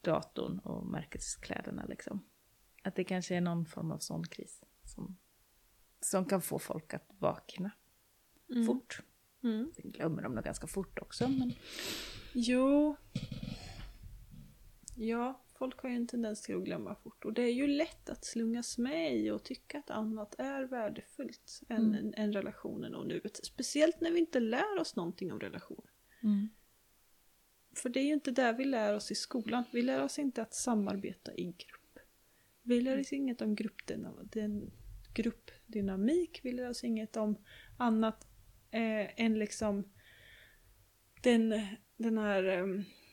datorn 0.00 0.58
och 0.58 0.86
märkeskläderna 0.86 1.84
liksom. 1.84 2.24
Att 2.82 2.94
det 2.94 3.04
kanske 3.04 3.36
är 3.36 3.40
någon 3.40 3.66
form 3.66 3.92
av 3.92 3.98
sån 3.98 4.26
kris 4.26 4.64
som, 5.00 5.16
som 6.00 6.24
kan 6.24 6.42
få 6.42 6.58
folk 6.58 6.94
att 6.94 7.10
vakna 7.18 7.70
mm. 8.50 8.66
fort. 8.66 9.02
Mm. 9.42 9.72
Sen 9.76 9.90
glömmer 9.90 10.22
de 10.22 10.34
nog 10.34 10.44
ganska 10.44 10.66
fort 10.66 10.98
också 10.98 11.28
men... 11.28 11.52
Jo. 12.32 12.96
Ja, 14.94 15.40
folk 15.58 15.80
har 15.80 15.88
ju 15.88 15.96
en 15.96 16.06
tendens 16.06 16.42
till 16.42 16.56
att 16.56 16.64
glömma 16.64 16.94
fort. 16.94 17.24
Och 17.24 17.32
det 17.32 17.42
är 17.42 17.52
ju 17.52 17.66
lätt 17.66 18.10
att 18.10 18.24
slungas 18.24 18.78
med 18.78 19.16
i 19.16 19.30
och 19.30 19.44
tycka 19.44 19.78
att 19.78 19.90
annat 19.90 20.34
är 20.38 20.62
värdefullt 20.62 21.62
än, 21.68 21.94
mm. 21.94 22.14
än, 22.16 22.32
relationen 22.32 22.94
och 22.94 23.06
nuet. 23.06 23.44
Speciellt 23.46 24.00
när 24.00 24.10
vi 24.10 24.18
inte 24.18 24.40
lär 24.40 24.80
oss 24.80 24.96
någonting 24.96 25.32
om 25.32 25.40
relationer. 25.40 25.92
Mm. 26.22 26.48
För 27.76 27.88
det 27.88 28.00
är 28.00 28.04
ju 28.04 28.12
inte 28.12 28.30
där 28.30 28.52
vi 28.52 28.64
lär 28.64 28.94
oss 28.94 29.10
i 29.10 29.14
skolan. 29.14 29.64
Vi 29.72 29.82
lär 29.82 30.02
oss 30.02 30.18
inte 30.18 30.42
att 30.42 30.54
samarbeta 30.54 31.34
i 31.34 31.44
grupp. 31.44 31.98
Vi 32.62 32.80
lär 32.80 33.00
oss 33.00 33.12
inget 33.12 33.40
om 33.42 33.54
gruppdynamik. 33.54 34.32
Gruppdynamik. 35.14 36.40
Vi 36.42 36.52
lär 36.52 36.70
oss 36.70 36.84
inget 36.84 37.16
om 37.16 37.36
annat 37.76 38.26
eh, 38.70 39.20
än 39.20 39.38
liksom 39.38 39.92
den, 41.22 41.66
den 41.96 42.18
här 42.18 42.44
eh, 42.44 42.66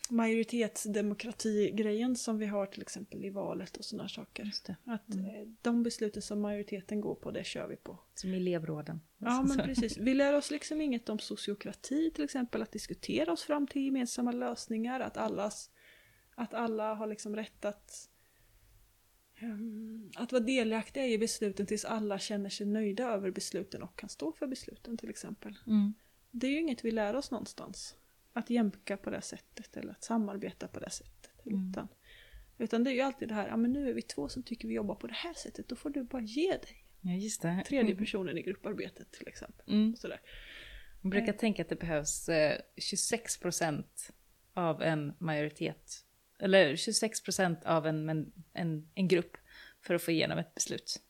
majoritetsdemokrati-grejen 0.10 2.16
som 2.16 2.38
vi 2.38 2.46
har 2.46 2.66
till 2.66 2.82
exempel 2.82 3.26
i 3.26 3.30
valet 3.30 3.78
och 3.78 3.86
sådana 3.86 4.10
saker. 4.10 4.52
Att 4.86 5.14
mm. 5.14 5.26
Eh, 5.26 5.48
de 5.62 5.84
besluten 5.84 6.22
som 6.22 6.42
majoriteten 6.42 7.02
går 7.02 7.16
på, 7.16 7.32
det 7.32 7.44
kör 7.44 7.68
vi 7.68 7.76
på. 7.76 8.00
Som 8.16 8.34
elevråden. 8.34 9.02
Ja 9.18 9.46
men 9.48 9.58
precis. 9.58 9.98
Vi 9.98 10.14
lär 10.14 10.34
oss 10.34 10.52
liksom 10.52 10.82
inget 10.82 11.10
om 11.10 11.20
sociokrati 11.20 12.12
till 12.12 12.24
exempel, 12.24 12.62
att 12.62 12.72
diskutera 12.72 13.32
oss 13.32 13.44
fram 13.44 13.68
till 13.68 13.86
gemensamma 13.86 14.32
lösningar, 14.32 15.00
att, 15.00 15.18
allas, 15.18 15.72
att 16.36 16.54
alla 16.54 16.94
har 16.94 17.08
liksom 17.08 17.36
rätt 17.36 17.66
att 17.66 18.10
Att 20.16 20.32
vara 20.32 20.44
delaktiga 20.44 21.08
i 21.08 21.18
besluten 21.18 21.66
tills 21.66 21.86
alla 21.86 22.20
känner 22.20 22.50
sig 22.50 22.68
nöjda 22.68 23.04
över 23.04 23.32
besluten 23.32 23.84
och 23.84 24.00
kan 24.00 24.10
stå 24.10 24.32
för 24.32 24.48
besluten 24.48 24.98
till 24.98 25.10
exempel. 25.10 25.58
Mm. 25.68 25.94
Det 26.32 26.48
är 26.48 26.52
ju 26.52 26.60
inget 26.60 26.86
vi 26.86 26.92
lär 26.92 27.16
oss 27.16 27.32
någonstans. 27.32 27.96
Att 28.34 28.50
jämka 28.50 28.98
på 28.98 29.10
det 29.10 29.22
sättet 29.22 29.78
eller 29.78 29.92
att 29.92 30.04
samarbeta 30.04 30.68
på 30.68 30.80
det 30.80 30.90
sättet. 30.90 31.46
Mm. 31.46 31.70
Utan, 31.70 31.88
utan 32.58 32.84
det 32.84 32.92
är 32.92 32.94
ju 32.94 33.02
alltid 33.02 33.28
det 33.28 33.34
här, 33.34 33.48
ja 33.48 33.58
men 33.58 33.74
nu 33.74 33.90
är 33.90 33.94
vi 33.94 34.02
två 34.02 34.30
som 34.30 34.44
tycker 34.44 34.68
vi 34.68 34.74
jobbar 34.74 34.96
på 34.96 35.08
det 35.08 35.14
här 35.14 35.34
sättet, 35.34 35.68
då 35.68 35.76
får 35.76 35.90
du 35.90 36.04
bara 36.04 36.22
ge 36.22 36.52
dig. 36.52 36.86
Ja, 37.02 37.12
just 37.12 37.42
det. 37.42 37.64
Tredje 37.68 37.96
personen 37.96 38.38
i 38.38 38.42
grupparbetet 38.42 39.12
till 39.12 39.28
exempel. 39.28 39.74
Mm. 39.74 39.96
Sådär. 39.96 40.20
Jag 41.02 41.12
brukar 41.12 41.34
tänka 41.34 41.62
att 41.62 41.70
det 41.70 41.76
behövs 41.76 42.30
eh, 42.30 42.58
26% 42.76 43.84
av 44.54 44.82
en 44.82 45.14
majoritet. 45.20 46.06
Eller 46.40 46.76
26% 46.76 47.66
av 47.66 47.88
en, 47.88 48.10
en, 48.10 48.32
en, 48.54 48.90
en 48.96 49.08
grupp 49.08 49.38
för 49.82 49.96
att 49.96 50.02
få 50.02 50.12
igenom 50.12 50.38
ett 50.38 50.54
beslut. 50.56 51.02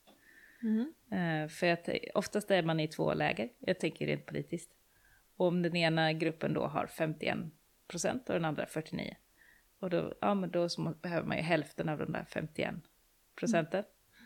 Mm. 0.63 0.93
Eh, 1.11 1.49
för 1.49 1.67
att 1.67 1.89
oftast 2.13 2.51
är 2.51 2.63
man 2.63 2.79
i 2.79 2.87
två 2.87 3.13
läger, 3.13 3.49
jag 3.59 3.79
tänker 3.79 4.07
rent 4.07 4.25
politiskt. 4.25 4.71
Och 5.37 5.47
om 5.47 5.61
den 5.61 5.75
ena 5.75 6.13
gruppen 6.13 6.53
då 6.53 6.67
har 6.67 6.85
51% 6.85 7.49
och 8.27 8.33
den 8.33 8.45
andra 8.45 8.65
49%. 8.65 9.15
Och 9.79 9.89
då, 9.89 10.13
ja, 10.21 10.33
men 10.33 10.51
då 10.51 10.67
må- 10.77 10.93
behöver 10.93 11.27
man 11.27 11.37
ju 11.37 11.43
hälften 11.43 11.89
av 11.89 11.97
de 11.97 12.11
där 12.11 12.25
51 12.29 12.75
procenten. 13.35 13.83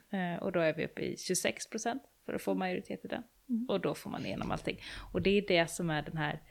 Eh, 0.10 0.44
och 0.44 0.52
då 0.52 0.60
är 0.60 0.74
vi 0.74 0.86
uppe 0.86 1.02
i 1.02 1.16
26% 1.16 2.00
för 2.26 2.34
att 2.34 2.42
få 2.42 2.54
majoritet 2.54 3.06
i 3.06 3.08
den. 3.08 3.24
Mm. 3.50 3.66
Och 3.70 3.82
då 3.82 3.96
får 3.96 4.10
man 4.10 4.26
igenom 4.26 4.52
allting. 4.52 4.80
Och 5.14 5.22
det 5.22 5.30
är 5.30 5.48
det 5.48 5.68
som 5.68 5.90
är 5.90 6.02
den 6.02 6.18
här 6.18 6.42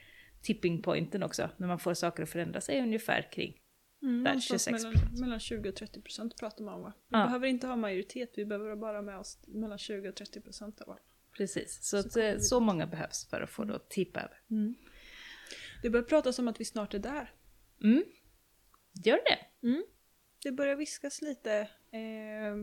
tipping 0.43 0.83
pointen 0.83 1.23
också, 1.23 1.51
när 1.57 1.69
man 1.69 1.79
får 1.79 1.95
saker 1.95 2.23
att 2.23 2.31
förändra 2.31 2.61
sig 2.61 2.81
ungefär 2.81 3.33
kring. 3.33 3.60
Mm, 4.03 4.25
Där, 4.25 4.31
någonstans 4.31 4.67
26%. 4.69 4.73
mellan, 4.73 5.21
mellan 5.21 5.41
20 5.41 5.69
och 5.69 5.75
30 5.77 6.01
procent 6.01 6.37
pratar 6.37 6.65
man 6.65 6.75
om 6.75 6.83
va? 6.83 6.93
Vi 7.09 7.19
Ja. 7.19 7.25
behöver 7.25 7.47
inte 7.47 7.67
ha 7.67 7.77
majoritet, 7.77 8.33
vi 8.37 8.45
behöver 8.45 8.77
bara 8.77 9.03
med 9.03 9.19
oss 9.19 9.39
mellan 9.47 9.79
20 9.79 10.09
och 10.09 10.15
30 10.17 10.41
procent 10.41 10.81
av 10.81 10.91
alla. 10.91 11.01
Precis, 11.37 11.79
så, 11.89 12.03
Så 12.03 12.09
att, 12.09 12.17
eh, 12.17 12.39
så 12.39 12.61
många 12.61 12.87
behövs 12.87 13.27
för 13.27 13.41
att 13.41 13.51
få 13.51 13.65
det 13.65 13.77
att 13.77 13.91
tippa 13.91 14.21
över. 14.21 14.41
Det 15.83 15.91
börjar 15.91 16.05
pratas 16.05 16.39
om 16.39 16.49
att 16.49 16.61
vi 16.61 16.65
snart 16.65 16.95
är 16.95 16.99
där. 16.99 17.35
Mm. 17.83 18.05
Gör 19.05 19.17
det? 19.25 19.67
Mm. 19.69 19.85
Det 20.43 20.53
börjar 20.53 20.77
viskas 20.77 21.23
lite. 21.23 21.53
Eh, 21.91 22.57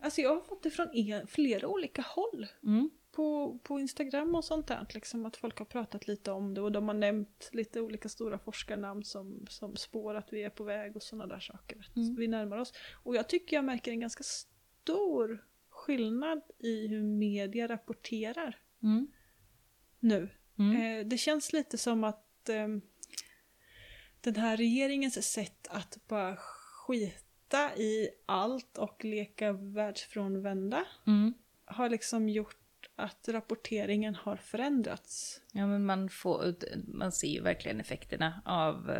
alltså 0.00 0.20
jag 0.20 0.34
har 0.34 0.40
fått 0.40 0.62
det 0.62 0.70
från 0.70 0.94
er, 0.94 1.26
flera 1.26 1.68
olika 1.68 2.02
håll. 2.02 2.46
Mm. 2.62 2.90
På, 3.18 3.58
på 3.62 3.80
Instagram 3.80 4.34
och 4.34 4.44
sånt 4.44 4.66
där. 4.66 4.86
Liksom 4.94 5.26
att 5.26 5.36
folk 5.36 5.58
har 5.58 5.64
pratat 5.66 6.08
lite 6.08 6.30
om 6.30 6.54
det 6.54 6.60
och 6.60 6.72
de 6.72 6.88
har 6.88 6.94
nämnt 6.94 7.50
lite 7.52 7.80
olika 7.80 8.08
stora 8.08 8.38
forskarnamn 8.38 9.04
som, 9.04 9.46
som 9.48 9.76
spår 9.76 10.14
att 10.14 10.32
vi 10.32 10.42
är 10.42 10.50
på 10.50 10.64
väg 10.64 10.96
och 10.96 11.02
sådana 11.02 11.26
där 11.26 11.40
saker. 11.40 11.90
Mm. 11.96 12.16
Vi 12.16 12.28
närmar 12.28 12.58
oss. 12.58 12.72
Och 13.04 13.16
jag 13.16 13.28
tycker 13.28 13.56
jag 13.56 13.64
märker 13.64 13.90
en 13.90 14.00
ganska 14.00 14.22
stor 14.24 15.44
skillnad 15.70 16.42
i 16.58 16.86
hur 16.86 17.02
media 17.02 17.68
rapporterar 17.68 18.58
Mm. 18.82 19.06
nu. 20.00 20.28
Mm. 20.58 20.76
Eh, 21.00 21.06
det 21.06 21.18
känns 21.18 21.52
lite 21.52 21.78
som 21.78 22.04
att 22.04 22.48
ehm, 22.48 22.80
den 24.20 24.36
här 24.36 24.56
regeringens 24.56 25.32
sätt 25.32 25.68
att 25.70 25.98
bara 26.08 26.36
skita 26.36 27.76
i 27.76 28.08
allt 28.26 28.78
och 28.78 29.04
leka 29.04 29.52
världsfrånvända 29.52 30.84
Mm. 31.06 31.34
har 31.64 31.88
liksom 31.88 32.28
gjort 32.28 32.56
att 32.98 33.28
rapporteringen 33.28 34.14
har 34.14 34.36
förändrats. 34.36 35.40
Ja, 35.52 35.66
men 35.66 35.86
man, 35.86 36.08
får, 36.08 36.54
man 36.94 37.12
ser 37.12 37.28
ju 37.28 37.40
verkligen 37.40 37.80
effekterna 37.80 38.42
av 38.44 38.90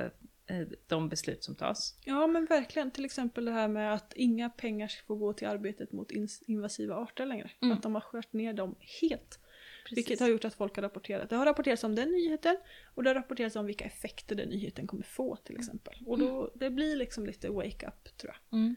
eh, 0.47 0.67
de 0.87 1.09
beslut 1.09 1.45
som 1.45 1.55
tas. 1.55 1.99
Ja 2.05 2.27
men 2.27 2.45
verkligen, 2.45 2.91
till 2.91 3.05
exempel 3.05 3.45
det 3.45 3.51
här 3.51 3.69
med 3.69 3.95
att 3.95 4.13
inga 4.17 4.51
pengar 4.51 4.93
får 5.07 5.17
gå 5.17 5.33
till 5.33 5.49
arbetet 5.49 5.93
mot 5.93 6.11
invasiva 6.47 6.95
arter 6.95 7.27
längre. 7.27 7.51
Mm. 7.63 7.77
Att 7.77 7.83
de 7.83 7.95
har 7.95 8.01
skärt 8.01 8.33
ner 8.33 8.53
dem 8.53 8.77
helt. 9.01 9.41
Precis. 9.85 9.99
Vilket 9.99 10.21
har 10.21 10.29
gjort 10.29 10.45
att 10.45 10.55
folk 10.55 10.77
har 10.77 10.83
rapporterat. 10.83 11.31
Det 11.31 11.37
har 11.37 11.47
rapporterats 11.47 11.85
om 11.85 11.95
den 11.95 12.09
nyheten 12.11 12.57
och 12.95 13.03
det 13.03 13.11
har 13.11 13.15
rapporterats 13.15 13.57
om 13.57 13.67
vilka 13.67 13.85
effekter 13.85 14.37
den 14.37 14.49
nyheten 14.49 14.87
kommer 14.87 15.03
få 15.03 15.37
till 15.37 15.57
exempel. 15.57 15.95
Och 16.07 16.19
då, 16.19 16.53
det 16.55 16.71
blir 16.71 16.97
liksom 16.97 17.27
lite 17.27 17.51
wake-up 17.51 18.17
tror 18.17 18.35
jag. 18.35 18.59
Mm. 18.59 18.77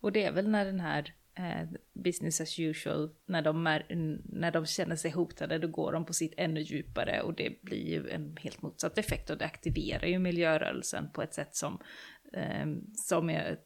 Och 0.00 0.12
det 0.12 0.24
är 0.24 0.32
väl 0.32 0.48
när 0.48 0.64
den 0.64 0.80
här 0.80 1.14
eh, 1.40 1.68
business 1.92 2.40
as 2.40 2.58
usual, 2.58 3.10
när 3.26 3.42
de, 3.42 3.66
är, 3.66 3.86
när 4.24 4.50
de 4.50 4.66
känner 4.66 4.96
sig 4.96 5.10
hotade, 5.10 5.58
då 5.58 5.68
går 5.68 5.92
de 5.92 6.04
på 6.04 6.12
sitt 6.12 6.34
ännu 6.36 6.60
djupare 6.60 7.22
och 7.22 7.34
det 7.34 7.62
blir 7.62 7.88
ju 7.88 8.10
en 8.10 8.36
helt 8.36 8.62
motsatt 8.62 8.98
effekt 8.98 9.30
och 9.30 9.38
det 9.38 9.44
aktiverar 9.44 10.06
ju 10.06 10.18
miljörörelsen 10.18 11.10
på 11.12 11.22
ett 11.22 11.34
sätt 11.34 11.56
som, 11.56 11.82
eh, 12.32 12.66
som 12.94 13.30
jag 13.30 13.56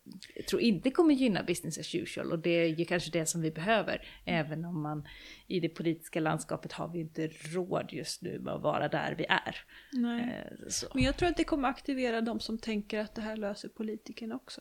tror 0.48 0.62
inte 0.62 0.90
kommer 0.90 1.14
gynna 1.14 1.42
business 1.42 1.78
as 1.78 1.94
usual 1.94 2.32
och 2.32 2.38
det 2.38 2.50
är 2.50 2.66
ju 2.66 2.84
kanske 2.84 3.10
det 3.10 3.26
som 3.26 3.40
vi 3.40 3.50
behöver, 3.50 4.08
även 4.24 4.64
om 4.64 4.82
man 4.82 5.08
i 5.46 5.60
det 5.60 5.68
politiska 5.68 6.20
landskapet 6.20 6.72
har 6.72 6.88
vi 6.88 7.00
inte 7.00 7.26
råd 7.26 7.88
just 7.92 8.22
nu 8.22 8.38
med 8.38 8.54
att 8.54 8.62
vara 8.62 8.88
där 8.88 9.14
vi 9.18 9.24
är. 9.24 9.56
Eh. 10.20 10.90
Men 10.94 11.04
jag 11.04 11.16
tror 11.16 11.28
att 11.28 11.36
det 11.36 11.44
kommer 11.44 11.68
aktivera 11.68 12.20
de 12.20 12.40
som 12.40 12.58
tänker 12.58 12.98
att 12.98 13.14
det 13.14 13.22
här 13.22 13.36
löser 13.36 13.68
politikerna 13.68 14.34
också. 14.34 14.60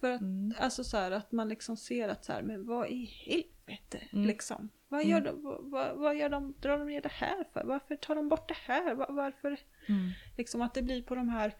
För 0.00 0.10
att, 0.10 0.20
Mm. 0.20 0.54
alltså 0.58 0.84
så 0.84 0.96
här, 0.96 1.10
att 1.10 1.32
man 1.32 1.48
liksom 1.48 1.76
ser 1.76 2.08
att 2.08 2.24
så 2.24 2.32
här, 2.32 2.42
men 2.42 2.66
vad 2.66 2.88
i 2.90 3.04
helvete 3.04 4.00
Mm. 4.12 4.26
liksom. 4.26 4.68
Vad 4.88 5.04
gör, 5.04 5.20
de, 5.20 5.42
vad, 5.42 5.70
vad- 5.70 5.96
vad 5.96 6.16
gör 6.16 6.28
de, 6.28 6.54
drar 6.60 6.78
de 6.78 6.88
ner 6.88 7.00
det 7.02 7.12
här 7.12 7.44
för? 7.52 7.64
Varför 7.64 7.96
tar 7.96 8.14
de 8.14 8.28
bort 8.28 8.48
det 8.48 8.56
här? 8.56 8.94
Var, 8.94 9.06
varför? 9.12 9.58
Mm. 9.88 10.10
Liksom 10.36 10.62
att 10.62 10.74
det 10.74 10.82
blir 10.82 11.02
på 11.02 11.14
de 11.14 11.28
här, 11.28 11.54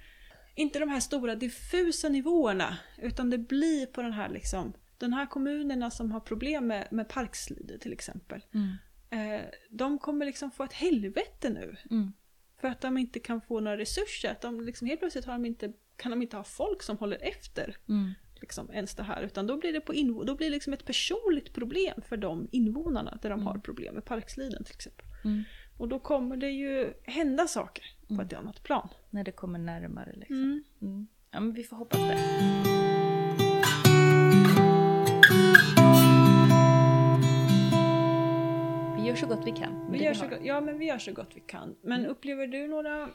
inte 0.55 0.78
de 0.78 0.89
här 0.89 1.01
stora 1.01 1.34
diffusa 1.34 2.09
nivåerna, 2.09 2.78
utan 2.99 3.30
det 3.30 3.39
blir 3.39 3.87
på 3.87 4.03
den 4.03 4.12
här 4.12 4.28
liksom, 4.28 4.72
den 4.99 5.12
här 5.12 5.26
kommunerna 5.26 5.91
som 5.91 6.12
har 6.12 6.20
problem 6.20 6.66
med, 6.66 6.89
med 6.91 7.09
parkslide 7.09 7.78
till 7.78 7.93
exempel. 7.93 8.45
Mm. 8.55 8.76
Eh, 9.11 9.45
de 9.70 9.99
kommer 9.99 10.26
liksom 10.26 10.51
få 10.51 10.64
ett 10.64 10.72
helvete 10.72 11.51
nu. 11.51 11.76
Mm. 11.91 12.12
För 12.61 12.68
att 12.68 12.80
de 12.80 12.99
inte 12.99 13.20
kan 13.20 13.41
få 13.41 13.61
några 13.61 13.76
resurser. 13.78 14.30
Att 14.32 14.41
de 14.41 14.61
liksom 14.61 14.87
helt 14.87 15.01
plötsligt 15.01 15.24
har 15.24 15.32
de 15.32 15.47
inte, 15.47 15.72
kan 15.97 16.11
de 16.11 16.22
inte 16.22 16.37
ha 16.37 16.45
folk 16.45 16.82
som 16.82 16.97
håller 16.99 17.18
efter 17.22 17.76
Mm. 17.89 18.12
Liksom, 18.41 18.70
ens 18.72 18.95
det 18.95 19.03
här. 19.03 19.22
Utan 19.22 19.47
då 19.47 19.57
blir 19.57 19.72
det, 19.72 19.80
på 19.80 19.93
inv- 19.95 20.24
då 20.24 20.34
blir 20.37 20.47
det 20.47 20.53
liksom 20.55 20.72
ett 20.72 20.84
personligt 20.84 21.53
problem 21.53 22.03
för 22.09 22.16
de 22.16 22.49
invånarna 22.53 23.18
där 23.22 23.30
de 23.30 23.34
Mm. 23.41 23.47
har 23.47 23.59
problem 23.59 23.95
med 23.95 24.05
parksliden 24.05 24.64
till 24.64 24.74
exempel. 24.74 25.07
Mm. 25.24 25.43
Och 25.78 25.89
då 25.89 25.99
kommer 25.99 26.37
det 26.37 26.51
ju 26.51 26.93
hända 27.03 27.47
saker 27.47 27.84
på 28.09 28.14
Mm. 28.14 28.26
ett 28.26 28.32
annat 28.32 28.62
plan. 28.62 28.89
När 29.11 29.24
det 29.24 29.32
kommer 29.32 29.59
närmare 29.59 30.12
liksom. 30.16 30.37
Mm. 30.37 30.62
Mm. 30.82 31.07
Ja, 31.30 31.41
men 31.41 31.53
vi 31.53 31.64
får 31.64 31.76
hoppas 31.76 32.01
det. 32.01 32.16
Vi 38.97 39.03
gör 39.09 39.14
så 39.16 39.26
gott 39.26 39.47
vi 39.47 39.53
kan. 39.53 39.93
Vi 39.93 40.05
gör 40.05 40.14
så 40.14 40.24
har. 40.24 40.30
gott, 40.30 40.39
ja 40.45 40.61
men 40.61 40.78
vi 40.78 40.84
gör 40.87 40.99
så 40.99 41.12
gott 41.12 41.30
vi 41.34 41.41
kan. 41.41 41.76
Men 41.82 41.99
Mm. 42.01 42.11
upplever 42.11 42.47
du 42.47 42.66
några... 42.68 43.09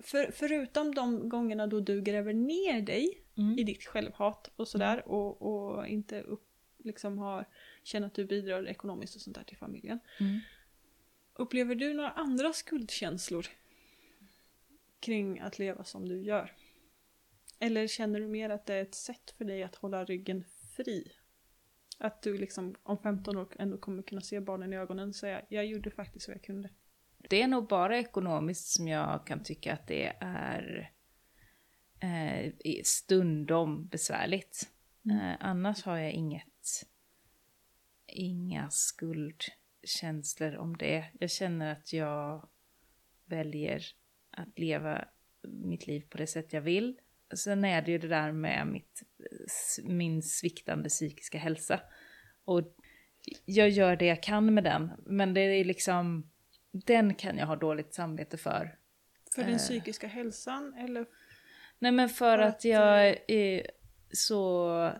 För, 0.00 0.30
förutom 0.32 0.94
de 0.94 1.28
gångerna 1.28 1.66
då 1.66 1.80
du 1.80 2.02
gräver 2.02 2.32
ner 2.32 2.82
dig 2.82 3.08
Mm. 3.38 3.58
i 3.58 3.64
ditt 3.64 3.84
självhat 3.84 4.50
och 4.56 4.68
sådär 4.68 5.08
och, 5.08 5.42
och 5.42 5.86
inte 5.86 6.20
upp, 6.22 6.48
liksom 6.78 7.18
har, 7.18 7.48
känner 7.82 8.06
att 8.06 8.14
du 8.14 8.24
bidrar 8.24 8.68
ekonomiskt 8.68 9.16
och 9.16 9.22
sånt 9.22 9.36
där 9.36 9.44
till 9.44 9.56
familjen. 9.56 10.00
Mm. 10.20 10.40
Upplever 11.34 11.74
du 11.74 11.94
några 11.94 12.10
andra 12.10 12.52
skuldkänslor 12.52 13.46
kring 15.00 15.40
att 15.40 15.58
leva 15.58 15.84
som 15.84 16.08
du 16.08 16.22
gör? 16.22 16.52
Eller 17.58 17.86
känner 17.86 18.20
du 18.20 18.26
mer 18.26 18.50
att 18.50 18.66
det 18.66 18.74
är 18.74 18.82
ett 18.82 18.94
sätt 18.94 19.34
för 19.38 19.44
dig 19.44 19.62
att 19.62 19.76
hålla 19.76 20.04
ryggen 20.04 20.44
fri? 20.76 21.12
Att 21.98 22.22
du 22.22 22.38
liksom 22.38 22.74
om 22.82 22.98
15 22.98 23.36
år 23.36 23.48
ändå 23.58 23.78
kommer 23.78 24.02
kunna 24.02 24.20
se 24.20 24.40
barnen 24.40 24.72
i 24.72 24.76
ögonen 24.76 25.08
och 25.08 25.14
säga 25.14 25.42
jag 25.48 25.66
gjorde 25.66 25.90
faktiskt 25.90 26.28
vad 26.28 26.36
jag 26.36 26.44
kunde. 26.44 26.70
Det 27.28 27.42
är 27.42 27.48
nog 27.48 27.66
bara 27.66 27.98
ekonomiskt 27.98 28.66
som 28.66 28.88
jag 28.88 29.26
kan 29.26 29.42
tycka 29.42 29.72
att 29.72 29.86
det 29.86 30.16
är 30.20 30.90
eh, 32.00 32.52
stundom 32.84 33.86
besvärligt. 33.86 34.68
Mm. 35.04 35.18
Eh, 35.18 35.36
annars 35.40 35.82
har 35.82 35.96
jag 35.96 36.12
inget, 36.12 36.86
inga 38.06 38.70
skuldkänslor 38.70 40.56
om 40.56 40.76
det. 40.76 41.04
Jag 41.20 41.30
känner 41.30 41.72
att 41.72 41.92
jag 41.92 42.48
väljer 43.24 43.82
att 44.30 44.58
leva 44.58 45.04
mitt 45.42 45.86
liv 45.86 46.00
på 46.10 46.18
det 46.18 46.26
sätt 46.26 46.52
jag 46.52 46.60
vill. 46.60 47.00
Sen 47.34 47.64
är 47.64 47.82
det 47.82 47.90
ju 47.90 47.98
det 47.98 48.08
där 48.08 48.32
med 48.32 48.66
mitt, 48.66 49.02
min 49.84 50.22
sviktande 50.22 50.88
psykiska 50.88 51.38
hälsa. 51.38 51.80
Och 52.44 52.74
jag 53.44 53.68
gör 53.68 53.96
det 53.96 54.06
jag 54.06 54.22
kan 54.22 54.54
med 54.54 54.64
den, 54.64 54.90
men 55.06 55.34
det 55.34 55.40
är 55.40 55.64
liksom, 55.64 56.30
den 56.72 57.14
kan 57.14 57.38
jag 57.38 57.46
ha 57.46 57.56
dåligt 57.56 57.94
samvete 57.94 58.36
för. 58.36 58.78
För 59.34 59.42
den 59.42 59.52
Eh. 59.52 59.58
psykiska 59.58 60.06
hälsan 60.06 60.74
eller? 60.74 61.06
Nej 61.78 61.92
men 61.92 62.08
för 62.08 62.38
att 62.38 62.54
att, 62.56 62.64
jag 62.64 63.16
är 63.28 63.70
så, 64.12 64.92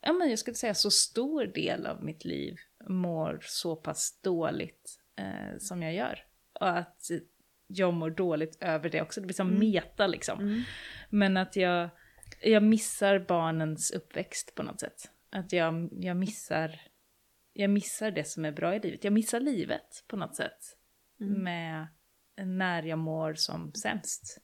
ja 0.00 0.12
men 0.12 0.30
jag 0.30 0.38
skulle 0.38 0.54
säga 0.54 0.74
så 0.74 0.90
stor 0.90 1.44
del 1.44 1.86
av 1.86 2.04
mitt 2.04 2.24
liv 2.24 2.56
mår 2.88 3.38
så 3.42 3.76
pass 3.76 4.20
dåligt 4.22 5.00
eh, 5.16 5.58
som 5.58 5.82
jag 5.82 5.94
gör. 5.94 6.24
Och 6.60 6.78
att 6.78 7.10
jag 7.66 7.94
mår 7.94 8.10
dåligt 8.10 8.58
över 8.60 8.90
det 8.90 9.02
också, 9.02 9.20
det 9.20 9.26
blir 9.26 9.34
som 9.34 9.48
Mm. 9.48 9.60
meta 9.60 10.06
liksom. 10.06 10.64
Men 11.10 11.36
att 11.36 11.56
jag, 11.56 11.88
jag 12.42 12.62
missar 12.62 13.18
barnens 13.18 13.90
uppväxt 13.90 14.54
på 14.54 14.62
något 14.62 14.80
sätt. 14.80 15.10
Att 15.30 15.52
jag, 15.52 15.88
jag 15.92 16.16
missar, 16.16 16.80
jag 17.52 17.70
missar 17.70 18.10
det 18.10 18.24
som 18.24 18.44
är 18.44 18.52
bra 18.52 18.74
i 18.74 18.80
livet. 18.80 19.04
Jag 19.04 19.12
missar 19.12 19.40
livet 19.40 20.04
på 20.06 20.16
något 20.16 20.36
sätt. 20.36 20.76
Mm. 21.20 21.42
Med 21.42 21.86
när 22.46 22.82
jag 22.82 22.98
mår 22.98 23.34
som 23.34 23.74
sämst. 23.74 24.38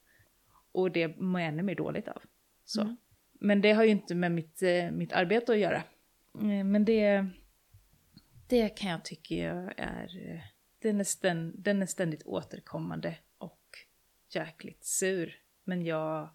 Och 0.72 0.90
det 0.90 1.16
mår 1.20 1.40
jag 1.40 1.48
ännu 1.48 1.62
mer 1.62 1.74
dåligt 1.74 2.08
av. 2.08 2.22
Så. 2.64 2.80
Mm. 2.80 2.96
Men 3.40 3.60
det 3.60 3.72
har 3.72 3.84
ju 3.84 3.90
inte 3.90 4.14
med 4.14 4.32
mitt, 4.32 4.62
eh, 4.62 4.90
mitt 4.90 5.12
arbete 5.12 5.52
att 5.52 5.58
göra. 5.58 5.82
Eh, 6.40 6.64
Men 6.64 6.84
det, 6.84 7.26
det 8.48 8.68
kan 8.68 8.90
jag 8.90 9.04
tycka 9.04 9.34
är, 9.76 10.30
eh, 10.30 10.40
den 10.78 11.00
är, 11.00 11.04
ständ, 11.04 11.54
den 11.58 11.82
är 11.82 11.86
ständigt 11.86 12.22
återkommande 12.22 13.16
och 13.38 13.60
jäkligt 14.34 14.84
sur. 14.84 15.36
Men 15.64 15.84
jag, 15.84 16.28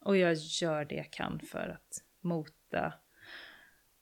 och 0.00 0.16
jag 0.16 0.34
gör 0.34 0.84
det 0.84 0.94
jag 0.94 1.10
kan 1.10 1.40
för 1.40 1.68
att 1.68 2.04
mota, 2.20 2.92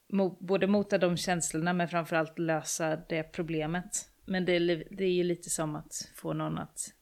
mo, 0.09 0.37
både 0.39 0.67
mota 0.67 0.97
de 0.97 1.17
känslorna 1.17 1.73
men 1.73 1.87
framförallt 1.87 2.39
lösa 2.39 2.95
det 2.95 3.23
problemet. 3.23 4.09
Men 4.25 4.45
det 4.45 4.59
det 4.75 5.03
är 5.03 5.13
ju 5.13 5.23
lite 5.23 5.49
som 5.49 5.75
att 5.75 6.11
få 6.15 6.33
någon 6.33 6.57
att 6.57 6.93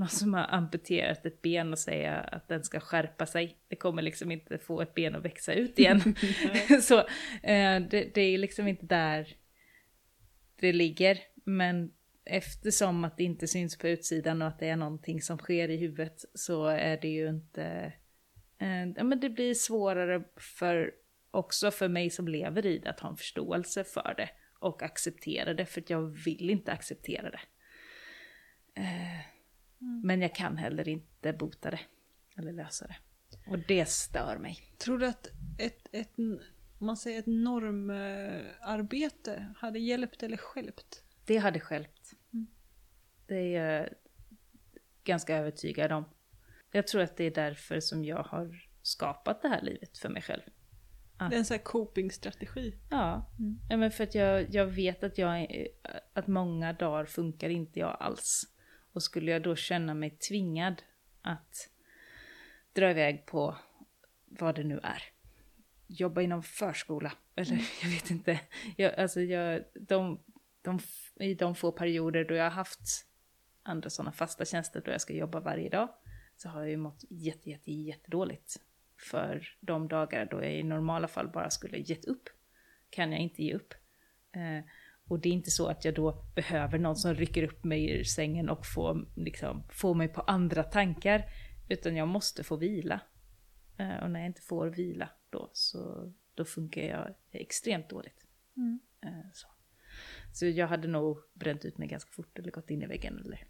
någon 0.00 0.08
som 0.08 0.34
har 0.34 0.46
amputerat 0.50 1.26
ett 1.26 1.42
ben 1.42 1.72
och 1.72 1.78
säga 1.78 2.16
att 2.16 2.48
den 2.48 2.64
ska 2.64 2.80
skärpa 2.80 3.26
sig. 3.26 3.56
Det 3.68 3.76
kommer 3.76 4.02
liksom 4.02 4.30
inte 4.30 4.58
få 4.58 4.80
ett 4.80 4.94
ben 4.94 5.14
att 5.14 5.24
växa 5.24 5.52
ut 5.52 5.78
igen. 5.78 6.00
så 6.82 6.98
eh, 7.42 7.80
det, 7.90 8.14
det 8.14 8.20
är 8.20 8.38
liksom 8.38 8.68
inte 8.68 8.86
där 8.86 9.36
det 10.56 10.72
ligger. 10.72 11.18
Men 11.44 11.92
eftersom 12.24 13.04
att 13.04 13.16
det 13.16 13.24
inte 13.24 13.48
syns 13.48 13.78
på 13.78 13.88
utsidan 13.88 14.42
och 14.42 14.48
att 14.48 14.58
det 14.58 14.68
är 14.68 14.76
någonting 14.76 15.22
som 15.22 15.38
sker 15.38 15.68
i 15.68 15.76
huvudet 15.76 16.24
så 16.34 16.66
är 16.66 16.96
det 17.00 17.08
ju 17.08 17.28
inte... 17.28 17.92
Eh, 18.58 18.86
ja, 18.96 19.04
men 19.04 19.20
det 19.20 19.30
blir 19.30 19.54
svårare 19.54 20.24
för, 20.36 20.92
också 21.30 21.70
för 21.70 21.88
mig 21.88 22.10
som 22.10 22.28
lever 22.28 22.66
i 22.66 22.78
det 22.78 22.90
att 22.90 23.00
ha 23.00 23.10
en 23.10 23.16
förståelse 23.16 23.84
för 23.84 24.14
det 24.16 24.28
och 24.58 24.82
acceptera 24.82 25.54
det 25.54 25.66
för 25.66 25.80
att 25.80 25.90
jag 25.90 26.24
vill 26.24 26.50
inte 26.50 26.72
acceptera 26.72 27.30
det. 27.30 27.40
Eh, 28.74 29.29
Men 29.80 30.22
jag 30.22 30.34
kan 30.34 30.56
heller 30.56 30.88
inte 30.88 31.32
bota 31.32 31.70
det 31.70 31.80
eller 32.36 32.52
lösa 32.52 32.86
det. 32.86 32.96
Och 33.46 33.58
det 33.58 33.88
stör 33.88 34.38
mig. 34.38 34.58
Tror 34.78 34.98
du 34.98 35.06
att 35.06 35.26
ett, 35.58 35.86
ett, 35.92 36.10
man 36.78 36.96
säger 36.96 37.18
ett 37.18 37.26
normarbete 37.26 39.46
hade 39.56 39.78
hjälpt 39.78 40.22
eller 40.22 40.36
stjälpt? 40.36 41.02
Det 41.26 41.36
hade 41.36 41.60
stjälpt. 41.60 42.12
Mm. 42.32 42.46
Det 43.26 43.56
är 43.56 43.80
jag 43.80 43.88
ganska 45.04 45.36
övertygad 45.36 45.92
om. 45.92 46.04
Jag 46.72 46.86
tror 46.86 47.02
att 47.02 47.16
det 47.16 47.24
är 47.24 47.30
därför 47.34 47.80
som 47.80 48.04
jag 48.04 48.22
har 48.22 48.68
skapat 48.82 49.42
det 49.42 49.48
här 49.48 49.62
livet 49.62 49.98
för 49.98 50.08
mig 50.08 50.22
själv. 50.22 50.42
Det 51.18 51.24
är 51.24 51.32
en 51.38 51.44
sån 51.44 51.56
här 51.56 51.64
coping-strategi. 51.64 52.74
Ja, 52.90 53.30
Mm. 53.38 53.58
ja 53.70 53.76
men 53.76 53.90
för 53.90 54.04
att 54.04 54.14
jag, 54.14 54.54
jag 54.54 54.66
vet 54.66 55.04
att, 55.04 55.18
jag, 55.18 55.66
att 56.12 56.26
många 56.26 56.72
dagar 56.72 57.04
funkar 57.04 57.48
inte 57.48 57.80
jag 57.80 57.96
alls. 58.00 58.42
Och 58.92 59.02
skulle 59.02 59.30
jag 59.30 59.42
då 59.42 59.56
känna 59.56 59.94
mig 59.94 60.10
tvingad 60.10 60.82
att 61.22 61.70
dra 62.72 62.90
iväg 62.90 63.26
på 63.26 63.56
vad 64.24 64.54
det 64.54 64.64
nu 64.64 64.80
är. 64.82 65.02
Jobba 65.86 66.20
inom 66.20 66.42
förskola, 66.42 67.12
eller 67.34 67.52
jag 67.82 67.90
vet 67.90 68.10
inte. 68.10 68.40
Jag, 68.76 68.94
alltså 68.94 69.20
jag, 69.20 69.64
de, 69.74 70.20
de, 70.62 70.80
I 71.14 71.34
de 71.34 71.54
få 71.54 71.72
perioder 71.72 72.24
då 72.24 72.34
jag 72.34 72.44
har 72.44 72.50
haft 72.50 73.06
andra 73.62 73.90
sådana 73.90 74.12
fasta 74.12 74.44
tjänster 74.44 74.82
då 74.84 74.90
jag 74.90 75.00
ska 75.00 75.14
jobba 75.14 75.40
varje 75.40 75.68
dag 75.68 75.88
så 76.36 76.48
har 76.48 76.60
jag 76.60 76.70
ju 76.70 76.76
mått 76.76 77.04
jätte, 77.08 77.50
jätte, 77.50 77.72
jättedåligt. 77.72 78.56
För 78.96 79.56
de 79.60 79.88
dagar 79.88 80.26
då 80.26 80.42
jag 80.42 80.52
i 80.52 80.62
normala 80.62 81.08
fall 81.08 81.28
bara 81.28 81.50
skulle 81.50 81.78
gett 81.78 82.04
upp 82.04 82.28
kan 82.90 83.12
jag 83.12 83.20
inte 83.20 83.42
ge 83.42 83.54
upp. 83.54 83.74
Eh, 84.32 84.64
och 85.10 85.20
det 85.20 85.28
är 85.28 85.32
inte 85.32 85.50
så 85.50 85.66
att 85.66 85.84
jag 85.84 85.94
då 85.94 86.24
behöver 86.34 86.78
någon 86.78 86.96
som 86.96 87.14
rycker 87.14 87.42
upp 87.42 87.64
mig 87.64 87.90
ur 87.90 88.04
sängen 88.04 88.48
och 88.48 88.66
får, 88.66 89.08
liksom, 89.16 89.62
får 89.68 89.94
mig 89.94 90.08
på 90.08 90.20
andra 90.20 90.62
tankar. 90.62 91.24
Utan 91.68 91.96
jag 91.96 92.08
måste 92.08 92.44
få 92.44 92.56
vila. 92.56 93.00
Eh, 93.78 94.02
och 94.02 94.10
när 94.10 94.20
jag 94.20 94.26
inte 94.26 94.42
får 94.42 94.66
vila 94.66 95.08
då, 95.30 95.50
så 95.52 96.12
då 96.34 96.44
funkar 96.44 96.82
jag 96.82 97.14
extremt 97.30 97.90
dåligt. 97.90 98.26
Mm. 98.56 98.80
Eh, 99.02 99.30
så. 99.32 99.46
så 100.32 100.46
jag 100.46 100.66
hade 100.66 100.88
nog 100.88 101.18
bränt 101.34 101.64
ut 101.64 101.78
mig 101.78 101.88
ganska 101.88 102.10
fort 102.10 102.38
eller 102.38 102.50
gått 102.50 102.70
in 102.70 102.82
i 102.82 102.86
väggen 102.86 103.18
eller 103.24 103.46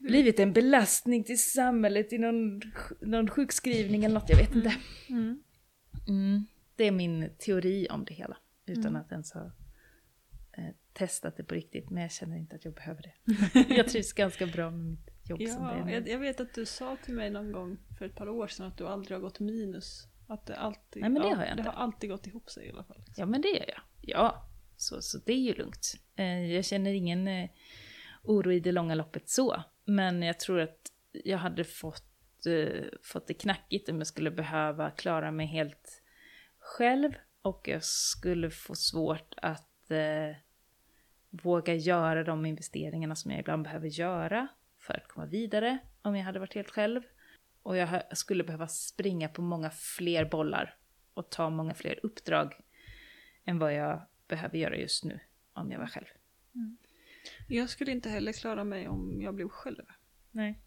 blivit 0.00 0.40
en 0.40 0.52
belastning 0.52 1.24
till 1.24 1.42
samhället 1.42 2.12
i 2.12 2.18
någon, 2.18 2.62
någon 3.00 3.30
sjukskrivning 3.30 4.04
eller 4.04 4.14
något, 4.14 4.28
jag 4.28 4.36
vet 4.36 4.54
inte. 4.54 4.74
Mm. 5.08 5.42
Mm. 6.08 6.46
Det 6.76 6.84
är 6.84 6.92
min 6.92 7.30
teori 7.38 7.86
om 7.90 8.04
det 8.04 8.14
hela. 8.14 8.36
Utan 8.66 8.86
Mm. 8.86 8.96
att 8.96 9.12
ens 9.12 9.32
ha 9.32 9.52
testat 10.92 11.36
det 11.36 11.44
på 11.44 11.54
riktigt. 11.54 11.90
Men 11.90 12.02
jag 12.02 12.12
känner 12.12 12.36
inte 12.36 12.56
att 12.56 12.64
jag 12.64 12.74
behöver 12.74 13.02
det. 13.02 13.14
jag 13.76 13.88
trivs 13.88 14.12
ganska 14.12 14.46
bra 14.46 14.70
med 14.70 14.84
mitt 14.86 15.10
jobb 15.28 15.38
som 15.48 15.64
det 15.64 15.70
är 15.70 15.78
Ja, 15.78 15.84
nu. 15.84 15.92
jag, 15.92 16.08
jag 16.08 16.18
vet 16.18 16.40
att 16.40 16.54
du 16.54 16.66
sa 16.66 16.96
till 17.04 17.14
mig 17.14 17.30
någon 17.30 17.52
gång 17.52 17.78
för 17.98 18.04
ett 18.04 18.14
par 18.14 18.28
år 18.28 18.46
sedan 18.48 18.66
att 18.66 18.78
du 18.78 18.86
aldrig 18.86 19.16
har 19.16 19.22
gått 19.22 19.40
minus. 19.40 20.06
Att 20.28 20.46
det 20.46 20.56
alltid, 20.56 21.02
Nej, 21.02 21.10
men 21.10 21.22
det 21.22 21.28
ja, 21.28 21.34
har 21.34 21.44
jag 21.44 21.56
det 21.56 21.60
inte. 21.60 21.70
har 21.70 21.82
alltid 21.82 22.10
gått 22.10 22.26
ihop 22.26 22.50
sig 22.50 22.66
i 22.66 22.70
alla 22.70 22.84
fall. 22.84 23.04
Ja 23.16 23.26
men 23.26 23.40
det 23.40 23.48
gör 23.48 23.68
jag. 23.68 23.80
Ja, 24.00 24.48
så, 24.76 25.02
så 25.02 25.18
det 25.18 25.32
är 25.32 25.36
ju 25.40 25.54
lugnt. 25.54 25.94
Eh, 26.16 26.52
jag 26.52 26.64
känner 26.64 26.92
ingen 26.92 27.28
eh, 27.28 27.50
oro 28.22 28.52
i 28.52 28.60
det 28.60 28.72
långa 28.72 28.94
loppet 28.94 29.28
så. 29.28 29.62
Men 29.84 30.22
jag 30.22 30.40
tror 30.40 30.60
att 30.60 30.92
jag 31.12 31.38
hade 31.38 31.64
fått, 31.64 32.46
eh, 32.46 32.84
fått 33.02 33.26
det 33.26 33.34
knackigt 33.34 33.88
om 33.88 33.98
jag 33.98 34.06
skulle 34.06 34.30
behöva 34.30 34.90
klara 34.90 35.30
mig 35.30 35.46
helt 35.46 36.02
själv. 36.58 37.12
Och 37.42 37.68
jag 37.68 37.84
skulle 37.84 38.50
få 38.50 38.74
svårt 38.74 39.34
att 39.36 39.90
eh, 39.90 40.36
våga 41.42 41.74
göra 41.74 42.24
de 42.24 42.46
investeringarna 42.46 43.14
som 43.14 43.30
jag 43.30 43.40
ibland 43.40 43.62
behöver 43.62 43.88
göra 43.88 44.48
för 44.78 44.94
att 44.94 45.08
komma 45.08 45.26
vidare 45.26 45.78
om 46.02 46.16
jag 46.16 46.24
hade 46.24 46.38
varit 46.38 46.54
helt 46.54 46.70
själv. 46.70 47.02
Och 47.62 47.76
jag 47.76 48.16
skulle 48.16 48.44
behöva 48.44 48.68
springa 48.68 49.28
på 49.28 49.42
många 49.42 49.70
fler 49.70 50.24
bollar 50.24 50.76
och 51.14 51.30
ta 51.30 51.50
många 51.50 51.74
fler 51.74 52.00
uppdrag 52.02 52.54
än 53.44 53.58
vad 53.58 53.74
jag 53.74 54.02
behöver 54.28 54.58
göra 54.58 54.76
just 54.76 55.04
nu 55.04 55.20
om 55.52 55.70
jag 55.70 55.78
var 55.78 55.86
själv. 55.86 56.06
Jag 57.48 57.70
skulle 57.70 57.92
inte 57.92 58.08
heller 58.08 58.32
klara 58.32 58.64
mig 58.64 58.88
om 58.88 59.22
jag 59.22 59.34
blev 59.34 59.48
själv. 59.48 59.84
Nej. 60.30 60.60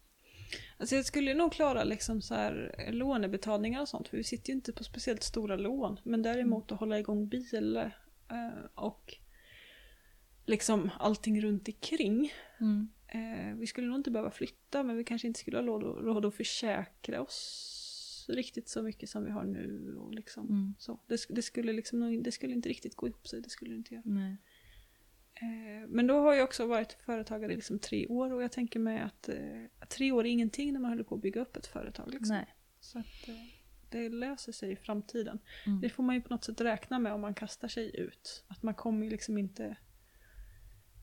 Alltså 0.78 0.96
jag 0.96 1.04
skulle 1.04 1.34
nog 1.34 1.52
klara 1.52 1.84
liksom 1.84 2.22
så 2.22 2.34
här 2.34 2.86
lånebetalningar 2.92 3.80
och 3.80 3.88
sånt 3.88 4.08
för 4.08 4.16
vi 4.16 4.24
sitter 4.24 4.48
ju 4.48 4.54
inte 4.54 4.72
på 4.72 4.84
speciellt 4.84 5.22
stora 5.22 5.56
lån. 5.56 6.00
Men 6.04 6.22
däremot 6.22 6.72
att 6.72 6.80
hålla 6.80 6.98
igång 6.98 7.28
bil 7.28 7.76
eh, 7.76 7.88
och 8.74 9.16
liksom 10.50 10.90
allting 10.98 11.40
runt 11.40 11.68
omkring. 11.68 12.32
Mm. 12.60 12.88
Eh, 13.08 13.56
vi 13.58 13.66
skulle 13.66 13.86
nog 13.86 13.96
inte 13.98 14.10
behöva 14.10 14.30
flytta 14.30 14.82
men 14.82 14.96
vi 14.96 15.04
kanske 15.04 15.26
inte 15.28 15.40
skulle 15.40 15.56
ha 15.56 15.64
råd, 15.64 16.04
råd 16.04 16.24
att 16.24 16.34
försäkra 16.34 17.20
oss 17.22 17.86
riktigt 18.28 18.68
så 18.68 18.82
mycket 18.82 19.08
som 19.08 19.24
vi 19.24 19.30
har 19.30 19.44
nu. 19.44 19.96
Och 19.98 20.14
liksom, 20.14 20.48
Mm. 20.48 20.74
så. 20.78 21.00
Det, 21.06 21.26
det, 21.28 21.42
skulle 21.42 21.72
liksom, 21.72 22.22
det 22.22 22.32
skulle 22.32 22.52
inte 22.54 22.68
riktigt 22.68 22.96
gå 22.96 23.08
ihop 23.08 23.28
sig, 23.28 23.40
det 23.40 23.50
skulle 23.50 23.70
det 23.70 23.76
inte 23.76 23.94
göra. 23.94 24.04
Eh, 25.34 25.88
Men 25.88 26.06
då 26.06 26.18
har 26.20 26.34
jag 26.34 26.44
också 26.44 26.66
varit 26.66 26.92
företagare 26.92 27.52
i 27.52 27.56
liksom 27.56 27.78
tre 27.78 28.06
år 28.06 28.32
och 28.32 28.42
jag 28.42 28.52
tänker 28.52 28.80
mig 28.80 28.98
att 29.00 29.28
eh, 29.28 29.62
tre 29.88 30.12
år 30.12 30.26
är 30.26 30.30
ingenting 30.30 30.72
när 30.72 30.80
man 30.80 30.90
håller 30.90 31.04
på 31.04 31.14
att 31.14 31.22
bygga 31.22 31.40
upp 31.40 31.56
ett 31.56 31.66
företag. 31.66 32.10
Liksom. 32.14 32.36
Nej. 32.36 32.54
Så 32.80 32.98
att 32.98 33.28
eh, 33.28 33.34
det 33.90 34.08
löser 34.08 34.52
sig 34.52 34.72
i 34.72 34.76
framtiden. 34.76 35.38
Mm. 35.66 35.80
Det 35.80 35.88
får 35.88 36.02
man 36.02 36.14
ju 36.14 36.20
på 36.20 36.34
något 36.34 36.44
sätt 36.44 36.60
räkna 36.60 36.98
med 36.98 37.12
om 37.12 37.20
man 37.20 37.34
kastar 37.34 37.68
sig 37.68 37.96
ut. 38.00 38.44
Att 38.48 38.62
man 38.62 38.74
kommer 38.74 39.04
ju 39.04 39.10
liksom 39.10 39.38
inte 39.38 39.76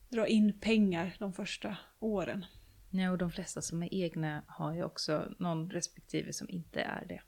dra 0.08 0.26
in 0.26 0.60
pengar 0.60 1.16
de 1.18 1.32
första 1.32 1.76
åren. 1.98 2.44
Ja, 2.90 3.10
och 3.10 3.18
de 3.18 3.30
flesta 3.30 3.62
som 3.62 3.82
är 3.82 3.94
egna 3.94 4.42
har 4.46 4.74
ju 4.74 4.84
också 4.84 5.34
någon 5.38 5.70
respektive 5.70 6.32
som 6.32 6.48
inte 6.50 6.80
är 6.80 7.04
det. 7.08 7.20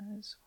Eh, 0.00 0.20
Så. 0.22 0.38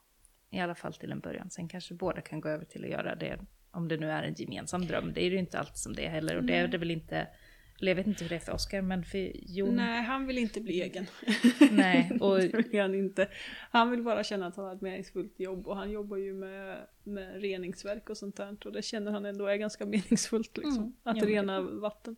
I 0.50 0.60
alla 0.60 0.76
fall 0.76 0.94
till 0.94 1.12
en 1.12 1.20
början. 1.20 1.50
Sen 1.50 1.68
kanske 1.68 1.94
båda 1.94 2.22
kan 2.22 2.42
gå 2.42 2.50
över 2.50 2.66
till 2.66 2.84
att 2.84 2.90
göra 2.90 3.16
det 3.16 3.40
om 3.72 3.88
det 3.88 3.98
nu 3.98 4.12
är 4.12 4.24
en 4.24 4.34
gemensam 4.34 4.86
dröm. 4.86 5.14
Det 5.14 5.24
är 5.26 5.32
ju 5.32 5.38
inte 5.40 5.60
alltid 5.60 5.78
som 5.78 5.94
det 5.94 6.06
är 6.06 6.10
heller. 6.10 6.36
Och 6.38 6.44
det 6.44 6.56
är 6.56 6.68
det 6.68 6.78
väl 6.78 6.92
inte... 6.92 7.28
Eller 7.82 7.92
jag 7.92 7.96
vet 7.96 8.08
inte 8.08 8.24
hur 8.24 8.30
det 8.30 8.36
är 8.36 8.40
för 8.40 8.54
Oscar, 8.54 8.82
men 8.82 9.04
för 9.04 9.32
Jon... 9.52 9.76
Nej, 9.76 10.04
han 10.04 10.28
vill 10.28 10.38
inte 10.38 10.62
bli 10.62 10.82
egen. 10.82 11.06
Nej, 11.72 12.12
och 12.22 12.38
det 12.40 12.54
vill 12.72 12.82
han 12.82 12.96
inte. 12.96 13.30
Han 13.72 13.92
vill 13.92 14.04
bara 14.04 14.24
känna 14.24 14.48
att 14.48 14.56
han 14.56 14.66
har 14.66 14.76
ett 14.76 14.82
meningsfullt 14.82 15.40
jobb 15.40 15.68
och 15.68 15.76
han 15.76 15.92
jobbar 15.92 16.18
ju 16.18 16.34
med, 16.34 16.88
med 17.04 17.42
reningsverk 17.42 18.10
och 18.10 18.18
sånt 18.18 18.36
där 18.36 18.58
och 18.66 18.72
det 18.72 18.82
känner 18.82 19.12
han 19.12 19.26
ändå 19.26 19.46
är 19.48 19.56
ganska 19.56 19.86
meningsfullt 19.96 20.58
liksom. 20.58 20.78
Mm. 20.78 20.94
Att 21.04 21.18
Ja, 21.18 21.22
men 21.24 21.26
det- 21.26 21.26
rena 21.32 21.62
vatten. 21.62 22.16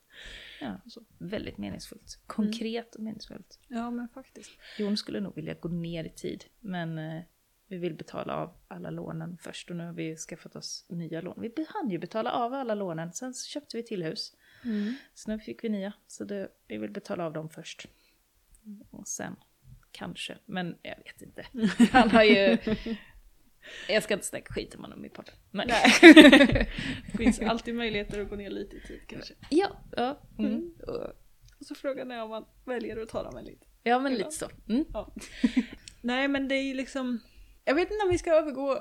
ja, 0.62 0.82
väldigt 1.18 1.58
meningsfullt. 1.58 2.20
Konkret 2.28 2.96
och 2.96 3.04
meningsfullt. 3.04 3.60
Ja 3.68 3.92
men 3.92 4.08
faktiskt. 4.10 4.52
Jon 4.80 4.98
skulle 4.98 5.20
nog 5.20 5.36
vilja 5.36 5.54
gå 5.54 5.70
ner 5.70 6.04
i 6.04 6.10
tid, 6.10 6.46
men 6.60 6.98
eh, 6.98 7.22
vi 7.68 7.78
vill 7.78 7.94
betala 7.94 8.36
av 8.36 8.54
alla 8.68 8.90
lånen 8.90 9.38
först 9.42 9.70
och 9.70 9.76
nu 9.76 9.86
har 9.86 9.94
vi 9.94 10.16
skaffat 10.16 10.56
oss 10.56 10.86
nya 10.90 11.22
lån. 11.22 11.42
Vi 11.42 11.54
hann 11.70 11.90
ju 11.90 11.98
betala 11.98 12.32
av 12.32 12.54
alla 12.54 12.76
lånen, 12.76 13.14
sen 13.14 13.34
så 13.34 13.48
köpte 13.48 13.78
vi 13.78 13.84
till 13.84 14.04
hus. 14.04 14.36
Så 15.14 15.32
nu 15.32 15.40
fick 15.40 15.64
vi 15.64 15.70
nya, 15.70 15.94
så 16.08 16.24
det, 16.24 16.50
vi 16.68 16.78
vill 16.78 16.92
betala 16.92 17.26
av 17.26 17.34
dem 17.34 17.50
först. 17.50 17.88
Och 18.90 19.08
sen 19.08 19.36
kanske, 19.92 20.38
men 20.46 20.78
jag 20.82 20.96
vet 21.06 21.22
inte. 21.22 21.46
Han 21.92 22.10
har 22.10 22.24
ju... 22.24 22.58
Jag 23.90 24.04
ska 24.04 24.14
inte 24.14 24.26
snacka 24.26 24.54
skit 24.54 24.76
om 24.76 24.82
honom 24.82 25.06
i 25.06 25.10
podden. 25.10 25.34
Nej. 25.52 25.72
Det 26.02 26.68
finns 27.18 27.40
alltid 27.40 27.76
möjligheter 27.76 28.22
att 28.22 28.30
gå 28.30 28.36
ner 28.36 28.50
lite 28.50 28.76
i 28.76 28.82
tid 28.82 29.02
kanske. 29.08 29.34
ja, 29.50 29.68
ja. 29.98 30.22
Mm. 30.40 30.52
Mm. 30.54 30.74
Och 31.60 31.66
så 31.66 31.76
frågan 31.76 32.12
är 32.12 32.24
om 32.24 32.30
man 32.30 32.46
väljer 32.66 32.98
att 33.02 33.10
ta 33.10 33.24
dem 33.24 33.38
eller 33.38 33.52
inte. 33.52 33.66
Ja 33.84 34.00
men 34.00 34.14
lite 34.14 34.32
så. 34.32 34.50
Mm. 34.70 34.86
Ja. 34.94 35.14
Nej 36.02 36.28
men 36.28 36.48
det 36.48 36.56
är 36.56 36.64
ju 36.64 36.74
liksom, 36.74 37.20
jag 37.66 37.76
vet 37.76 37.92
inte 37.92 38.04
om 38.04 38.10
vi 38.12 38.18
ska 38.18 38.32
övergå 38.34 38.72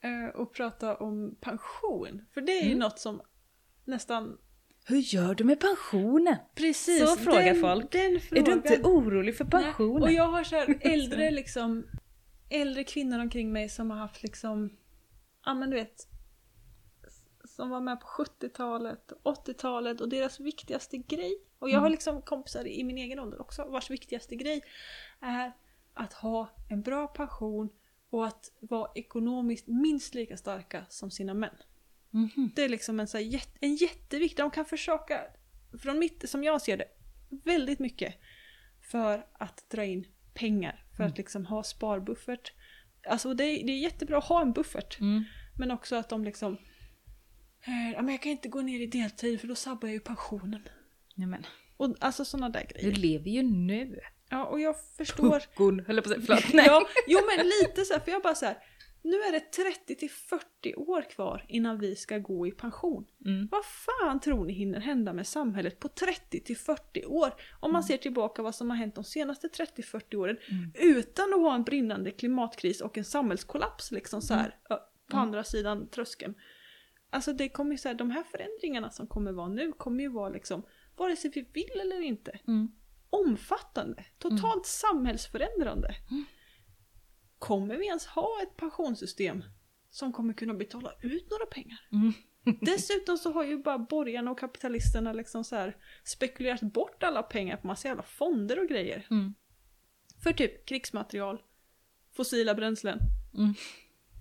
eh, 0.00 0.34
och 0.34 0.54
prata 0.54 0.96
om 0.96 1.36
pension. 1.40 2.24
För 2.34 2.40
det 2.40 2.52
är 2.52 2.62
ju 2.62 2.66
Mm. 2.66 2.78
något 2.78 2.98
som 2.98 3.22
nästan... 3.84 4.38
Hur 4.88 4.98
gör 4.98 5.34
du 5.34 5.44
med 5.44 5.60
pensionen? 5.60 6.36
Precis, 6.54 7.10
Så 7.10 7.16
frågar 7.16 7.44
den, 7.44 7.60
folk. 7.60 7.92
Den 7.92 8.14
Är 8.14 8.18
frågan. 8.18 8.44
du 8.44 8.52
inte 8.52 8.80
orolig 8.82 9.36
för 9.36 9.44
Nej, 9.44 9.50
pensionen? 9.64 10.02
Och 10.02 10.12
jag 10.12 10.28
har 10.28 10.44
så 10.44 10.56
här 10.56 10.78
äldre 10.92 11.30
liksom, 11.30 11.86
äldre 12.50 12.84
kvinnor 12.84 13.18
omkring 13.18 13.52
mig 13.52 13.68
som 13.68 13.90
har 13.90 13.98
haft 13.98 14.22
liksom, 14.22 14.70
ja 15.44 15.54
men 15.54 15.70
du 15.70 15.76
vet, 15.76 16.06
som 17.44 17.70
var 17.70 17.80
med 17.80 18.00
på 18.00 18.06
70-talet, 18.06 19.12
80-talet 19.24 20.00
och 20.00 20.08
deras 20.08 20.40
viktigaste 20.40 20.96
grej. 20.98 21.38
Och 21.58 21.68
jag 21.70 21.74
har 21.74 21.80
Mm. 21.86 21.92
liksom 21.92 22.22
kompisar 22.22 22.66
i 22.66 22.84
min 22.84 22.98
egen 22.98 23.18
ålder 23.18 23.40
också 23.40 23.64
vars 23.64 23.90
viktigaste 23.90 24.36
grej 24.36 24.62
är 25.20 25.52
att 25.94 26.12
ha 26.12 26.50
en 26.70 26.82
bra 26.82 27.06
pension 27.08 27.68
och 28.10 28.26
att 28.26 28.52
vara 28.60 28.90
ekonomiskt 28.94 29.66
minst 29.66 30.14
lika 30.14 30.36
starka 30.36 30.84
som 30.88 31.10
sina 31.10 31.34
män. 31.34 31.54
Mhm. 32.10 32.50
Det 32.56 32.64
är 32.64 32.68
liksom 32.68 33.00
en, 33.00 33.06
så 33.06 33.18
här, 33.18 33.42
en 33.60 33.74
jätteviktig, 33.74 34.36
de 34.44 34.50
kan 34.50 34.64
försöka, 34.64 35.20
från 35.82 35.98
mitt, 35.98 36.30
som 36.30 36.44
jag 36.44 36.62
ser 36.62 36.76
det, 36.76 36.84
väldigt 37.44 37.78
mycket 37.78 38.14
för 38.90 39.26
att 39.32 39.70
dra 39.70 39.84
in 39.84 40.06
pengar. 40.34 40.84
För 40.96 41.02
Mm. 41.02 41.12
att 41.12 41.18
liksom 41.18 41.46
ha 41.46 41.62
sparbuffert. 41.62 42.52
Alltså 43.08 43.34
det 43.34 43.44
är, 43.44 43.66
det 43.66 43.72
är 43.72 43.78
jättebra 43.78 44.18
att 44.18 44.24
ha 44.24 44.42
en 44.42 44.52
buffert. 44.52 45.00
Mm. 45.00 45.24
Men 45.58 45.70
också 45.70 45.96
att 45.96 46.08
de 46.08 46.24
liksom, 46.24 46.52
eh, 47.66 47.90
ja 47.94 48.02
men 48.02 48.08
jag 48.14 48.22
kan 48.22 48.32
inte 48.32 48.48
gå 48.48 48.60
ner 48.60 48.80
i 48.80 48.86
deltid 48.86 49.40
för 49.40 49.48
då 49.48 49.54
sabbar 49.54 49.88
jag 49.88 49.94
ju 49.94 50.00
pensionen. 50.00 50.68
Ja, 51.14 51.26
men, 51.26 51.46
Och 51.76 51.96
alltså 52.00 52.24
sådana 52.24 52.48
där 52.48 52.66
du 52.74 52.80
grejer. 52.80 52.96
lever 52.96 53.30
ju 53.30 53.42
nu. 53.42 54.00
Ja 54.30 54.44
och 54.44 54.60
jag 54.60 54.74
förstår. 54.96 55.40
Puckon, 55.40 55.80
höll 55.86 55.96
jag 55.96 56.04
på 56.04 56.10
att 56.10 56.16
säga. 56.24 56.26
Förlåt. 56.36 56.54
Nej. 56.54 56.66
ja, 56.66 56.86
jo 57.08 57.18
men 57.36 57.46
lite 57.46 57.84
så 57.84 57.92
här, 57.92 58.00
för 58.00 58.10
jag 58.10 58.22
bara 58.22 58.34
så 58.34 58.46
här. 58.46 58.56
Nu 59.02 59.16
är 59.16 59.32
det 59.32 59.40
30 59.40 59.94
till 59.94 60.10
40 60.10 60.74
år 60.74 61.02
kvar 61.10 61.44
innan 61.48 61.78
vi 61.78 61.96
ska 61.96 62.18
gå 62.18 62.46
i 62.46 62.50
pension. 62.50 63.06
Mm. 63.26 63.48
Vad 63.50 63.64
fan 63.64 64.20
tror 64.20 64.44
ni 64.44 64.52
hinner 64.52 64.80
hända 64.80 65.12
med 65.12 65.26
samhället 65.26 65.78
på 65.80 65.88
30 65.88 66.40
till 66.40 66.56
40 66.56 67.04
år? 67.04 67.32
Om 67.60 67.72
man 67.72 67.82
ser 67.82 67.96
tillbaka 67.96 68.42
vad 68.42 68.54
som 68.54 68.70
har 68.70 68.76
hänt 68.76 68.94
de 68.94 69.04
senaste 69.04 69.48
30-40 69.48 70.16
åren 70.16 70.36
Mm. 70.50 70.72
utan 70.74 71.34
att 71.34 71.40
ha 71.40 71.54
en 71.54 71.62
brinnande 71.64 72.10
klimatkris 72.10 72.80
och 72.80 72.98
en 72.98 73.04
samhällskollaps 73.04 73.90
liksom 73.92 74.22
så 74.22 74.34
här, 74.34 74.56
ö, 74.70 74.76
på 75.10 75.16
Mm. 75.16 75.22
andra 75.28 75.44
sidan 75.44 75.88
tröskeln. 75.88 76.34
Alltså 77.10 77.32
det 77.32 77.48
kommer 77.48 77.76
så 77.76 77.88
här, 77.88 77.94
de 77.94 78.10
här 78.10 78.22
förändringarna 78.22 78.90
som 78.90 79.06
kommer 79.06 79.32
vara 79.32 79.48
nu 79.48 79.72
kommer 79.72 80.02
ju 80.02 80.08
vara 80.08 80.28
liksom, 80.28 80.62
vare 80.96 81.16
sig 81.16 81.30
vi 81.34 81.48
vill 81.52 81.80
eller 81.80 82.00
inte, 82.00 82.38
Mm. 82.48 82.68
omfattande, 83.10 84.04
totalt 84.18 84.66
samhällsförändrande. 84.66 85.94
Mm. 87.38 87.48
Kommer 87.48 87.76
vi 87.76 87.86
ens 87.86 88.06
ha 88.06 88.42
ett 88.42 88.56
pensionssystem 88.56 89.44
som 89.90 90.12
kommer 90.12 90.34
kunna 90.34 90.54
betala 90.54 90.92
ut 91.02 91.30
några 91.30 91.46
pengar? 91.46 91.78
Mm. 91.92 92.12
Dessutom 92.60 93.18
så 93.18 93.32
har 93.32 93.44
ju 93.44 93.62
bara 93.62 93.78
borgarna 93.78 94.30
och 94.30 94.38
kapitalisterna 94.38 95.12
liksom 95.12 95.44
så 95.44 95.56
här 95.56 95.76
spekulerat 96.04 96.60
bort 96.60 97.02
alla 97.02 97.22
pengar 97.22 97.56
på 97.56 97.66
massa 97.66 97.88
jävla 97.88 98.02
fonder 98.02 98.58
och 98.62 98.68
grejer. 98.68 99.06
Mm. 99.10 99.34
För 100.22 100.32
typ 100.32 100.66
krigsmaterial, 100.66 101.42
fossila 102.12 102.54
bränslen. 102.54 102.98
Mm. 103.34 103.54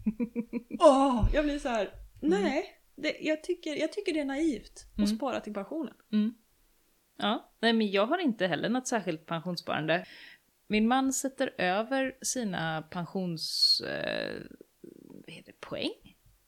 Åh, 0.79 1.29
jag 1.33 1.45
blir 1.45 1.59
så 1.59 1.69
här. 1.69 1.89
nej. 2.21 2.73
Det, 2.95 3.17
jag, 3.21 3.43
tycker, 3.43 3.75
jag 3.75 3.93
tycker 3.93 4.13
det 4.13 4.19
är 4.19 4.25
naivt 4.25 4.85
att 4.91 4.97
Mm. 4.97 5.07
spara 5.17 5.39
till 5.39 5.53
pensionen. 5.53 5.93
Mm. 6.11 6.33
Ja, 7.17 7.51
nej 7.59 7.73
men 7.73 7.91
jag 7.91 8.05
har 8.07 8.17
inte 8.17 8.47
heller 8.47 8.69
något 8.69 8.87
särskilt 8.87 9.25
pensionssparande. 9.25 10.05
Min 10.67 10.87
man 10.87 11.13
sätter 11.13 11.53
över 11.57 12.17
sina 12.21 12.81
pensions... 12.81 13.81
Eh, 13.81 14.41
vad 15.25 15.31
heter 15.35 15.51
det, 15.51 15.59
poäng? 15.59 15.91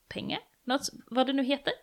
Pengar? 0.07 0.39
Något, 0.63 0.89
vad 1.07 1.28
det 1.28 1.34
nu 1.34 1.43
heter. 1.43 1.74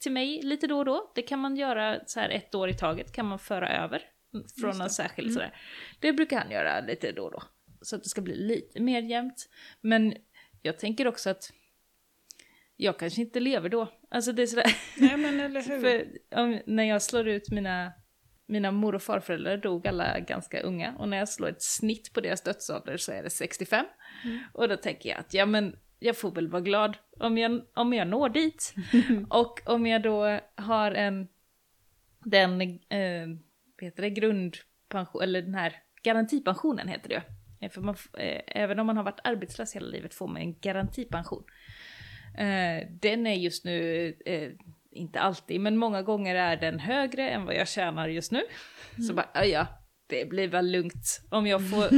Till 0.00 0.12
mig 0.12 0.42
lite 0.42 0.66
då 0.66 0.78
och 0.78 0.84
då. 0.84 1.12
Det 1.14 1.22
kan 1.22 1.38
man 1.38 1.56
göra 1.56 2.00
så 2.06 2.20
här 2.20 2.28
ett 2.28 2.54
år 2.54 2.68
i 2.68 2.74
taget, 2.74 3.12
kan 3.12 3.26
man 3.26 3.38
föra 3.38 3.68
över. 3.84 4.02
Från 4.60 4.78
någon 4.78 4.90
särskild 4.90 5.28
Mm. 5.28 5.34
sådär. 5.34 5.56
Det 6.00 6.12
brukar 6.12 6.38
han 6.38 6.50
göra 6.50 6.80
lite 6.80 7.12
då 7.12 7.24
och 7.24 7.32
då. 7.32 7.42
Så 7.80 7.96
att 7.96 8.02
det 8.02 8.08
ska 8.08 8.20
bli 8.20 8.34
lite 8.36 8.80
mer 8.80 9.02
jämnt. 9.02 9.48
Men 9.80 10.14
jag 10.62 10.78
tänker 10.78 11.06
också 11.06 11.30
att 11.30 11.52
jag 12.76 12.98
kanske 12.98 13.20
inte 13.20 13.40
lever 13.40 13.68
då. 13.68 13.88
Alltså 14.10 14.32
det 14.32 14.42
är 14.42 14.46
sådär... 14.46 14.76
Nej 14.96 15.16
men 15.16 15.40
eller 15.40 15.62
hur. 15.62 15.80
För 15.80 16.06
om, 16.40 16.60
när 16.66 16.84
jag 16.84 17.02
slår 17.02 17.28
ut 17.28 17.50
mina, 17.50 17.92
mina 18.46 18.70
mor 18.70 18.94
och 18.94 19.02
farföräldrar 19.02 19.56
dog 19.56 19.86
alla 19.86 20.20
ganska 20.20 20.60
unga 20.60 20.94
och 20.98 21.08
när 21.08 21.16
jag 21.16 21.28
slår 21.28 21.48
ett 21.48 21.62
snitt 21.62 22.12
på 22.12 22.20
deras 22.20 22.42
dödsålder 22.42 22.96
så 22.96 23.12
är 23.12 23.22
det 23.22 23.30
65. 23.30 23.86
Mm. 24.24 24.38
Och 24.52 24.68
då 24.68 24.76
tänker 24.76 25.08
jag 25.08 25.18
att 25.18 25.34
ja 25.34 25.46
men 25.46 25.76
jag 25.98 26.16
får 26.16 26.30
väl 26.30 26.48
vara 26.48 26.62
glad 26.62 26.96
om 27.20 27.38
jag, 27.38 27.62
om 27.74 27.92
jag 27.92 28.08
når 28.08 28.28
dit. 28.28 28.74
och 29.30 29.60
om 29.66 29.86
jag 29.86 30.02
då 30.02 30.40
har 30.54 30.90
en, 30.90 31.28
den, 32.24 32.60
eh, 32.60 33.28
heter 33.80 34.02
det, 34.02 34.10
grundpension, 34.10 35.22
eller 35.22 35.42
den 35.42 35.54
här 35.54 35.76
garantipensionen 36.02 36.88
heter 36.88 37.08
det 37.08 37.14
ju. 37.14 37.20
Eh, 37.60 37.70
För 37.70 37.80
man, 37.80 37.96
eh, 38.18 38.42
även 38.46 38.78
om 38.78 38.86
man 38.86 38.96
har 38.96 39.04
varit 39.04 39.20
arbetslös 39.24 39.76
hela 39.76 39.86
livet 39.86 40.14
får 40.14 40.28
man 40.28 40.36
en 40.36 40.58
garantipension. 40.60 41.44
Eh, 42.38 42.88
den 42.90 43.26
är 43.26 43.34
just 43.34 43.64
nu, 43.64 44.08
eh, 44.26 44.50
inte 44.94 45.20
alltid, 45.20 45.60
men 45.60 45.76
många 45.76 46.02
gånger 46.02 46.34
är 46.34 46.56
den 46.56 46.78
högre 46.78 47.30
än 47.30 47.44
vad 47.44 47.54
jag 47.54 47.68
tjänar 47.68 48.08
just 48.08 48.32
nu. 48.32 48.42
Så 49.06 49.14
bara, 49.14 49.30
ja, 49.34 49.44
ja, 49.44 49.66
det 50.06 50.28
blir 50.28 50.48
väl 50.48 50.70
lugnt. 50.70 51.20
Om 51.30 51.46
jag 51.46 51.70
får, 51.70 51.88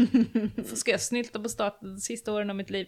får 0.62 0.76
ska 0.76 0.90
jag 0.90 1.01
snylta 1.01 1.40
på 1.40 1.49
starten 1.49 1.88
de 1.88 2.01
sista 2.01 2.32
åren 2.32 2.51
av 2.51 2.57
mitt 2.57 2.70
liv. 2.70 2.86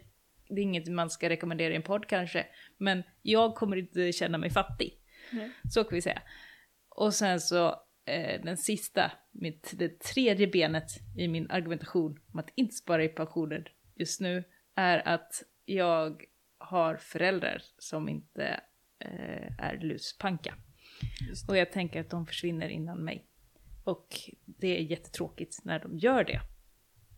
Det 0.49 0.61
är 0.61 0.63
inget 0.63 0.89
man 0.89 1.11
ska 1.11 1.29
rekommendera 1.29 1.73
i 1.73 1.77
en 1.77 1.83
podd 1.83 2.07
kanske, 2.07 2.47
men 2.79 3.03
jag 3.23 3.55
kommer 3.55 3.77
inte 3.77 4.13
känna 4.13 4.39
mig 4.39 4.51
fattig. 4.51 4.93
Nej. 5.33 5.51
Så 5.71 5.85
kan 5.85 5.95
vi 5.95 6.03
säga. 6.03 6.23
Och 6.89 7.15
sen 7.15 7.41
så 7.41 7.69
eh, 8.07 8.43
den 8.43 8.57
sista, 8.57 9.13
mitt, 9.33 9.73
det 9.79 10.01
tredje 10.01 10.47
benet 10.47 10.91
i 11.17 11.29
min 11.29 11.51
argumentation 11.51 12.21
om 12.33 12.39
att 12.39 12.51
inte 12.55 12.75
spara 12.75 13.05
i 13.05 13.09
pensionen 13.09 13.65
just 13.97 14.21
nu 14.21 14.45
är 14.77 15.09
att 15.09 15.43
jag 15.65 16.23
har 16.59 16.97
föräldrar 16.97 17.63
som 17.79 18.09
inte 18.09 18.61
är 19.59 19.79
luspanka. 19.83 20.55
Och 21.49 21.57
jag 21.57 21.73
tänker 21.73 22.01
att 22.01 22.11
de 22.11 22.27
försvinner 22.27 22.69
innan 22.69 22.99
mig. 22.99 23.25
Och 23.85 24.09
det 24.45 24.79
är 24.79 24.83
jättetråkigt 24.83 25.65
när 25.65 25.79
de 25.79 25.99
gör 25.99 26.25
det. 26.25 26.41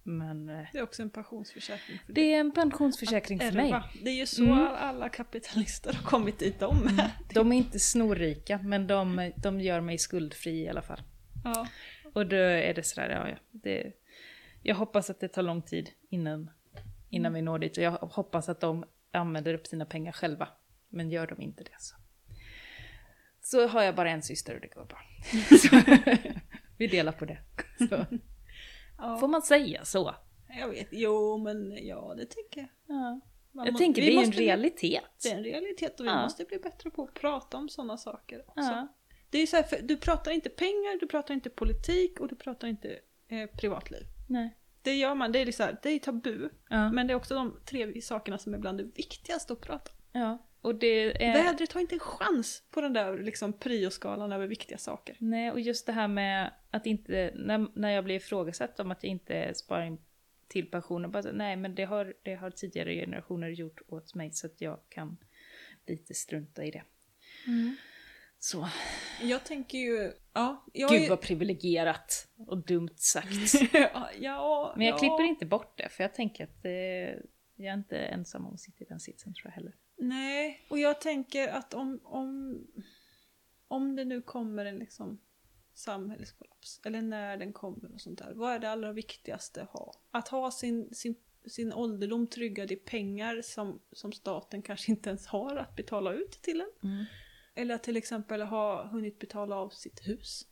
Men 0.03 0.49
eh, 0.49 0.67
Det 0.73 0.79
är 0.79 0.83
också 0.83 1.03
en 1.03 1.11
pensionsförsäkring 1.11 1.99
för 2.07 2.13
det 2.13 2.35
är 2.35 2.41
en 2.41 2.53
pensionsförsäkring 2.53 3.39
för 3.41 3.53
mig. 3.53 3.75
Det 4.05 4.11
är 4.11 4.15
ju 4.15 4.27
så 4.27 4.43
Mm. 4.45 4.59
alla 4.59 5.09
kapitalister 5.09 5.93
har 5.93 6.03
kommit 6.03 6.39
dit 6.39 6.59
de 6.61 6.79
med. 6.85 7.11
De 7.35 7.53
är 7.53 7.57
inte 7.57 7.79
snorrika, 7.81 8.59
men 8.59 8.87
de, 8.87 9.33
de 9.37 9.61
gör 9.61 9.81
mig 9.81 9.99
skuldfri 9.99 10.51
i 10.63 10.69
alla 10.69 10.83
fall. 10.83 11.03
Ja. 11.45 11.67
Och 12.13 12.27
då 12.27 12.37
är 12.37 12.75
det 12.75 12.83
sådär, 12.83 13.11
ja, 13.11 13.29
ja. 13.29 13.37
Det, 13.51 13.93
jag 14.63 14.75
hoppas 14.75 15.11
att 15.11 15.21
det 15.21 15.29
tar 15.29 15.43
lång 15.43 15.63
tid 15.63 15.91
innan, 16.11 16.51
innan 17.11 17.33
vi 17.35 17.43
når 17.43 17.59
dit. 17.59 17.77
Och 17.79 17.85
jag 17.85 17.91
hoppas 17.93 18.49
att 18.49 18.61
de 18.61 18.85
använder 19.13 19.55
upp 19.55 19.67
sina 19.67 19.85
pengar 19.85 20.13
själva. 20.13 20.49
Men 20.91 21.11
gör 21.11 21.27
de 21.27 21.41
inte 21.43 21.65
det 21.65 21.77
så. 21.79 21.97
Så 23.43 23.67
har 23.67 23.83
jag 23.83 23.95
bara 23.95 24.11
en 24.11 24.23
syster 24.23 24.55
och 24.55 24.61
det 24.61 24.69
går 24.75 24.85
bra. 24.85 24.99
Vi 26.79 26.87
delar 26.87 27.13
på 27.13 27.25
det. 27.25 27.39
Så. 27.89 28.07
ja. 28.99 29.17
Får 29.19 29.29
man 29.29 29.43
säga 29.43 29.85
så? 29.85 30.15
Jag 30.59 30.69
vet, 30.69 30.89
jo 30.91 31.39
men 31.39 31.87
ja 31.87 32.15
det 32.17 32.27
tycker 32.27 32.61
jag. 32.61 32.69
Ja. 32.97 33.21
Man 33.53 33.65
Jag 33.67 33.73
må- 33.73 33.79
tänker 33.79 34.03
det 34.03 34.15
är 34.17 34.25
en 34.25 34.33
realitet. 34.33 35.03
Det 35.23 35.29
är 35.31 35.37
en 35.37 35.45
realitet 35.45 36.01
och 36.01 36.07
vi 36.07 36.11
Ja. 36.11 36.23
måste 36.23 36.45
bli 36.45 36.59
bättre 36.59 36.91
på 36.91 37.05
att 37.05 37.15
prata 37.15 37.57
om 37.57 37.69
sådana 37.69 37.97
saker 37.97 38.41
också. 38.49 38.61
Ja. 38.71 38.89
Det 39.31 39.39
är 39.39 39.47
så 39.47 39.57
här, 39.57 39.63
för 39.63 39.83
du 39.83 39.97
pratar 39.97 40.31
inte 40.31 40.49
pengar, 40.51 41.01
du 41.01 41.07
pratar 41.07 41.35
inte 41.35 41.51
politik 41.51 42.21
och 42.21 42.29
du 42.29 42.37
pratar 42.37 42.69
inte 42.69 42.99
eh, 43.29 43.47
privatliv. 43.61 44.03
Nej. 44.29 44.57
Det 44.83 44.95
gör 44.95 45.15
man, 45.15 45.33
det 45.33 45.39
är, 45.39 45.47
liksom, 45.47 45.67
det 45.83 45.89
är 45.91 45.99
tabu. 45.99 46.49
Men 46.71 47.07
det 47.07 47.13
är 47.13 47.15
också 47.15 47.35
de 47.35 47.61
tre 47.67 48.03
sakerna 48.03 48.39
som 48.39 48.55
är 48.55 48.59
bland 48.59 48.79
det 48.79 48.85
viktigaste 48.85 49.53
att 49.53 49.61
prata 49.61 49.91
om. 50.13 50.21
ja. 50.21 50.47
Och 50.61 50.75
det 50.75 51.25
är... 51.25 51.33
Vädret 51.33 51.73
har 51.73 51.81
inte 51.81 51.95
en 51.95 52.01
chans 52.01 52.63
på 52.71 52.81
den 52.81 52.93
där 52.93 53.19
liksom, 53.19 53.53
prioskalan 53.53 54.33
över 54.33 54.47
viktiga 54.47 54.79
saker. 54.79 55.17
Nej, 55.19 55.51
och 55.51 55.61
just 55.61 55.87
det 55.87 55.93
här 55.93 56.09
med 56.09 56.53
att 56.71 56.87
inte, 56.87 57.33
när, 57.35 57.67
när 57.79 57.91
jag 57.91 58.05
blir 58.05 58.15
ifrågasatt 58.17 58.81
om 58.81 58.91
att 58.91 59.03
jag 59.03 59.11
inte 59.11 59.55
sparar 59.55 59.85
in 59.85 59.99
till 60.49 60.71
pensionen, 60.71 61.11
bara 61.11 61.33
nej 61.33 61.57
men 61.57 61.75
det 61.75 61.85
har, 61.85 62.15
det 62.23 62.35
har 62.35 62.51
tidigare 62.51 62.95
generationer 62.95 63.49
gjort 63.49 63.81
åt 63.89 64.15
mig 64.15 64.33
så 64.33 64.47
att 64.47 64.61
jag 64.61 64.81
kan 64.89 65.17
lite 65.87 66.15
strunta 66.15 66.65
i 66.65 66.71
det. 66.71 66.83
Så. 68.39 68.69
Jag 69.23 69.45
tänker 69.45 69.79
ju, 69.79 70.13
ja. 70.33 70.65
Jag 70.73 70.95
är 70.95 70.99
Gud 70.99 71.09
vad 71.09 71.21
privilegierat 71.21 72.29
och 72.47 72.65
dumt 72.67 72.97
sagt. 72.97 73.73
ja, 74.21 74.75
Men 74.77 74.87
jag 74.87 74.95
ja. 74.95 74.99
klipper 74.99 75.23
inte 75.23 75.47
bort 75.47 75.79
det 75.79 75.89
för 75.89 76.05
jag 76.05 76.15
tänker 76.15 76.45
att 76.45 76.65
eh, 76.65 77.23
jag 77.65 77.73
är 77.73 77.79
inte 77.79 77.99
ensam 77.99 78.47
om 78.47 78.55
att 78.55 78.61
sitta 78.61 78.85
i 78.85 78.87
den 78.89 79.01
sitsen 79.01 79.35
tror 79.35 79.47
jag 79.47 79.53
heller. 79.53 79.77
Nej, 79.97 80.67
och 80.71 80.79
jag 80.79 81.01
tänker 81.01 81.49
att 81.49 81.75
om, 81.75 82.01
om, 82.05 82.59
om 83.69 83.97
det 83.97 84.05
nu 84.05 84.23
kommer 84.23 84.65
en 84.65 84.79
liksom 84.79 85.21
samhällskollaps, 85.75 86.81
eller 86.85 87.03
när 87.03 87.37
den 87.37 87.53
kommer 87.53 87.95
och 87.95 88.01
sånt 88.01 88.19
där, 88.19 88.33
vad 88.35 88.53
är 88.55 88.59
det 88.59 88.71
allra 88.71 88.93
viktigaste 88.93 89.63
att 89.63 89.71
ha? 89.71 89.95
Att 90.11 90.29
ha 90.29 90.51
sin, 90.51 90.95
sin, 90.95 91.15
sin 91.47 91.73
ålderdom 91.73 92.27
tryggad 92.27 92.73
i 92.73 92.77
pengar 92.77 93.43
som, 93.43 93.81
som 93.93 94.13
staten 94.13 94.63
kanske 94.63 94.91
inte 94.91 95.09
ens 95.09 95.27
har 95.27 95.57
att 95.57 95.77
betala 95.77 96.13
ut 96.13 96.33
till 96.33 96.61
en. 96.61 96.89
Eller 97.55 97.75
att 97.75 97.83
till 97.83 97.97
exempel 97.97 98.43
ha 98.43 98.87
hunnit 98.87 99.19
betala 99.19 99.57
av 99.57 99.69
sitt 99.69 100.09
hus. 100.09 100.47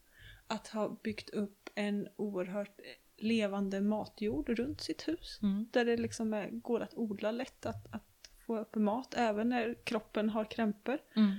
Att 0.47 0.69
ha 0.69 1.01
byggt 1.03 1.31
upp 1.31 1.71
en 1.75 2.09
oerhört 2.17 2.81
levande 3.19 3.81
matjord 3.81 4.49
runt 4.49 4.81
sitt 4.81 5.09
hus. 5.09 5.39
Mm. 5.43 5.69
Där 5.73 5.85
det 5.85 5.97
liksom 5.97 6.35
är, 6.35 6.51
går 6.51 6.81
att 6.81 6.95
odla 6.95 7.31
lätt, 7.31 7.67
att, 7.67 7.95
att 7.95 8.05
få 8.47 8.59
upp 8.59 8.75
mat 8.75 9.15
även 9.15 9.49
när 9.49 9.75
kroppen 9.85 10.29
har 10.31 10.45
krämpor. 10.45 10.99
Mm. 11.17 11.35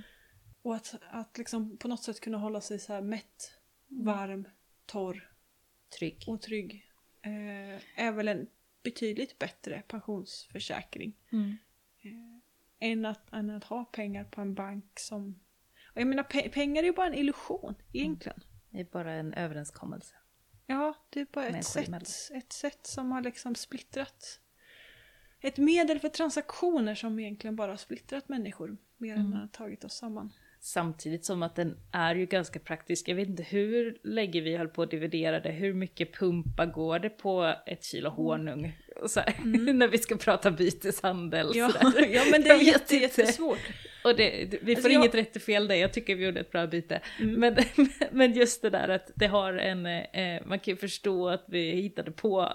Och 0.62 0.74
att, 0.74 0.94
att 1.10 1.38
liksom 1.38 1.76
på 1.76 1.88
något 1.88 2.02
sätt 2.02 2.20
kunna 2.20 2.38
hålla 2.38 2.60
sig 2.60 2.78
så 2.78 2.92
här 2.92 3.00
mätt, 3.02 3.58
varm, 3.88 4.48
torr 4.86 5.30
Trygg. 5.98 6.24
och 6.26 6.42
trygg. 6.42 6.86
Eh, 7.22 8.04
är 8.04 8.12
väl 8.12 8.28
en 8.28 8.46
betydligt 8.82 9.38
bättre 9.38 9.82
pensionsförsäkring. 9.88 11.16
Mm. 11.32 11.56
Än 12.78 13.04
att, 13.04 13.32
än 13.32 13.50
att 13.50 13.64
ha 13.64 13.84
pengar 13.84 14.24
på 14.24 14.40
en 14.40 14.54
bank 14.54 14.84
som... 14.98 15.40
Jag 15.94 16.06
menar 16.06 16.22
pe- 16.22 16.48
pengar 16.52 16.82
är 16.82 16.86
ju 16.86 16.92
bara 16.92 17.06
en 17.06 17.14
illusion 17.14 17.74
egentligen. 17.92 18.40
Det 18.70 18.80
är 18.80 18.84
bara 18.84 19.12
en 19.12 19.34
överenskommelse. 19.34 20.14
Ja, 20.70 20.94
det 21.10 21.20
är 21.20 21.26
bara 21.32 21.46
ett 21.46 21.76
emellan. 21.76 22.04
sätt, 22.04 22.36
ett 22.36 22.52
sätt 22.52 22.86
som 22.86 23.12
har 23.12 23.22
liksom 23.22 23.54
splittrat. 23.54 24.40
Ett 25.40 25.56
medel 25.56 25.98
för 25.98 26.08
transaktioner 26.08 26.94
som 26.94 27.18
egentligen 27.18 27.56
bara 27.56 27.72
har 27.72 27.76
splittrat 27.76 28.28
människor 28.28 28.76
mer 28.96 29.14
än 29.16 29.32
har 29.32 29.46
tagit 29.46 29.84
oss 29.84 29.94
samman. 29.94 30.32
Samtidigt 30.60 31.24
som 31.24 31.42
att 31.42 31.56
den 31.56 31.76
är 31.92 32.14
ju 32.14 32.26
ganska 32.26 32.58
praktisk. 32.58 33.08
Jag 33.08 33.16
vet 33.16 33.28
inte 33.28 33.42
hur 33.42 33.98
länge 34.02 34.40
vi 34.40 34.56
höll 34.56 34.68
på 34.68 34.82
att 34.82 34.90
dividera 34.90 35.40
det. 35.40 35.50
Hur 35.50 35.74
mycket 35.74 36.14
pumpa 36.14 36.66
går 36.66 36.98
det 36.98 37.10
på 37.10 37.54
ett 37.66 37.84
kilo 37.84 38.10
honung? 38.10 38.78
Och 39.02 39.10
så 39.10 39.20
här, 39.20 39.34
när 39.72 39.88
vi 39.88 39.98
ska 39.98 40.16
prata 40.16 40.50
byteshandel. 40.50 41.50
Ja, 41.54 41.70
ja 42.10 42.22
men 42.30 42.42
det 42.42 42.48
är 42.48 42.62
jätte, 42.62 42.96
jättesvårt. 42.96 43.58
Och 44.04 44.16
det, 44.16 44.46
vi 44.46 44.58
får 44.60 44.70
Alltså, 44.70 44.88
jag- 44.88 45.00
inget 45.02 45.14
rätt 45.14 45.36
och 45.36 45.42
fel 45.42 45.68
där, 45.68 45.74
jag 45.74 45.92
tycker 45.92 46.16
vi 46.16 46.24
gjorde 46.24 46.40
ett 46.40 46.50
bra 46.52 46.66
byte. 46.66 47.00
Mm. 47.20 47.40
Men, 47.40 47.56
men 48.12 48.32
just 48.32 48.62
det 48.62 48.70
där 48.70 48.88
att 48.88 49.10
det 49.14 49.26
har 49.26 49.52
en, 49.54 49.86
eh, 49.86 50.42
man 50.46 50.58
kan 50.58 50.72
ju 50.72 50.76
förstå 50.76 51.28
att 51.28 51.44
vi 51.48 51.70
hittade 51.70 52.10
på 52.12 52.52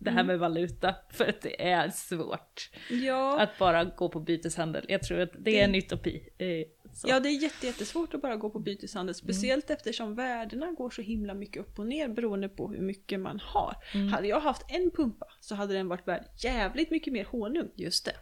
det 0.00 0.10
Mm. 0.10 0.16
här 0.16 0.24
med 0.24 0.38
valuta, 0.38 0.94
för 1.12 1.28
att 1.28 1.40
det 1.40 1.68
är 1.68 1.88
svårt 1.90 2.70
Ja, 2.90 3.40
att 3.40 3.58
bara 3.58 3.84
gå 3.84 4.08
på 4.08 4.20
byteshandel. 4.20 4.84
Jag 4.88 5.02
tror 5.02 5.20
att 5.20 5.30
det 5.38 5.60
är 5.60 5.64
en 5.64 5.74
utopi. 5.74 6.28
Eh, 6.38 6.48
så. 6.94 7.08
ja, 7.08 7.20
det 7.20 7.28
är 7.28 7.42
jätte, 7.42 7.66
jättesvårt 7.66 8.14
att 8.14 8.22
bara 8.22 8.36
gå 8.36 8.50
på 8.50 8.58
byteshandel. 8.58 9.14
Speciellt 9.14 9.70
eftersom 9.70 10.14
värdena 10.14 10.72
går 10.72 10.90
så 10.90 11.02
himla 11.02 11.34
mycket 11.34 11.62
upp 11.62 11.78
och 11.78 11.86
ner 11.86 12.08
beroende 12.08 12.48
på 12.48 12.68
hur 12.72 12.80
mycket 12.80 13.20
man 13.20 13.40
har. 13.42 13.74
Hade 14.12 14.28
jag 14.28 14.40
haft 14.40 14.62
en 14.70 14.90
pumpa 14.90 15.26
så 15.40 15.54
hade 15.54 15.74
den 15.74 15.88
varit 15.88 16.08
värd 16.08 16.24
jävligt 16.44 16.90
mycket 16.90 17.12
mer 17.12 17.24
honung 17.24 17.70
Just 17.74 18.04
det. 18.04 18.12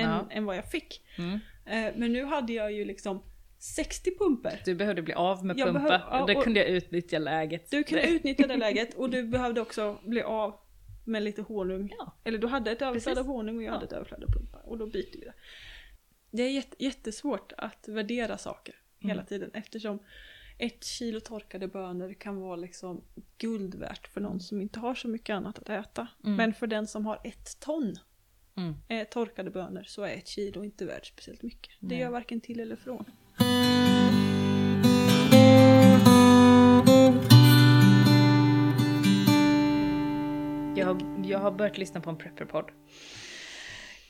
än, 0.00 0.10
Ja. 0.10 0.28
än 0.30 0.44
vad 0.44 0.56
jag 0.56 0.70
fick. 0.70 1.02
Mm. 1.18 1.38
Eh, 1.68 1.92
men 1.96 2.12
nu 2.12 2.24
hade 2.24 2.52
jag 2.52 2.72
ju 2.72 2.84
liksom 2.84 3.22
60 3.58 4.10
pumper. 4.18 4.62
Du 4.64 4.74
behövde 4.74 5.02
bli 5.02 5.14
av 5.14 5.44
med 5.44 5.58
Jag 5.58 5.66
pumpa, 5.68 5.80
behöv- 5.88 6.00
ja, 6.10 6.26
då 6.34 6.42
kunde 6.42 6.60
jag 6.60 6.68
utnyttja 6.68 7.18
läget. 7.18 7.70
Du 7.70 7.82
kunde 7.84 8.08
utnyttja 8.08 8.46
det 8.46 8.56
läget 8.56 8.94
och 8.94 9.10
du 9.10 9.22
behövde 9.22 9.60
också 9.60 9.98
bli 10.04 10.22
av 10.22 10.60
med 11.04 11.22
lite 11.22 11.42
honung. 11.42 11.94
Ja. 11.98 12.16
Eller 12.24 12.38
du 12.38 12.46
hade 12.46 12.70
ett 12.70 12.82
överflöd 12.82 13.04
Precis. 13.16 13.18
av 13.28 13.34
honung 13.34 13.56
och 13.56 13.62
jag 13.62 13.68
Ja. 13.70 13.74
hade 13.74 13.86
ett 13.86 13.92
överflöd 13.92 14.24
av 14.24 14.28
pumpa. 14.32 14.58
Och 14.58 14.78
då 14.78 14.86
byter 14.86 15.12
vi 15.12 15.20
det. 15.24 15.34
Det 16.30 16.42
är 16.42 16.50
jätte, 16.50 16.84
jättesvårt 16.84 17.52
att 17.56 17.88
värdera 17.88 18.38
saker 18.38 18.74
hela 18.98 19.12
Mm. 19.14 19.26
tiden 19.26 19.50
eftersom 19.54 19.98
ett 20.58 20.84
kilo 20.84 21.20
torkade 21.20 21.68
bönor 21.68 22.12
kan 22.14 22.40
vara 22.40 22.56
liksom 22.56 23.04
guld 23.38 23.74
värt 23.74 24.08
för 24.08 24.20
någon 24.20 24.40
som 24.40 24.60
inte 24.60 24.78
har 24.80 24.94
så 24.94 25.08
mycket 25.08 25.34
annat 25.34 25.58
att 25.58 25.68
äta. 25.68 26.06
Mm. 26.24 26.36
Men 26.36 26.54
för 26.54 26.66
den 26.66 26.86
som 26.86 27.06
har 27.06 27.20
ett 27.24 27.60
ton 27.60 27.94
Mm. 28.58 28.74
eh, 28.88 29.04
torkade 29.08 29.50
bönor 29.50 29.82
så 29.86 30.02
är 30.02 30.14
ett 30.14 30.28
kilo 30.28 30.64
inte 30.64 30.84
värt 30.84 31.06
speciellt 31.06 31.42
mycket. 31.42 31.70
Det 31.80 31.86
Nej. 31.86 31.98
gör 31.98 32.10
varken 32.10 32.40
till 32.40 32.60
eller 32.60 32.76
från. 32.76 33.04
Jag 40.76 40.86
har, 40.86 41.24
jag 41.24 41.38
har 41.38 41.50
börjat 41.50 41.78
lyssna 41.78 42.00
på 42.00 42.10
en 42.10 42.16
prepperpodd. 42.16 42.70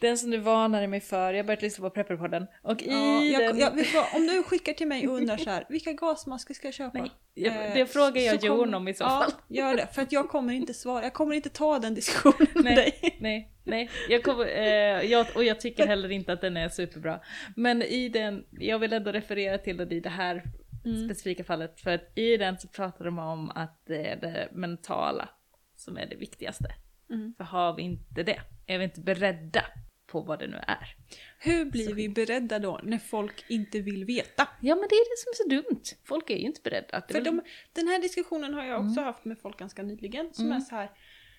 Den 0.01 0.19
som 0.19 0.31
du 0.31 0.39
varnade 0.39 0.87
mig 0.87 1.01
för, 1.01 1.33
jag 1.33 1.39
har 1.39 1.45
börjat 1.47 1.63
lyssna 1.63 1.83
på 1.89 1.95
prepperpodden. 1.95 2.47
Och 2.63 2.83
i 2.83 2.91
Ja, 2.91 3.23
jag, 3.25 3.43
den... 3.55 3.59
jag, 3.59 3.75
vet 3.75 3.95
vad, 3.95 4.05
om 4.15 4.27
du 4.27 4.43
skickar 4.43 4.73
till 4.73 4.87
mig 4.87 5.09
och 5.09 5.15
undrar 5.15 5.37
så 5.37 5.51
här, 5.51 5.67
vilka 5.69 5.93
gasmasker 5.93 6.55
ska 6.55 6.67
jag 6.67 6.75
köpa? 6.75 6.99
Nej, 6.99 7.11
jag, 7.35 7.67
Eh, 7.67 7.75
det 7.75 7.87
frågar 7.87 8.23
jag 8.23 8.45
Jon 8.45 8.75
om 8.75 8.89
i 8.89 8.95
så 8.95 9.05
ja, 9.05 9.09
fall. 9.09 9.33
gör 9.49 9.77
det. 9.77 9.87
För 9.95 10.03
att 10.03 10.13
jag 10.13 10.29
kommer 10.29 10.53
inte 10.53 10.75
svara, 10.75 11.03
jag 11.03 11.13
kommer 11.13 11.35
inte 11.35 11.49
ta 11.49 11.79
den 11.79 11.95
diskussionen 11.95 12.49
med 12.55 12.65
Nej. 12.65 12.75
dig. 12.75 13.17
Nej, 13.21 13.53
nej. 13.65 13.91
Jag 14.09 14.23
kommer, 14.23 14.47
eh, 14.47 15.11
jag, 15.11 15.27
och 15.35 15.45
jag 15.45 15.61
tycker 15.61 15.87
heller 15.87 16.09
inte 16.11 16.33
att 16.33 16.41
den 16.41 16.57
är 16.57 16.69
superbra. 16.69 17.21
Men 17.57 17.83
i 17.83 18.09
den, 18.09 18.45
jag 18.51 18.79
vill 18.79 18.93
ändå 18.93 19.13
referera 19.13 19.59
till 19.59 19.77
den 19.77 19.93
i 19.93 20.01
det 20.01 20.09
här 20.11 20.43
Mm. 20.85 21.09
specifika 21.09 21.45
fallet. 21.45 21.81
För 21.81 21.91
att 21.91 22.19
i 22.19 22.37
den 22.37 22.59
så 22.59 22.69
pratar 22.69 23.05
de 23.05 23.19
om 23.19 23.51
att 23.51 23.83
det 23.87 24.07
är 24.07 24.17
det 24.17 24.49
mentala 24.53 25.29
som 25.77 25.97
är 25.97 26.07
det 26.07 26.17
viktigaste. 26.17 26.65
Mm. 27.11 27.35
För 27.37 27.45
har 27.45 27.77
vi 27.77 27.83
inte 27.83 28.23
det, 28.23 28.41
är 28.67 28.79
vi 28.79 28.85
inte 28.85 29.01
beredda 29.01 29.65
på 30.09 30.21
vad 30.21 30.39
det 30.39 30.47
nu 30.47 30.57
är. 30.67 30.95
Hur 31.39 31.65
blir 31.65 31.95
vi 31.95 32.09
beredda 32.09 32.59
då 32.59 32.81
när 32.83 32.99
folk 32.99 33.45
inte 33.49 33.81
vill 33.81 34.05
veta? 34.05 34.49
Ja 34.61 34.75
men 34.75 34.89
det 34.89 34.95
är 34.95 35.11
det 35.11 35.19
som 35.19 35.31
är 35.31 35.35
så 35.35 35.63
dumt. 35.69 35.83
Folk 36.05 36.31
är 36.31 36.37
ju 36.37 36.43
inte 36.47 36.61
beredda. 36.65 37.03
För 37.11 37.21
de, 37.21 37.41
den 37.73 37.89
här 37.89 38.03
diskussionen 38.03 38.55
har 38.55 38.65
jag 38.65 38.79
Mm. 38.81 38.91
också 38.91 39.01
haft 39.01 39.25
med 39.25 39.39
folk 39.39 39.59
ganska 39.59 39.83
nyligen 39.83 40.35
som 40.35 40.53
är 40.53 40.61
så 40.61 40.75
här 40.75 40.91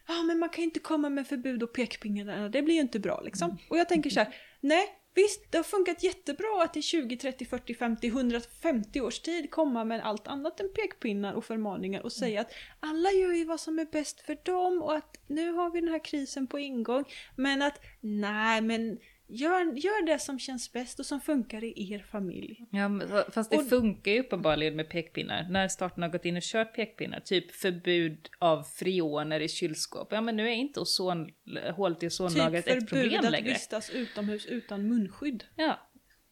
Ja 0.07 0.23
men 0.23 0.39
man 0.39 0.49
kan 0.49 0.63
inte 0.63 0.79
komma 0.79 1.09
med 1.09 1.27
förbud 1.27 1.63
och 1.63 1.73
pekpinnar, 1.73 2.49
det 2.49 2.61
blir 2.61 2.75
ju 2.75 2.81
inte 2.81 2.99
bra 2.99 3.21
liksom. 3.21 3.49
Mm. 3.49 3.61
Och 3.69 3.77
jag 3.77 3.89
tänker 3.89 4.09
så 4.09 4.19
här, 4.19 4.35
nej 4.59 4.87
visst 5.23 5.51
det 5.51 5.57
har 5.57 5.63
funkat 5.63 6.03
jättebra 6.03 6.63
att 6.63 6.77
i 6.77 6.81
20, 6.81 7.17
30, 7.17 7.45
40, 7.45 7.73
50, 7.73 8.07
150 8.07 9.01
års 9.01 9.19
tid 9.19 9.51
komma 9.51 9.83
med 9.83 10.05
allt 10.05 10.27
annat 10.27 10.59
än 10.59 10.73
pekpinnar 10.73 11.33
och 11.33 11.45
förmaningar 11.45 12.01
och 12.01 12.11
säga 12.11 12.41
att 12.41 12.51
alla 12.79 13.11
gör 13.11 13.33
ju 13.33 13.45
vad 13.45 13.59
som 13.59 13.79
är 13.79 13.85
bäst 13.85 14.21
för 14.21 14.37
dem 14.43 14.81
och 14.81 14.95
att 14.95 15.17
nu 15.27 15.51
har 15.51 15.71
vi 15.71 15.79
den 15.79 15.89
här 15.89 16.05
krisen 16.05 16.47
på 16.47 16.59
ingång 16.59 17.05
men 17.35 17.61
att 17.61 17.81
nej 18.01 18.61
men 18.61 18.99
gör, 19.29 19.59
gör 19.75 20.05
det 20.05 20.19
som 20.19 20.39
känns 20.39 20.73
bäst 20.73 20.99
och 20.99 21.05
som 21.05 21.21
funkar 21.21 21.63
i 21.63 21.93
er 21.93 21.99
familj. 22.11 22.65
Ja, 22.71 23.01
fast 23.31 23.51
det 23.51 23.57
Och- 23.57 23.69
funkar 23.69 24.11
ju 24.11 24.19
uppenbarligen 24.19 24.75
med 24.75 24.89
pekpinnar. 24.89 25.47
När 25.49 25.67
staten 25.67 26.03
har 26.03 26.09
gått 26.09 26.25
in 26.25 26.37
och 26.37 26.43
kört 26.43 26.75
pekpinnar, 26.75 27.19
typ 27.19 27.51
förbud 27.51 28.29
av 28.39 28.63
freoner 28.63 29.39
i 29.39 29.47
kylskåp. 29.49 30.07
Ja 30.11 30.21
men 30.21 30.35
nu 30.35 30.47
är 30.49 30.53
inte 30.53 30.79
ozon, 30.79 31.29
hålet 31.75 32.03
i 32.03 32.07
ozonlagret 32.07 32.65
Typ 32.65 32.77
ett 32.83 32.89
förbud 32.89 33.03
problem 33.03 33.25
att 33.25 33.31
längre. 33.31 33.49
vistas 33.49 33.89
utomhus 33.89 34.45
utan 34.45 34.87
munskydd. 34.87 35.43
Ja, 35.55 35.79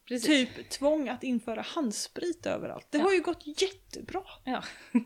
precis. 0.07 0.55
Typ 0.55 0.69
tvång 0.69 1.09
att 1.09 1.23
införa 1.23 1.61
handsprit 1.61 2.45
överallt. 2.45 2.87
Det 2.89 2.97
har 2.97 3.13
ju 3.13 3.21
gått 3.21 3.61
jättebra 3.61 4.23
Ja. 4.43 4.63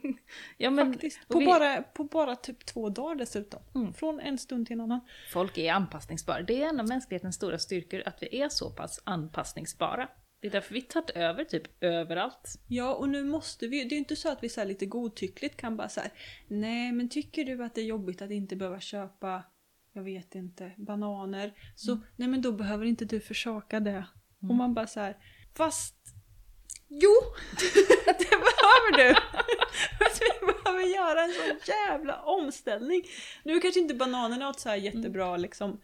ja 0.58 0.70
men 0.70 0.94
faktiskt. 0.94 1.28
På, 1.28 1.40
vi- 1.40 1.46
bara, 1.46 1.82
på 1.82 2.04
bara 2.04 2.36
typ 2.36 2.66
två 2.66 2.90
dagar 2.90 3.16
dessutom. 3.16 3.62
Mm. 3.76 3.94
Från 3.94 4.20
en 4.20 4.38
stund 4.38 4.68
till 4.68 4.74
en 4.74 4.82
annan. 4.82 5.02
folk 5.34 5.58
är 5.58 5.74
anpassningsbara. 5.74 6.42
Det 6.42 6.64
är 6.64 6.70
en 6.70 6.80
av 6.80 6.88
mänsklighetens 6.88 7.36
stora 7.36 7.60
styrkor, 7.60 8.04
att 8.06 8.18
vi 8.24 8.42
är 8.42 8.50
så 8.50 8.70
pass 8.70 9.02
anpassningsbara. 9.04 10.10
Det 10.42 10.48
är 10.48 10.52
därför 10.52 10.74
vi 10.74 10.82
tagit 10.82 11.10
över 11.10 11.44
typ 11.44 11.84
överallt. 11.84 12.60
Ja, 12.68 12.94
och 12.94 13.10
nu 13.10 13.24
måste 13.24 13.68
vi 13.68 13.84
Det 13.84 13.88
är 13.88 13.92
ju 13.92 13.98
inte 13.98 14.16
så 14.16 14.30
att 14.30 14.44
vi 14.44 14.50
så 14.50 14.64
lite 14.64 14.86
godtyckligt 14.86 15.58
kan 15.58 15.78
bara 15.78 15.90
säga 15.90 16.10
Nej, 16.48 16.92
men 16.92 17.10
tycker 17.10 17.46
du 17.46 17.64
att 17.64 17.76
det 17.76 17.82
är 17.82 17.86
jobbigt 17.86 18.22
att 18.22 18.32
inte 18.32 18.56
behöva 18.56 18.80
köpa 18.80 19.44
jag 19.94 20.04
vet 20.04 20.36
inte, 20.36 20.72
bananer. 20.78 21.54
Så 21.76 22.00
nej 22.16 22.28
men 22.28 22.42
då 22.42 22.52
behöver 22.52 22.86
inte 22.86 23.06
du 23.06 23.20
försaka 23.20 23.80
det. 23.80 24.06
Och 24.50 24.56
man 24.56 24.74
bara 24.74 24.88
så 24.88 25.00
här, 25.00 25.18
fast 25.58 25.96
Jo! 26.88 27.12
det 28.06 28.30
behöver 28.30 28.98
du! 28.98 29.16
Vi 30.10 30.54
behöver 30.64 30.96
göra 30.96 31.24
en 31.24 31.32
sån 31.34 31.60
jävla 31.68 32.22
omställning. 32.22 33.04
Nu 33.44 33.60
kanske 33.60 33.80
inte 33.80 33.94
bananerna 33.94 34.50
åt 34.50 34.60
så 34.60 34.70
här 34.70 34.76
jättebra 34.76 35.38
liksom. 35.38 35.82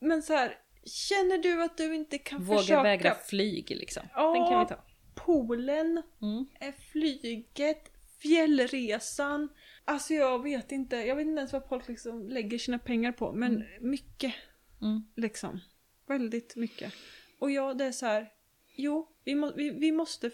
Men 0.00 0.22
så 0.22 0.32
här, 0.32 0.54
känner 0.84 1.38
du 1.38 1.62
att 1.62 1.76
du 1.76 1.94
inte 1.94 2.18
kan 2.18 2.44
Våga 2.44 2.58
försöka 2.58 2.82
vägra 2.82 3.14
flyg 3.14 3.70
liksom. 3.70 4.02
Ja. 4.14 4.32
Den 4.34 4.48
kan 4.48 4.60
vi 4.60 4.66
ta. 4.66 4.84
poolen, 5.14 6.02
Mm. 6.22 6.46
flyget, 6.92 7.90
fjällresan. 8.22 9.48
Alltså 9.84 10.14
jag 10.14 10.42
vet 10.42 10.72
inte, 10.72 10.96
jag 10.96 11.16
vet 11.16 11.26
inte 11.26 11.38
ens 11.38 11.52
vad 11.52 11.68
folk 11.68 11.88
liksom 11.88 12.28
lägger 12.28 12.58
sina 12.58 12.78
pengar 12.78 13.12
på. 13.12 13.32
Men 13.32 13.64
mycket 13.80 14.34
Mm. 14.82 15.04
liksom. 15.16 15.60
Väldigt 16.08 16.56
mycket. 16.56 16.92
Och 17.40 17.50
ja, 17.50 17.74
det 17.74 17.84
är 17.84 17.92
så 17.92 18.06
här. 18.06 18.32
Jo, 18.76 19.08
vi, 19.24 19.34
må, 19.34 19.52
vi, 19.52 19.70
vi 19.70 19.92
måste 19.92 20.30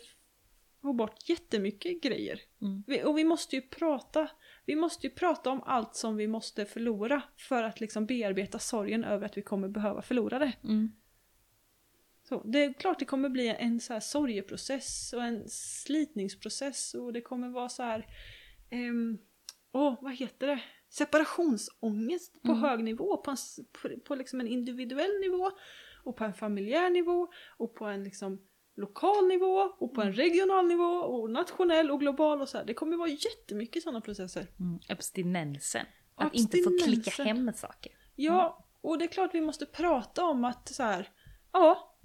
få 0.82 0.92
bort 0.92 1.28
jättemycket 1.28 2.02
grejer. 2.02 2.40
Mm. 2.62 2.84
Vi, 2.86 3.02
och 3.04 3.18
vi 3.18 3.24
måste 3.24 3.56
ju 3.56 3.62
prata, 3.62 4.30
vi 4.66 4.76
måste 4.76 5.06
ju 5.06 5.12
prata 5.12 5.50
om 5.50 5.62
allt 5.62 5.96
som 5.96 6.16
vi 6.16 6.26
måste 6.28 6.66
förlora 6.66 7.22
för 7.36 7.62
att 7.62 7.80
liksom 7.80 8.06
bearbeta 8.06 8.58
sorgen 8.58 9.04
över 9.04 9.26
att 9.26 9.36
vi 9.36 9.42
kommer 9.42 9.68
behöva 9.68 10.02
förlora 10.02 10.38
det. 10.38 10.52
Mm. 10.64 10.92
Så, 12.28 12.42
det 12.44 12.64
är 12.64 12.72
klart 12.72 12.98
det 12.98 13.04
kommer 13.04 13.28
bli 13.28 13.48
en 13.48 13.80
så 13.80 13.92
här 13.92 14.00
sorgeprocess 14.00 15.12
och 15.12 15.24
en 15.24 15.48
slitningsprocess 15.48 16.94
och 16.94 17.12
det 17.12 17.20
kommer 17.20 17.48
vara 17.48 17.68
så 17.68 17.82
här... 17.82 18.06
ehm, 18.70 19.18
Åh, 19.72 19.94
vad 20.00 20.14
heter 20.14 20.46
det? 20.46 20.60
Separationsångest 20.88 22.42
på 22.42 22.52
Mm. 22.52 22.62
hög 22.62 22.84
nivå, 22.84 23.16
på, 23.16 23.30
en, 23.30 23.36
på, 23.72 24.00
på 24.04 24.14
liksom 24.14 24.40
en 24.40 24.48
individuell 24.48 25.20
nivå 25.20 25.50
och 26.06 26.16
på 26.16 26.24
en 26.24 26.34
familjär 26.34 26.90
nivå 26.90 27.28
och 27.56 27.74
på 27.74 27.84
en 27.84 28.04
liksom 28.04 28.40
lokal 28.76 29.28
nivå 29.28 29.56
och 29.78 29.94
på 29.94 30.02
en 30.02 30.12
regional 30.12 30.66
nivå 30.66 30.84
och 30.84 31.30
nationell 31.30 31.90
och 31.90 32.00
global 32.00 32.40
och 32.40 32.48
så 32.48 32.58
här. 32.58 32.64
Det 32.64 32.74
kommer 32.74 32.96
vara 32.96 33.08
jättemycket 33.08 33.82
sådana 33.82 34.00
processer. 34.00 34.46
Mm. 34.60 34.80
Abstinensen. 34.88 35.86
Att 36.14 36.34
inte 36.34 36.58
få 36.58 36.70
klicka 36.84 37.10
Abstinensen. 37.10 37.26
hem 37.26 37.52
saker. 37.52 37.92
Ja, 38.14 38.66
och 38.80 38.98
det 38.98 39.04
är 39.04 39.08
klart 39.08 39.34
vi 39.34 39.40
måste 39.40 39.66
prata 39.66 40.24
om 40.24 40.44
att 40.44 40.68
så 40.68 40.82
här, 40.82 41.10
ja, 41.52 41.98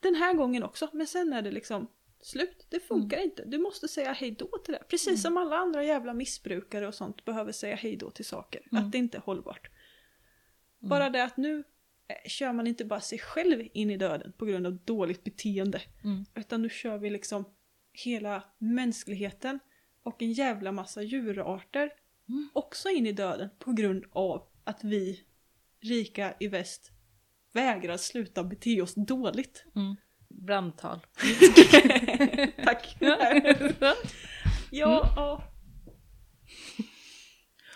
den 0.00 0.14
här 0.14 0.34
gången 0.34 0.62
också, 0.62 0.88
men 0.92 1.06
sen 1.06 1.32
är 1.32 1.42
det 1.42 1.50
liksom 1.50 1.90
slut. 2.20 2.66
Det 2.70 2.80
funkar 2.80 3.18
inte. 3.18 3.44
Du 3.44 3.58
måste 3.58 3.88
säga 3.88 4.12
hej 4.12 4.30
då 4.30 4.48
till 4.64 4.74
det. 4.74 4.82
Precis 4.88 5.22
som 5.22 5.36
alla 5.36 5.56
andra 5.56 5.84
jävla 5.84 6.14
missbrukare 6.14 6.88
och 6.88 6.94
sånt 6.94 7.24
behöver 7.24 7.52
säga 7.52 7.76
hej 7.76 7.96
då 7.96 8.10
till 8.10 8.24
saker. 8.24 8.62
Mm. 8.72 8.84
Att 8.84 8.92
det 8.92 8.98
inte 8.98 9.18
är 9.18 9.22
hållbart. 9.22 9.70
Bara 10.78 11.10
det 11.10 11.24
att 11.24 11.36
nu 11.36 11.64
kör 12.26 12.52
man 12.52 12.66
inte 12.66 12.84
bara 12.84 13.00
sig 13.00 13.18
själv 13.18 13.68
in 13.72 13.90
i 13.90 13.96
döden 13.96 14.32
på 14.38 14.44
grund 14.44 14.66
av 14.66 14.78
dåligt 14.84 15.24
beteende. 15.24 15.82
Mm. 16.04 16.24
Utan 16.34 16.62
nu 16.62 16.68
kör 16.68 16.98
vi 16.98 17.10
liksom 17.10 17.44
hela 17.92 18.44
mänskligheten 18.58 19.58
och 20.02 20.22
en 20.22 20.32
jävla 20.32 20.72
massa 20.72 21.02
djurarter 21.02 21.90
Mm. 22.28 22.48
också 22.52 22.88
in 22.88 23.06
i 23.06 23.12
döden 23.12 23.48
på 23.58 23.72
grund 23.72 24.04
av 24.12 24.42
att 24.64 24.84
vi 24.84 25.20
rika 25.80 26.34
i 26.40 26.48
väst 26.48 26.90
vägrar 27.52 27.96
sluta 27.96 28.44
bete 28.44 28.82
oss 28.82 28.94
dåligt. 28.94 29.64
Mm. 29.76 29.96
Brandtal. 30.28 31.00
Tack! 32.64 32.96
ja, 33.00 33.42
ja. 35.16 35.42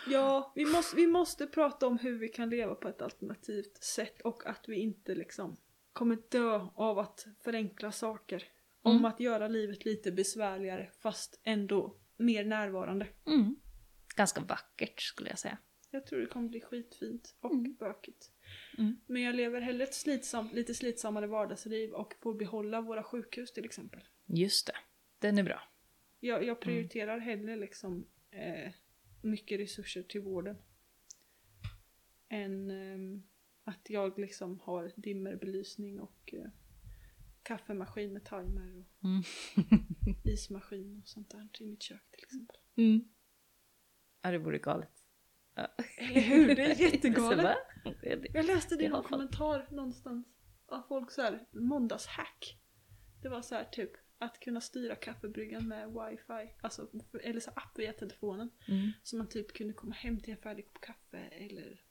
Ja, 0.07 0.51
vi 0.55 0.65
måste, 0.65 0.95
vi 0.95 1.07
måste 1.07 1.47
prata 1.47 1.87
om 1.87 1.97
hur 1.99 2.17
vi 2.19 2.29
kan 2.29 2.49
leva 2.49 2.75
på 2.75 2.87
ett 2.87 3.01
alternativt 3.01 3.83
sätt 3.83 4.21
och 4.21 4.47
att 4.47 4.69
vi 4.69 4.75
inte 4.75 5.15
liksom 5.15 5.57
kommer 5.93 6.17
dö 6.29 6.67
av 6.75 6.99
att 6.99 7.27
förenkla 7.43 7.91
saker. 7.91 8.43
Om 8.81 8.91
Mm. 8.91 9.05
att 9.05 9.19
göra 9.19 9.47
livet 9.47 9.85
lite 9.85 10.11
besvärligare 10.11 10.89
fast 10.99 11.39
ändå 11.43 11.97
mer 12.17 12.45
närvarande. 12.45 13.07
Mm. 13.27 13.55
Ganska 14.15 14.41
vackert 14.41 15.01
skulle 15.01 15.29
jag 15.29 15.39
säga. 15.39 15.57
Jag 15.91 16.05
tror 16.05 16.19
det 16.19 16.25
kommer 16.25 16.49
bli 16.49 16.61
skitfint 16.61 17.35
och 17.39 17.51
Mm. 17.51 17.75
bökigt. 17.75 18.31
Mm. 18.77 18.95
Men 19.07 19.21
jag 19.21 19.35
lever 19.35 19.61
hellre 19.61 19.83
ett 19.83 19.93
slitsamt, 19.93 20.53
lite 20.53 20.73
slitsammare 20.73 21.27
vardagsliv 21.27 21.91
och 21.93 22.13
får 22.21 22.33
behålla 22.33 22.81
våra 22.81 23.03
sjukhus 23.03 23.53
till 23.53 23.65
exempel. 23.65 24.01
Just 24.25 24.67
det. 24.67 24.75
Den 25.19 25.37
är 25.37 25.43
bra. 25.43 25.61
Jag, 26.19 26.43
jag 26.43 26.59
prioriterar 26.59 27.17
hellre 27.19 27.55
liksom 27.55 28.07
eh, 28.31 28.71
mycket 29.23 29.59
resurser 29.59 30.03
till 30.03 30.21
vården. 30.21 30.57
Än 32.29 32.71
ehm, 32.71 33.23
att 33.63 33.89
jag 33.89 34.19
liksom 34.19 34.59
har 34.59 34.91
dimmerbelysning 34.95 35.99
och 35.99 36.33
eh, 36.33 36.49
kaffemaskin 37.43 38.13
med 38.13 38.25
timer 38.25 38.77
och 38.77 38.85
Mm. 39.03 39.23
ismaskin 40.23 41.01
och 41.01 41.07
sånt 41.07 41.29
där 41.29 41.49
i 41.59 41.65
mitt 41.65 41.83
kök 41.83 42.11
till 42.11 42.23
exempel. 42.23 42.57
Mm. 42.75 43.01
Ja, 44.21 44.31
det 44.31 44.37
vore 44.37 44.59
galet. 44.59 45.03
Ja. 45.55 45.67
Eller 45.97 46.21
hur? 46.21 46.55
Det 46.55 46.61
är 46.61 46.81
jättegalet. 46.91 47.57
Jag 48.33 48.45
läste 48.45 48.75
det 48.75 48.83
i 48.83 48.89
någon 48.89 49.03
kommentar 49.03 49.67
någonstans. 49.71 50.27
Av 50.65 50.81
folk 50.87 51.11
så 51.11 51.21
här, 51.21 51.47
måndagshack. 51.51 52.57
Det 53.21 53.29
var 53.29 53.41
så 53.41 53.55
här 53.55 53.63
typ 53.71 53.91
att 54.23 54.39
kunna 54.39 54.61
styra 54.61 54.95
kaffebryggan 54.95 55.67
med 55.67 55.87
wifi. 55.87 56.53
Alltså, 56.61 56.87
eller 57.23 57.39
så 57.39 57.49
app 57.49 57.79
via 57.79 57.93
telefonen. 57.93 58.49
Mm. 58.67 58.91
Så 59.03 59.15
man 59.15 59.29
typ 59.29 59.53
kunde 59.53 59.73
komma 59.73 59.95
hem 59.95 60.19
till 60.19 60.33
en 60.33 60.39
färdig 60.39 60.65
kopp 60.73 60.81
kaffe 60.81 61.19
eller 61.31 61.81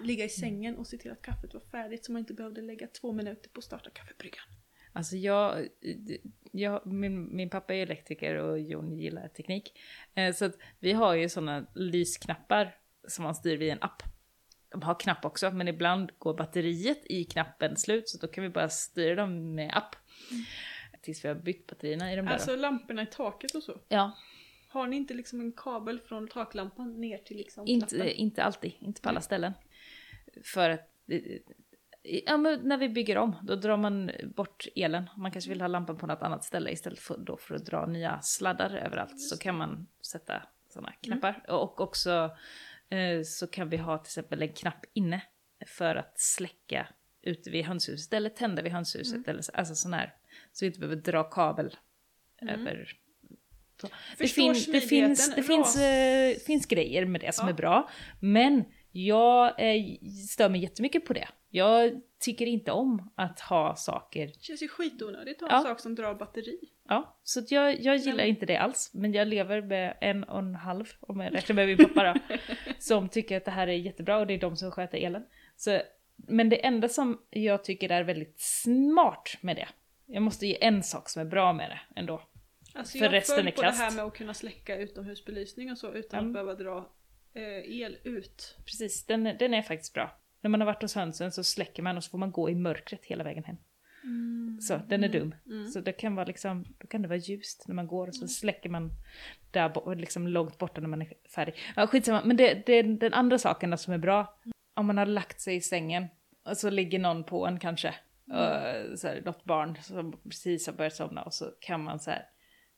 ligga 0.00 0.24
i 0.24 0.28
sängen 0.28 0.76
och 0.76 0.86
se 0.86 0.98
till 0.98 1.10
att 1.10 1.22
kaffet 1.22 1.54
var 1.54 1.60
färdigt 1.60 2.04
så 2.04 2.12
man 2.12 2.20
inte 2.20 2.34
behövde 2.34 2.60
lägga 2.60 2.86
två 2.86 3.12
minuter 3.12 3.50
på 3.50 3.58
att 3.58 3.64
starta 3.64 3.90
kaffebryggan. 3.90 4.44
Alltså 4.92 5.16
jag, 5.16 5.68
jag 6.52 6.86
min, 6.86 7.36
min 7.36 7.50
pappa 7.50 7.74
är 7.74 7.82
elektriker 7.82 8.34
och 8.34 8.60
Jon 8.60 8.98
gillar 8.98 9.28
teknik. 9.28 9.78
Eh, 10.14 10.34
Så 10.34 10.44
att 10.44 10.58
vi 10.78 10.92
har 10.92 11.14
ju 11.14 11.28
sådana 11.28 11.66
lysknappar 11.74 12.76
som 13.08 13.22
man 13.22 13.34
styr 13.34 13.56
via 13.56 13.72
en 13.72 13.82
app. 13.82 14.02
De 14.68 14.82
har 14.82 15.00
knapp 15.00 15.24
också, 15.24 15.50
men 15.50 15.68
ibland 15.68 16.10
går 16.18 16.34
batteriet 16.34 17.02
i 17.04 17.24
knappen 17.24 17.76
slut 17.76 18.08
så 18.08 18.18
då 18.18 18.26
kan 18.26 18.44
vi 18.44 18.50
bara 18.50 18.68
styra 18.68 19.14
dem 19.14 19.54
med 19.54 19.76
app. 19.76 19.96
Tills 21.00 21.24
vi 21.24 21.28
har 21.28 21.34
bytt 21.34 21.66
batterierna 21.66 22.12
i 22.12 22.16
de 22.16 22.26
där. 22.26 22.32
Alltså 22.32 22.56
lamporna 22.56 23.02
i 23.02 23.06
taket 23.06 23.54
och 23.54 23.62
så. 23.62 23.80
Ja, 23.88 24.16
Har 24.68 24.86
ni 24.86 24.96
inte 24.96 25.14
liksom 25.14 25.40
en 25.40 25.52
kabel 25.52 26.00
från 26.00 26.28
taklampan 26.28 27.00
ner 27.00 27.18
till 27.18 27.36
liksom 27.36 27.66
inte, 27.66 27.96
knappen? 27.96 28.12
inte 28.12 28.42
alltid, 28.42 28.72
inte 28.78 29.02
på 29.02 29.08
alla 29.08 29.20
ställen. 29.20 29.52
För 30.44 30.70
att 30.70 30.88
eh, 31.08 31.20
ja, 32.02 32.36
men 32.36 32.60
när 32.60 32.76
vi 32.78 32.88
bygger 32.88 33.18
om, 33.18 33.36
då 33.42 33.56
drar 33.56 33.76
man 33.76 34.10
bort 34.36 34.66
elen. 34.76 35.10
Man 35.16 35.30
kanske 35.32 35.48
vill 35.48 35.60
ha 35.60 35.68
lampan 35.68 35.96
på 35.96 36.06
något 36.06 36.22
annat 36.22 36.44
ställe 36.44 36.70
istället 36.70 36.98
för, 36.98 37.18
då 37.18 37.36
för 37.36 37.54
att 37.54 37.66
dra 37.66 37.86
nya 37.86 38.20
sladdar 38.22 38.74
överallt. 38.76 39.20
Så 39.20 39.38
kan 39.38 39.56
man 39.56 39.86
sätta 40.06 40.42
sådana 40.68 40.92
knappar. 40.92 41.44
Och 41.48 41.80
också 41.80 42.30
eh, 42.88 43.22
så 43.24 43.46
kan 43.46 43.68
vi 43.68 43.76
ha 43.76 43.98
till 43.98 44.08
exempel 44.08 44.42
en 44.42 44.52
knapp 44.52 44.84
inne 44.92 45.22
för 45.66 45.96
att 45.96 46.20
släcka 46.20 46.88
ute 47.22 47.50
vid 47.50 47.64
hönshuset 47.64 48.12
eller 48.12 48.30
tända 48.30 48.62
vid 48.62 48.72
hönshuset. 48.72 49.28
Eller 49.28 49.42
så, 49.42 49.52
alltså 49.52 49.74
sån 49.74 49.92
här, 49.92 50.14
så 50.52 50.64
vi 50.64 50.66
inte 50.66 50.80
behöver 50.80 50.96
dra 51.02 51.24
kabel 51.24 51.76
över. 52.48 52.92
Så. 53.80 53.88
Det, 54.18 54.26
fin, 54.28 54.52
det, 54.52 54.80
finns, 54.80 55.34
det 55.34 55.42
finns, 55.42 55.76
eh, 55.80 56.34
finns 56.46 56.66
grejer 56.66 57.04
med 57.06 57.20
det 57.20 57.34
som 57.34 57.46
Ja. 57.48 57.52
är 57.52 57.56
bra. 57.56 57.88
Men 58.20 58.64
jag 58.92 59.46
eh, 59.46 59.82
stör 60.28 60.48
mig 60.48 60.60
jättemycket 60.60 61.04
på 61.06 61.12
det. 61.12 61.28
Jag 61.50 62.00
tycker 62.20 62.46
inte 62.46 62.72
om 62.72 63.12
att 63.14 63.40
ha 63.40 63.76
saker 63.76 64.26
Det 64.26 64.42
känns 64.42 64.62
ju 64.62 64.68
skitonödigt 64.68 65.42
att 65.42 65.50
ha 65.50 65.56
Ja. 65.56 65.60
en 65.60 65.64
sak 65.64 65.80
som 65.80 65.94
drar 65.94 66.14
batteri. 66.14 66.58
Ja, 66.88 67.18
så 67.22 67.40
jag, 67.48 67.80
jag 67.80 67.96
gillar 67.96 68.24
inte 68.24 68.46
det 68.46 68.56
alls. 68.56 68.90
Men 68.94 69.12
jag 69.12 69.28
lever 69.28 69.62
med 69.62 69.98
en 70.00 70.24
och 70.24 70.38
en 70.38 70.54
halv, 70.54 70.84
om 71.00 71.20
jag 71.20 71.34
räknar 71.34 71.56
med 71.56 71.66
min 71.66 71.76
pappa 71.76 72.04
då, 72.04 72.36
som 72.78 73.08
tycker 73.08 73.36
att 73.36 73.44
det 73.44 73.50
här 73.50 73.66
är 73.66 73.72
jättebra 73.72 74.18
och 74.18 74.26
det 74.26 74.34
är 74.34 74.38
de 74.38 74.56
som 74.56 74.70
sköter 74.70 74.98
elen. 74.98 75.22
Så, 75.56 75.80
men 76.16 76.48
det 76.48 76.66
enda 76.66 76.88
som 76.88 77.20
jag 77.30 77.64
tycker 77.64 77.90
är 77.90 78.04
väldigt 78.04 78.40
smart 78.40 79.36
med 79.40 79.56
det, 79.56 79.68
jag 80.12 80.22
måste 80.22 80.46
ge 80.46 80.64
en 80.64 80.82
sak 80.82 81.08
som 81.08 81.22
är 81.22 81.26
bra 81.26 81.52
med 81.52 81.70
det 81.70 82.00
ändå. 82.00 82.22
Alltså 82.74 82.98
För 82.98 83.04
jag 83.04 83.12
resten 83.12 83.46
är 83.48 83.52
på 83.52 83.62
kast. 83.62 83.78
det 83.78 83.84
här 83.84 83.90
med 83.96 84.04
att 84.04 84.14
kunna 84.14 84.34
släcka 84.34 84.76
utomhusbelysning 84.76 85.70
och 85.70 85.78
så 85.78 85.92
utan 85.92 86.18
Mm. 86.18 86.30
att 86.30 86.32
behöva 86.32 86.54
dra 86.54 86.88
eh, 87.34 87.80
el 87.80 87.96
ut. 88.04 88.56
Precis, 88.64 89.06
den, 89.06 89.24
den 89.24 89.54
är 89.54 89.62
faktiskt 89.62 89.94
bra. 89.94 90.16
När 90.40 90.50
man 90.50 90.60
har 90.60 90.66
varit 90.66 90.82
hos 90.82 90.94
hönsen 90.94 91.32
så 91.32 91.44
släcker 91.44 91.82
man 91.82 91.96
och 91.96 92.04
så 92.04 92.10
får 92.10 92.18
man 92.18 92.30
gå 92.30 92.50
i 92.50 92.54
mörkret 92.54 93.04
hela 93.04 93.24
vägen 93.24 93.44
hem. 93.44 93.56
Så 94.60 94.80
den 94.88 95.04
är 95.04 95.08
dum. 95.08 95.34
Mm. 95.46 95.66
Så 95.68 95.80
det 95.80 95.92
kan 95.92 96.14
vara 96.14 96.26
liksom, 96.26 96.64
då 96.78 96.86
kan 96.86 97.02
det 97.02 97.08
vara 97.08 97.18
ljust 97.18 97.64
när 97.68 97.74
man 97.74 97.86
går 97.86 98.08
och 98.08 98.14
så 98.14 98.28
släcker 98.28 98.68
man 98.70 98.90
där 99.50 99.94
liksom 99.94 100.28
långt 100.28 100.58
borta 100.58 100.80
när 100.80 100.88
man 100.88 101.02
är 101.02 101.12
färdig. 101.34 101.54
Ja, 101.76 101.86
skitsamma, 101.86 102.22
men 102.24 102.36
det, 102.36 102.66
det 102.66 102.82
den 102.82 103.14
andra 103.14 103.38
saken 103.38 103.78
som 103.78 103.94
är 103.94 103.98
bra. 103.98 104.38
Om 104.74 104.86
man 104.86 104.98
har 104.98 105.06
lagt 105.06 105.40
sig 105.40 105.56
i 105.56 105.60
sängen 105.60 106.06
och 106.44 106.56
så 106.56 106.70
ligger 106.70 106.98
någon 106.98 107.24
på 107.24 107.46
en 107.46 107.58
kanske, 107.58 107.94
så 108.96 109.08
här, 109.08 109.22
något 109.24 109.44
barn 109.44 109.76
som 109.82 110.20
precis 110.22 110.66
har 110.66 110.74
börjat 110.74 110.94
somna 110.94 111.22
och 111.22 111.34
så 111.34 111.44
kan 111.60 111.84
man 111.84 112.00
så 112.00 112.10
här 112.10 112.26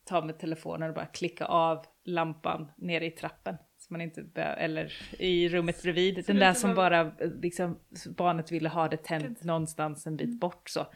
ta 0.04 0.24
med 0.24 0.38
telefonen 0.38 0.88
och 0.88 0.94
bara 0.94 1.06
klicka 1.06 1.44
av 1.44 1.86
lampan 2.04 2.72
nere 2.76 3.06
i 3.06 3.10
trappen. 3.10 3.56
Så 3.78 3.92
man 3.92 4.00
inte 4.00 4.22
be- 4.22 4.42
eller 4.42 4.92
i 5.18 5.48
rummet 5.48 5.82
bredvid. 5.82 6.24
Den 6.26 6.36
där 6.36 6.54
som 6.54 6.74
behöver- 6.74 7.10
bara, 7.10 7.26
liksom, 7.40 7.78
barnet 8.16 8.52
ville 8.52 8.68
ha 8.68 8.88
det 8.88 8.96
tänt 9.04 9.44
någonstans 9.44 10.06
en 10.06 10.16
bit 10.16 10.26
Mm. 10.26 10.38
bort 10.38 10.68
så. 10.70 10.86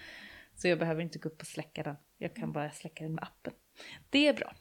Så 0.55 0.69
jag 0.69 0.79
behöver 0.79 1.03
inte 1.03 1.19
gå 1.19 1.29
upp 1.29 1.41
och 1.41 1.47
släcka 1.47 1.83
den. 1.83 1.97
Jag 2.19 2.37
kan 2.37 2.53
bara 2.53 2.71
släcka 2.71 3.05
den 3.05 3.15
med 3.15 3.25
appen. 3.25 3.53
Det 4.11 4.27
är 4.29 4.35
bra. 4.35 4.53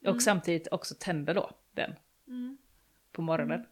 Och 0.00 0.06
Mm. 0.08 0.20
samtidigt 0.20 0.68
också 0.70 0.94
tända 1.00 1.34
då 1.34 1.50
den 1.72 1.94
Mm. 2.28 2.58
på 3.12 3.22
morgonen. 3.22 3.66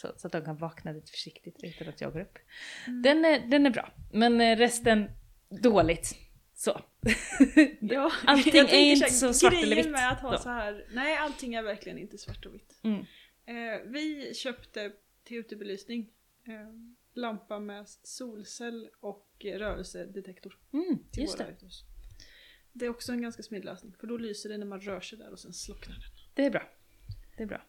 Så, 0.00 0.12
så 0.16 0.26
att 0.26 0.32
de 0.32 0.44
kan 0.44 0.56
vakna 0.56 0.92
lite 0.92 1.10
försiktigt 1.10 1.56
utan 1.62 1.88
att 1.88 2.00
jag 2.00 2.12
går 2.12 2.20
upp. 2.20 2.38
Mm. 2.86 3.02
Den, 3.02 3.24
är, 3.24 3.38
den 3.48 3.66
är 3.66 3.70
bra. 3.70 3.92
Men 4.12 4.40
eh, 4.40 4.56
resten 4.56 5.10
dåligt. 5.62 6.16
Så. 6.54 6.80
Ja, 7.80 8.12
Allting 8.26 8.60
är 8.68 8.92
inte 8.92 9.10
så 9.10 9.32
svart 9.32 9.52
eller 9.52 9.76
vitt 9.76 9.90
med 9.90 10.12
att 10.12 10.20
ha 10.20 10.32
då. 10.32 10.38
så 10.38 10.48
här, 10.48 10.86
nej 10.92 11.16
allting 11.16 11.54
är 11.54 11.62
verkligen 11.62 11.98
inte 11.98 12.18
svart 12.18 12.46
och 12.46 12.54
vitt. 12.54 12.80
Mm. 12.82 13.00
Eh, 13.46 13.80
vi 13.86 14.34
köpte 14.34 14.92
till 15.24 15.36
utebelysning 15.36 16.10
eh, 16.46 16.52
lampa 17.14 17.58
med 17.58 17.88
solcell 17.88 18.88
och 19.00 19.26
rörelsedetektor 19.44 20.58
Mm, 20.72 20.98
till 21.10 21.22
just 21.22 21.40
våra 21.40 21.46
det. 21.46 21.52
uthus. 21.52 21.84
Det 22.72 22.84
är 22.86 22.88
också 22.90 23.12
en 23.12 23.22
ganska 23.22 23.42
smidig 23.42 23.64
lösning 23.64 23.92
för 24.00 24.06
då 24.06 24.16
lyser 24.16 24.48
det 24.48 24.58
när 24.58 24.66
man 24.66 24.80
rör 24.80 25.00
sig 25.00 25.18
där 25.18 25.30
och 25.32 25.38
sen 25.38 25.52
slocknar 25.52 25.94
den. 25.94 26.02
Det 26.34 26.44
är 26.46 26.50
bra. 26.50 26.68
Det 27.36 27.42
är 27.42 27.46
bra. 27.46 27.62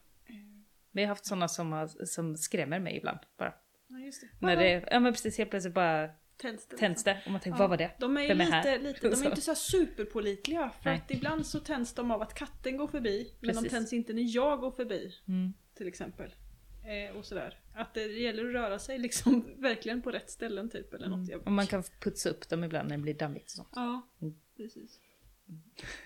Vi 0.91 1.01
har 1.01 1.07
haft 1.09 1.25
sådana 1.25 1.47
som, 1.47 1.71
har, 1.71 2.05
som 2.05 2.37
skrämmer 2.37 2.79
mig 2.79 2.97
ibland 2.97 3.19
bara. 3.37 3.53
Ja 3.87 3.99
just 3.99 4.21
det. 4.21 4.27
När 4.39 4.55
det, 4.55 4.87
ja 4.91 4.99
men 4.99 5.13
precis 5.13 5.37
helt 5.37 5.49
plötsligt 5.49 5.73
bara 5.73 6.09
Tänds 6.37 6.67
det. 6.67 6.77
tänds 6.77 7.03
det 7.03 7.21
och 7.25 7.31
man 7.31 7.41
tänker 7.41 7.57
Ja, 7.59 7.63
vad 7.63 7.69
var 7.69 7.77
det? 7.77 7.91
De 7.99 8.17
är, 8.17 8.27
Vem 8.27 8.41
är 8.41 8.45
lite, 8.45 8.55
här? 8.57 8.79
lite, 8.79 9.09
de 9.09 9.21
är 9.21 9.25
inte 9.29 9.41
så 9.41 9.55
superpålitliga 9.55 10.69
för 10.83 10.89
Nej. 10.89 10.99
att 11.05 11.11
ibland 11.11 11.45
så 11.45 11.59
tänds 11.59 11.93
de 11.93 12.11
av 12.11 12.21
att 12.21 12.33
katten 12.33 12.77
går 12.77 12.87
förbi 12.87 13.33
men 13.39 13.47
de 13.47 13.53
Precis. 13.55 13.71
tänds 13.71 13.93
inte 13.93 14.13
när 14.13 14.35
jag 14.35 14.59
går 14.59 14.71
förbi 14.71 15.13
Mm. 15.27 15.53
till 15.73 15.87
exempel. 15.87 16.35
Eh, 16.85 17.15
och 17.17 17.25
sådär. 17.25 17.59
Att 17.75 17.93
det 17.93 18.03
gäller 18.05 18.45
att 18.45 18.53
röra 18.53 18.79
sig 18.79 18.97
liksom 18.99 19.45
verkligen 19.57 20.01
på 20.01 20.11
rätt 20.11 20.29
ställen 20.29 20.69
typ 20.69 20.93
eller 20.93 21.07
något. 21.07 21.29
Jag, 21.29 21.41
Och 21.45 21.51
man 21.51 21.67
kan 21.67 21.83
putsa 21.99 22.29
upp 22.29 22.49
dem 22.49 22.63
ibland 22.63 22.89
när 22.89 22.97
det 22.97 23.03
blir 23.03 23.13
dammigt 23.13 23.45
och 23.45 23.51
sånt. 23.51 23.69
Ja, 23.75 24.07
Mm. 24.21 24.35
precis. 24.57 24.99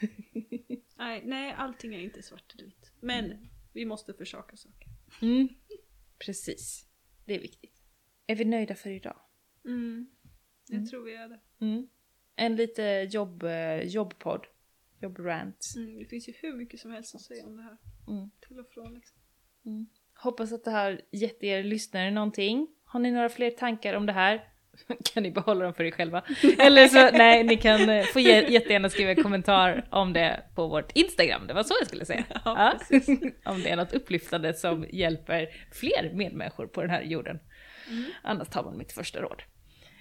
nej, 0.98 1.22
nej, 1.26 1.54
allting 1.58 1.96
är 1.96 2.00
inte 2.00 2.22
svart 2.22 2.54
eller 2.56 2.66
vitt. 2.66 2.92
Men 3.00 3.48
vi 3.76 3.86
måste 3.86 4.14
försaka 4.14 4.56
saker. 4.58 4.90
Mm. 5.22 5.48
Precis. 6.26 6.88
Det 7.26 7.36
är 7.36 7.40
viktigt. 7.40 7.82
Är 8.28 8.36
vi 8.36 8.46
nöjda 8.46 8.76
för 8.76 8.90
idag? 8.90 9.20
Mm. 9.66 10.08
Jag 10.68 10.76
Mm. 10.78 10.88
tror 10.90 11.04
vi 11.04 11.16
är 11.16 11.30
det. 11.30 11.40
Mm. 11.66 11.88
En 12.36 12.56
lite 12.56 13.08
jobb, 13.12 13.44
eh, 13.44 13.82
jobbpodd. 13.82 14.46
Jobbrant. 15.02 15.58
Mm, 15.76 16.00
det 16.00 16.06
finns 16.06 16.28
ju 16.30 16.34
hur 16.42 16.54
mycket 16.58 16.80
som 16.80 16.92
helst 16.92 17.16
att 17.16 17.22
säga 17.22 17.46
om 17.46 17.58
det 17.58 17.64
här. 17.64 17.78
Mm. 18.08 18.30
Till 18.48 18.60
och 18.60 18.70
från 18.74 18.94
liksom. 18.94 19.18
Hoppas 20.14 20.52
att 20.54 20.64
det 20.64 20.72
här 20.72 21.02
gett 21.12 21.44
er 21.44 21.64
lyssnare 21.64 22.12
någonting. 22.12 22.68
Har 22.84 23.00
ni 23.00 23.12
några 23.12 23.30
fler 23.30 23.52
tankar 23.52 23.94
om 23.94 24.06
det 24.06 24.14
här? 24.14 24.54
kan 25.14 25.24
ni 25.24 25.32
behålla 25.32 25.66
dem 25.66 25.74
för 25.74 25.84
er 25.84 25.92
själva. 25.92 26.24
Eller 26.60 26.88
så, 26.88 27.10
nej, 27.18 27.44
ni 27.44 27.58
kan 27.58 27.90
eh, 27.90 28.04
få 28.06 28.20
jä- 28.20 28.50
jättegärna 28.50 28.90
skriva 28.90 29.10
en 29.12 29.24
kommentar 29.24 29.88
om 29.92 30.14
det 30.14 30.44
på 30.56 30.68
vårt 30.68 30.92
Instagram. 30.96 31.48
Det 31.48 31.54
var 31.54 31.64
så 31.64 31.74
jag 31.80 31.88
skulle 31.88 32.06
säga. 32.06 32.24
Ja, 32.46 32.74
om 33.46 33.62
det 33.64 33.70
är 33.70 33.76
något 33.76 33.94
upplyftande 33.94 34.54
som 34.54 34.86
hjälper 34.92 35.48
fler 35.74 36.12
medmänniskor 36.14 36.68
på 36.68 36.82
den 36.82 36.90
här 36.90 37.02
jorden. 37.04 37.40
Mm. 37.90 38.04
Annars 38.24 38.48
tar 38.48 38.64
man 38.64 38.78
mitt 38.78 38.92
första 38.92 39.20
råd. 39.22 39.42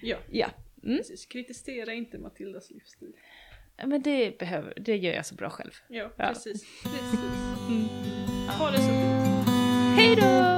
Ja, 0.01 0.17
Ja, 0.31 0.47
mm. 0.83 0.97
precis. 0.97 1.25
Kritisera 1.25 1.93
inte 1.93 2.17
Matildas 2.17 2.71
livsstil. 2.71 3.13
men 3.85 4.01
det, 4.01 4.37
behöver, 4.39 4.73
det 4.79 4.97
gör 4.97 5.13
jag 5.13 5.25
så 5.25 5.35
bra 5.35 5.49
själv. 5.49 5.71
Ja, 5.87 6.11
Ja. 6.17 6.27
precis. 6.27 6.63
precis. 6.83 7.19
Mm. 7.69 7.87
Ha 8.59 8.71
det 8.71 8.77
så 8.77 8.89
fint. 8.89 9.49
Hej 9.97 10.15
då! 10.15 10.54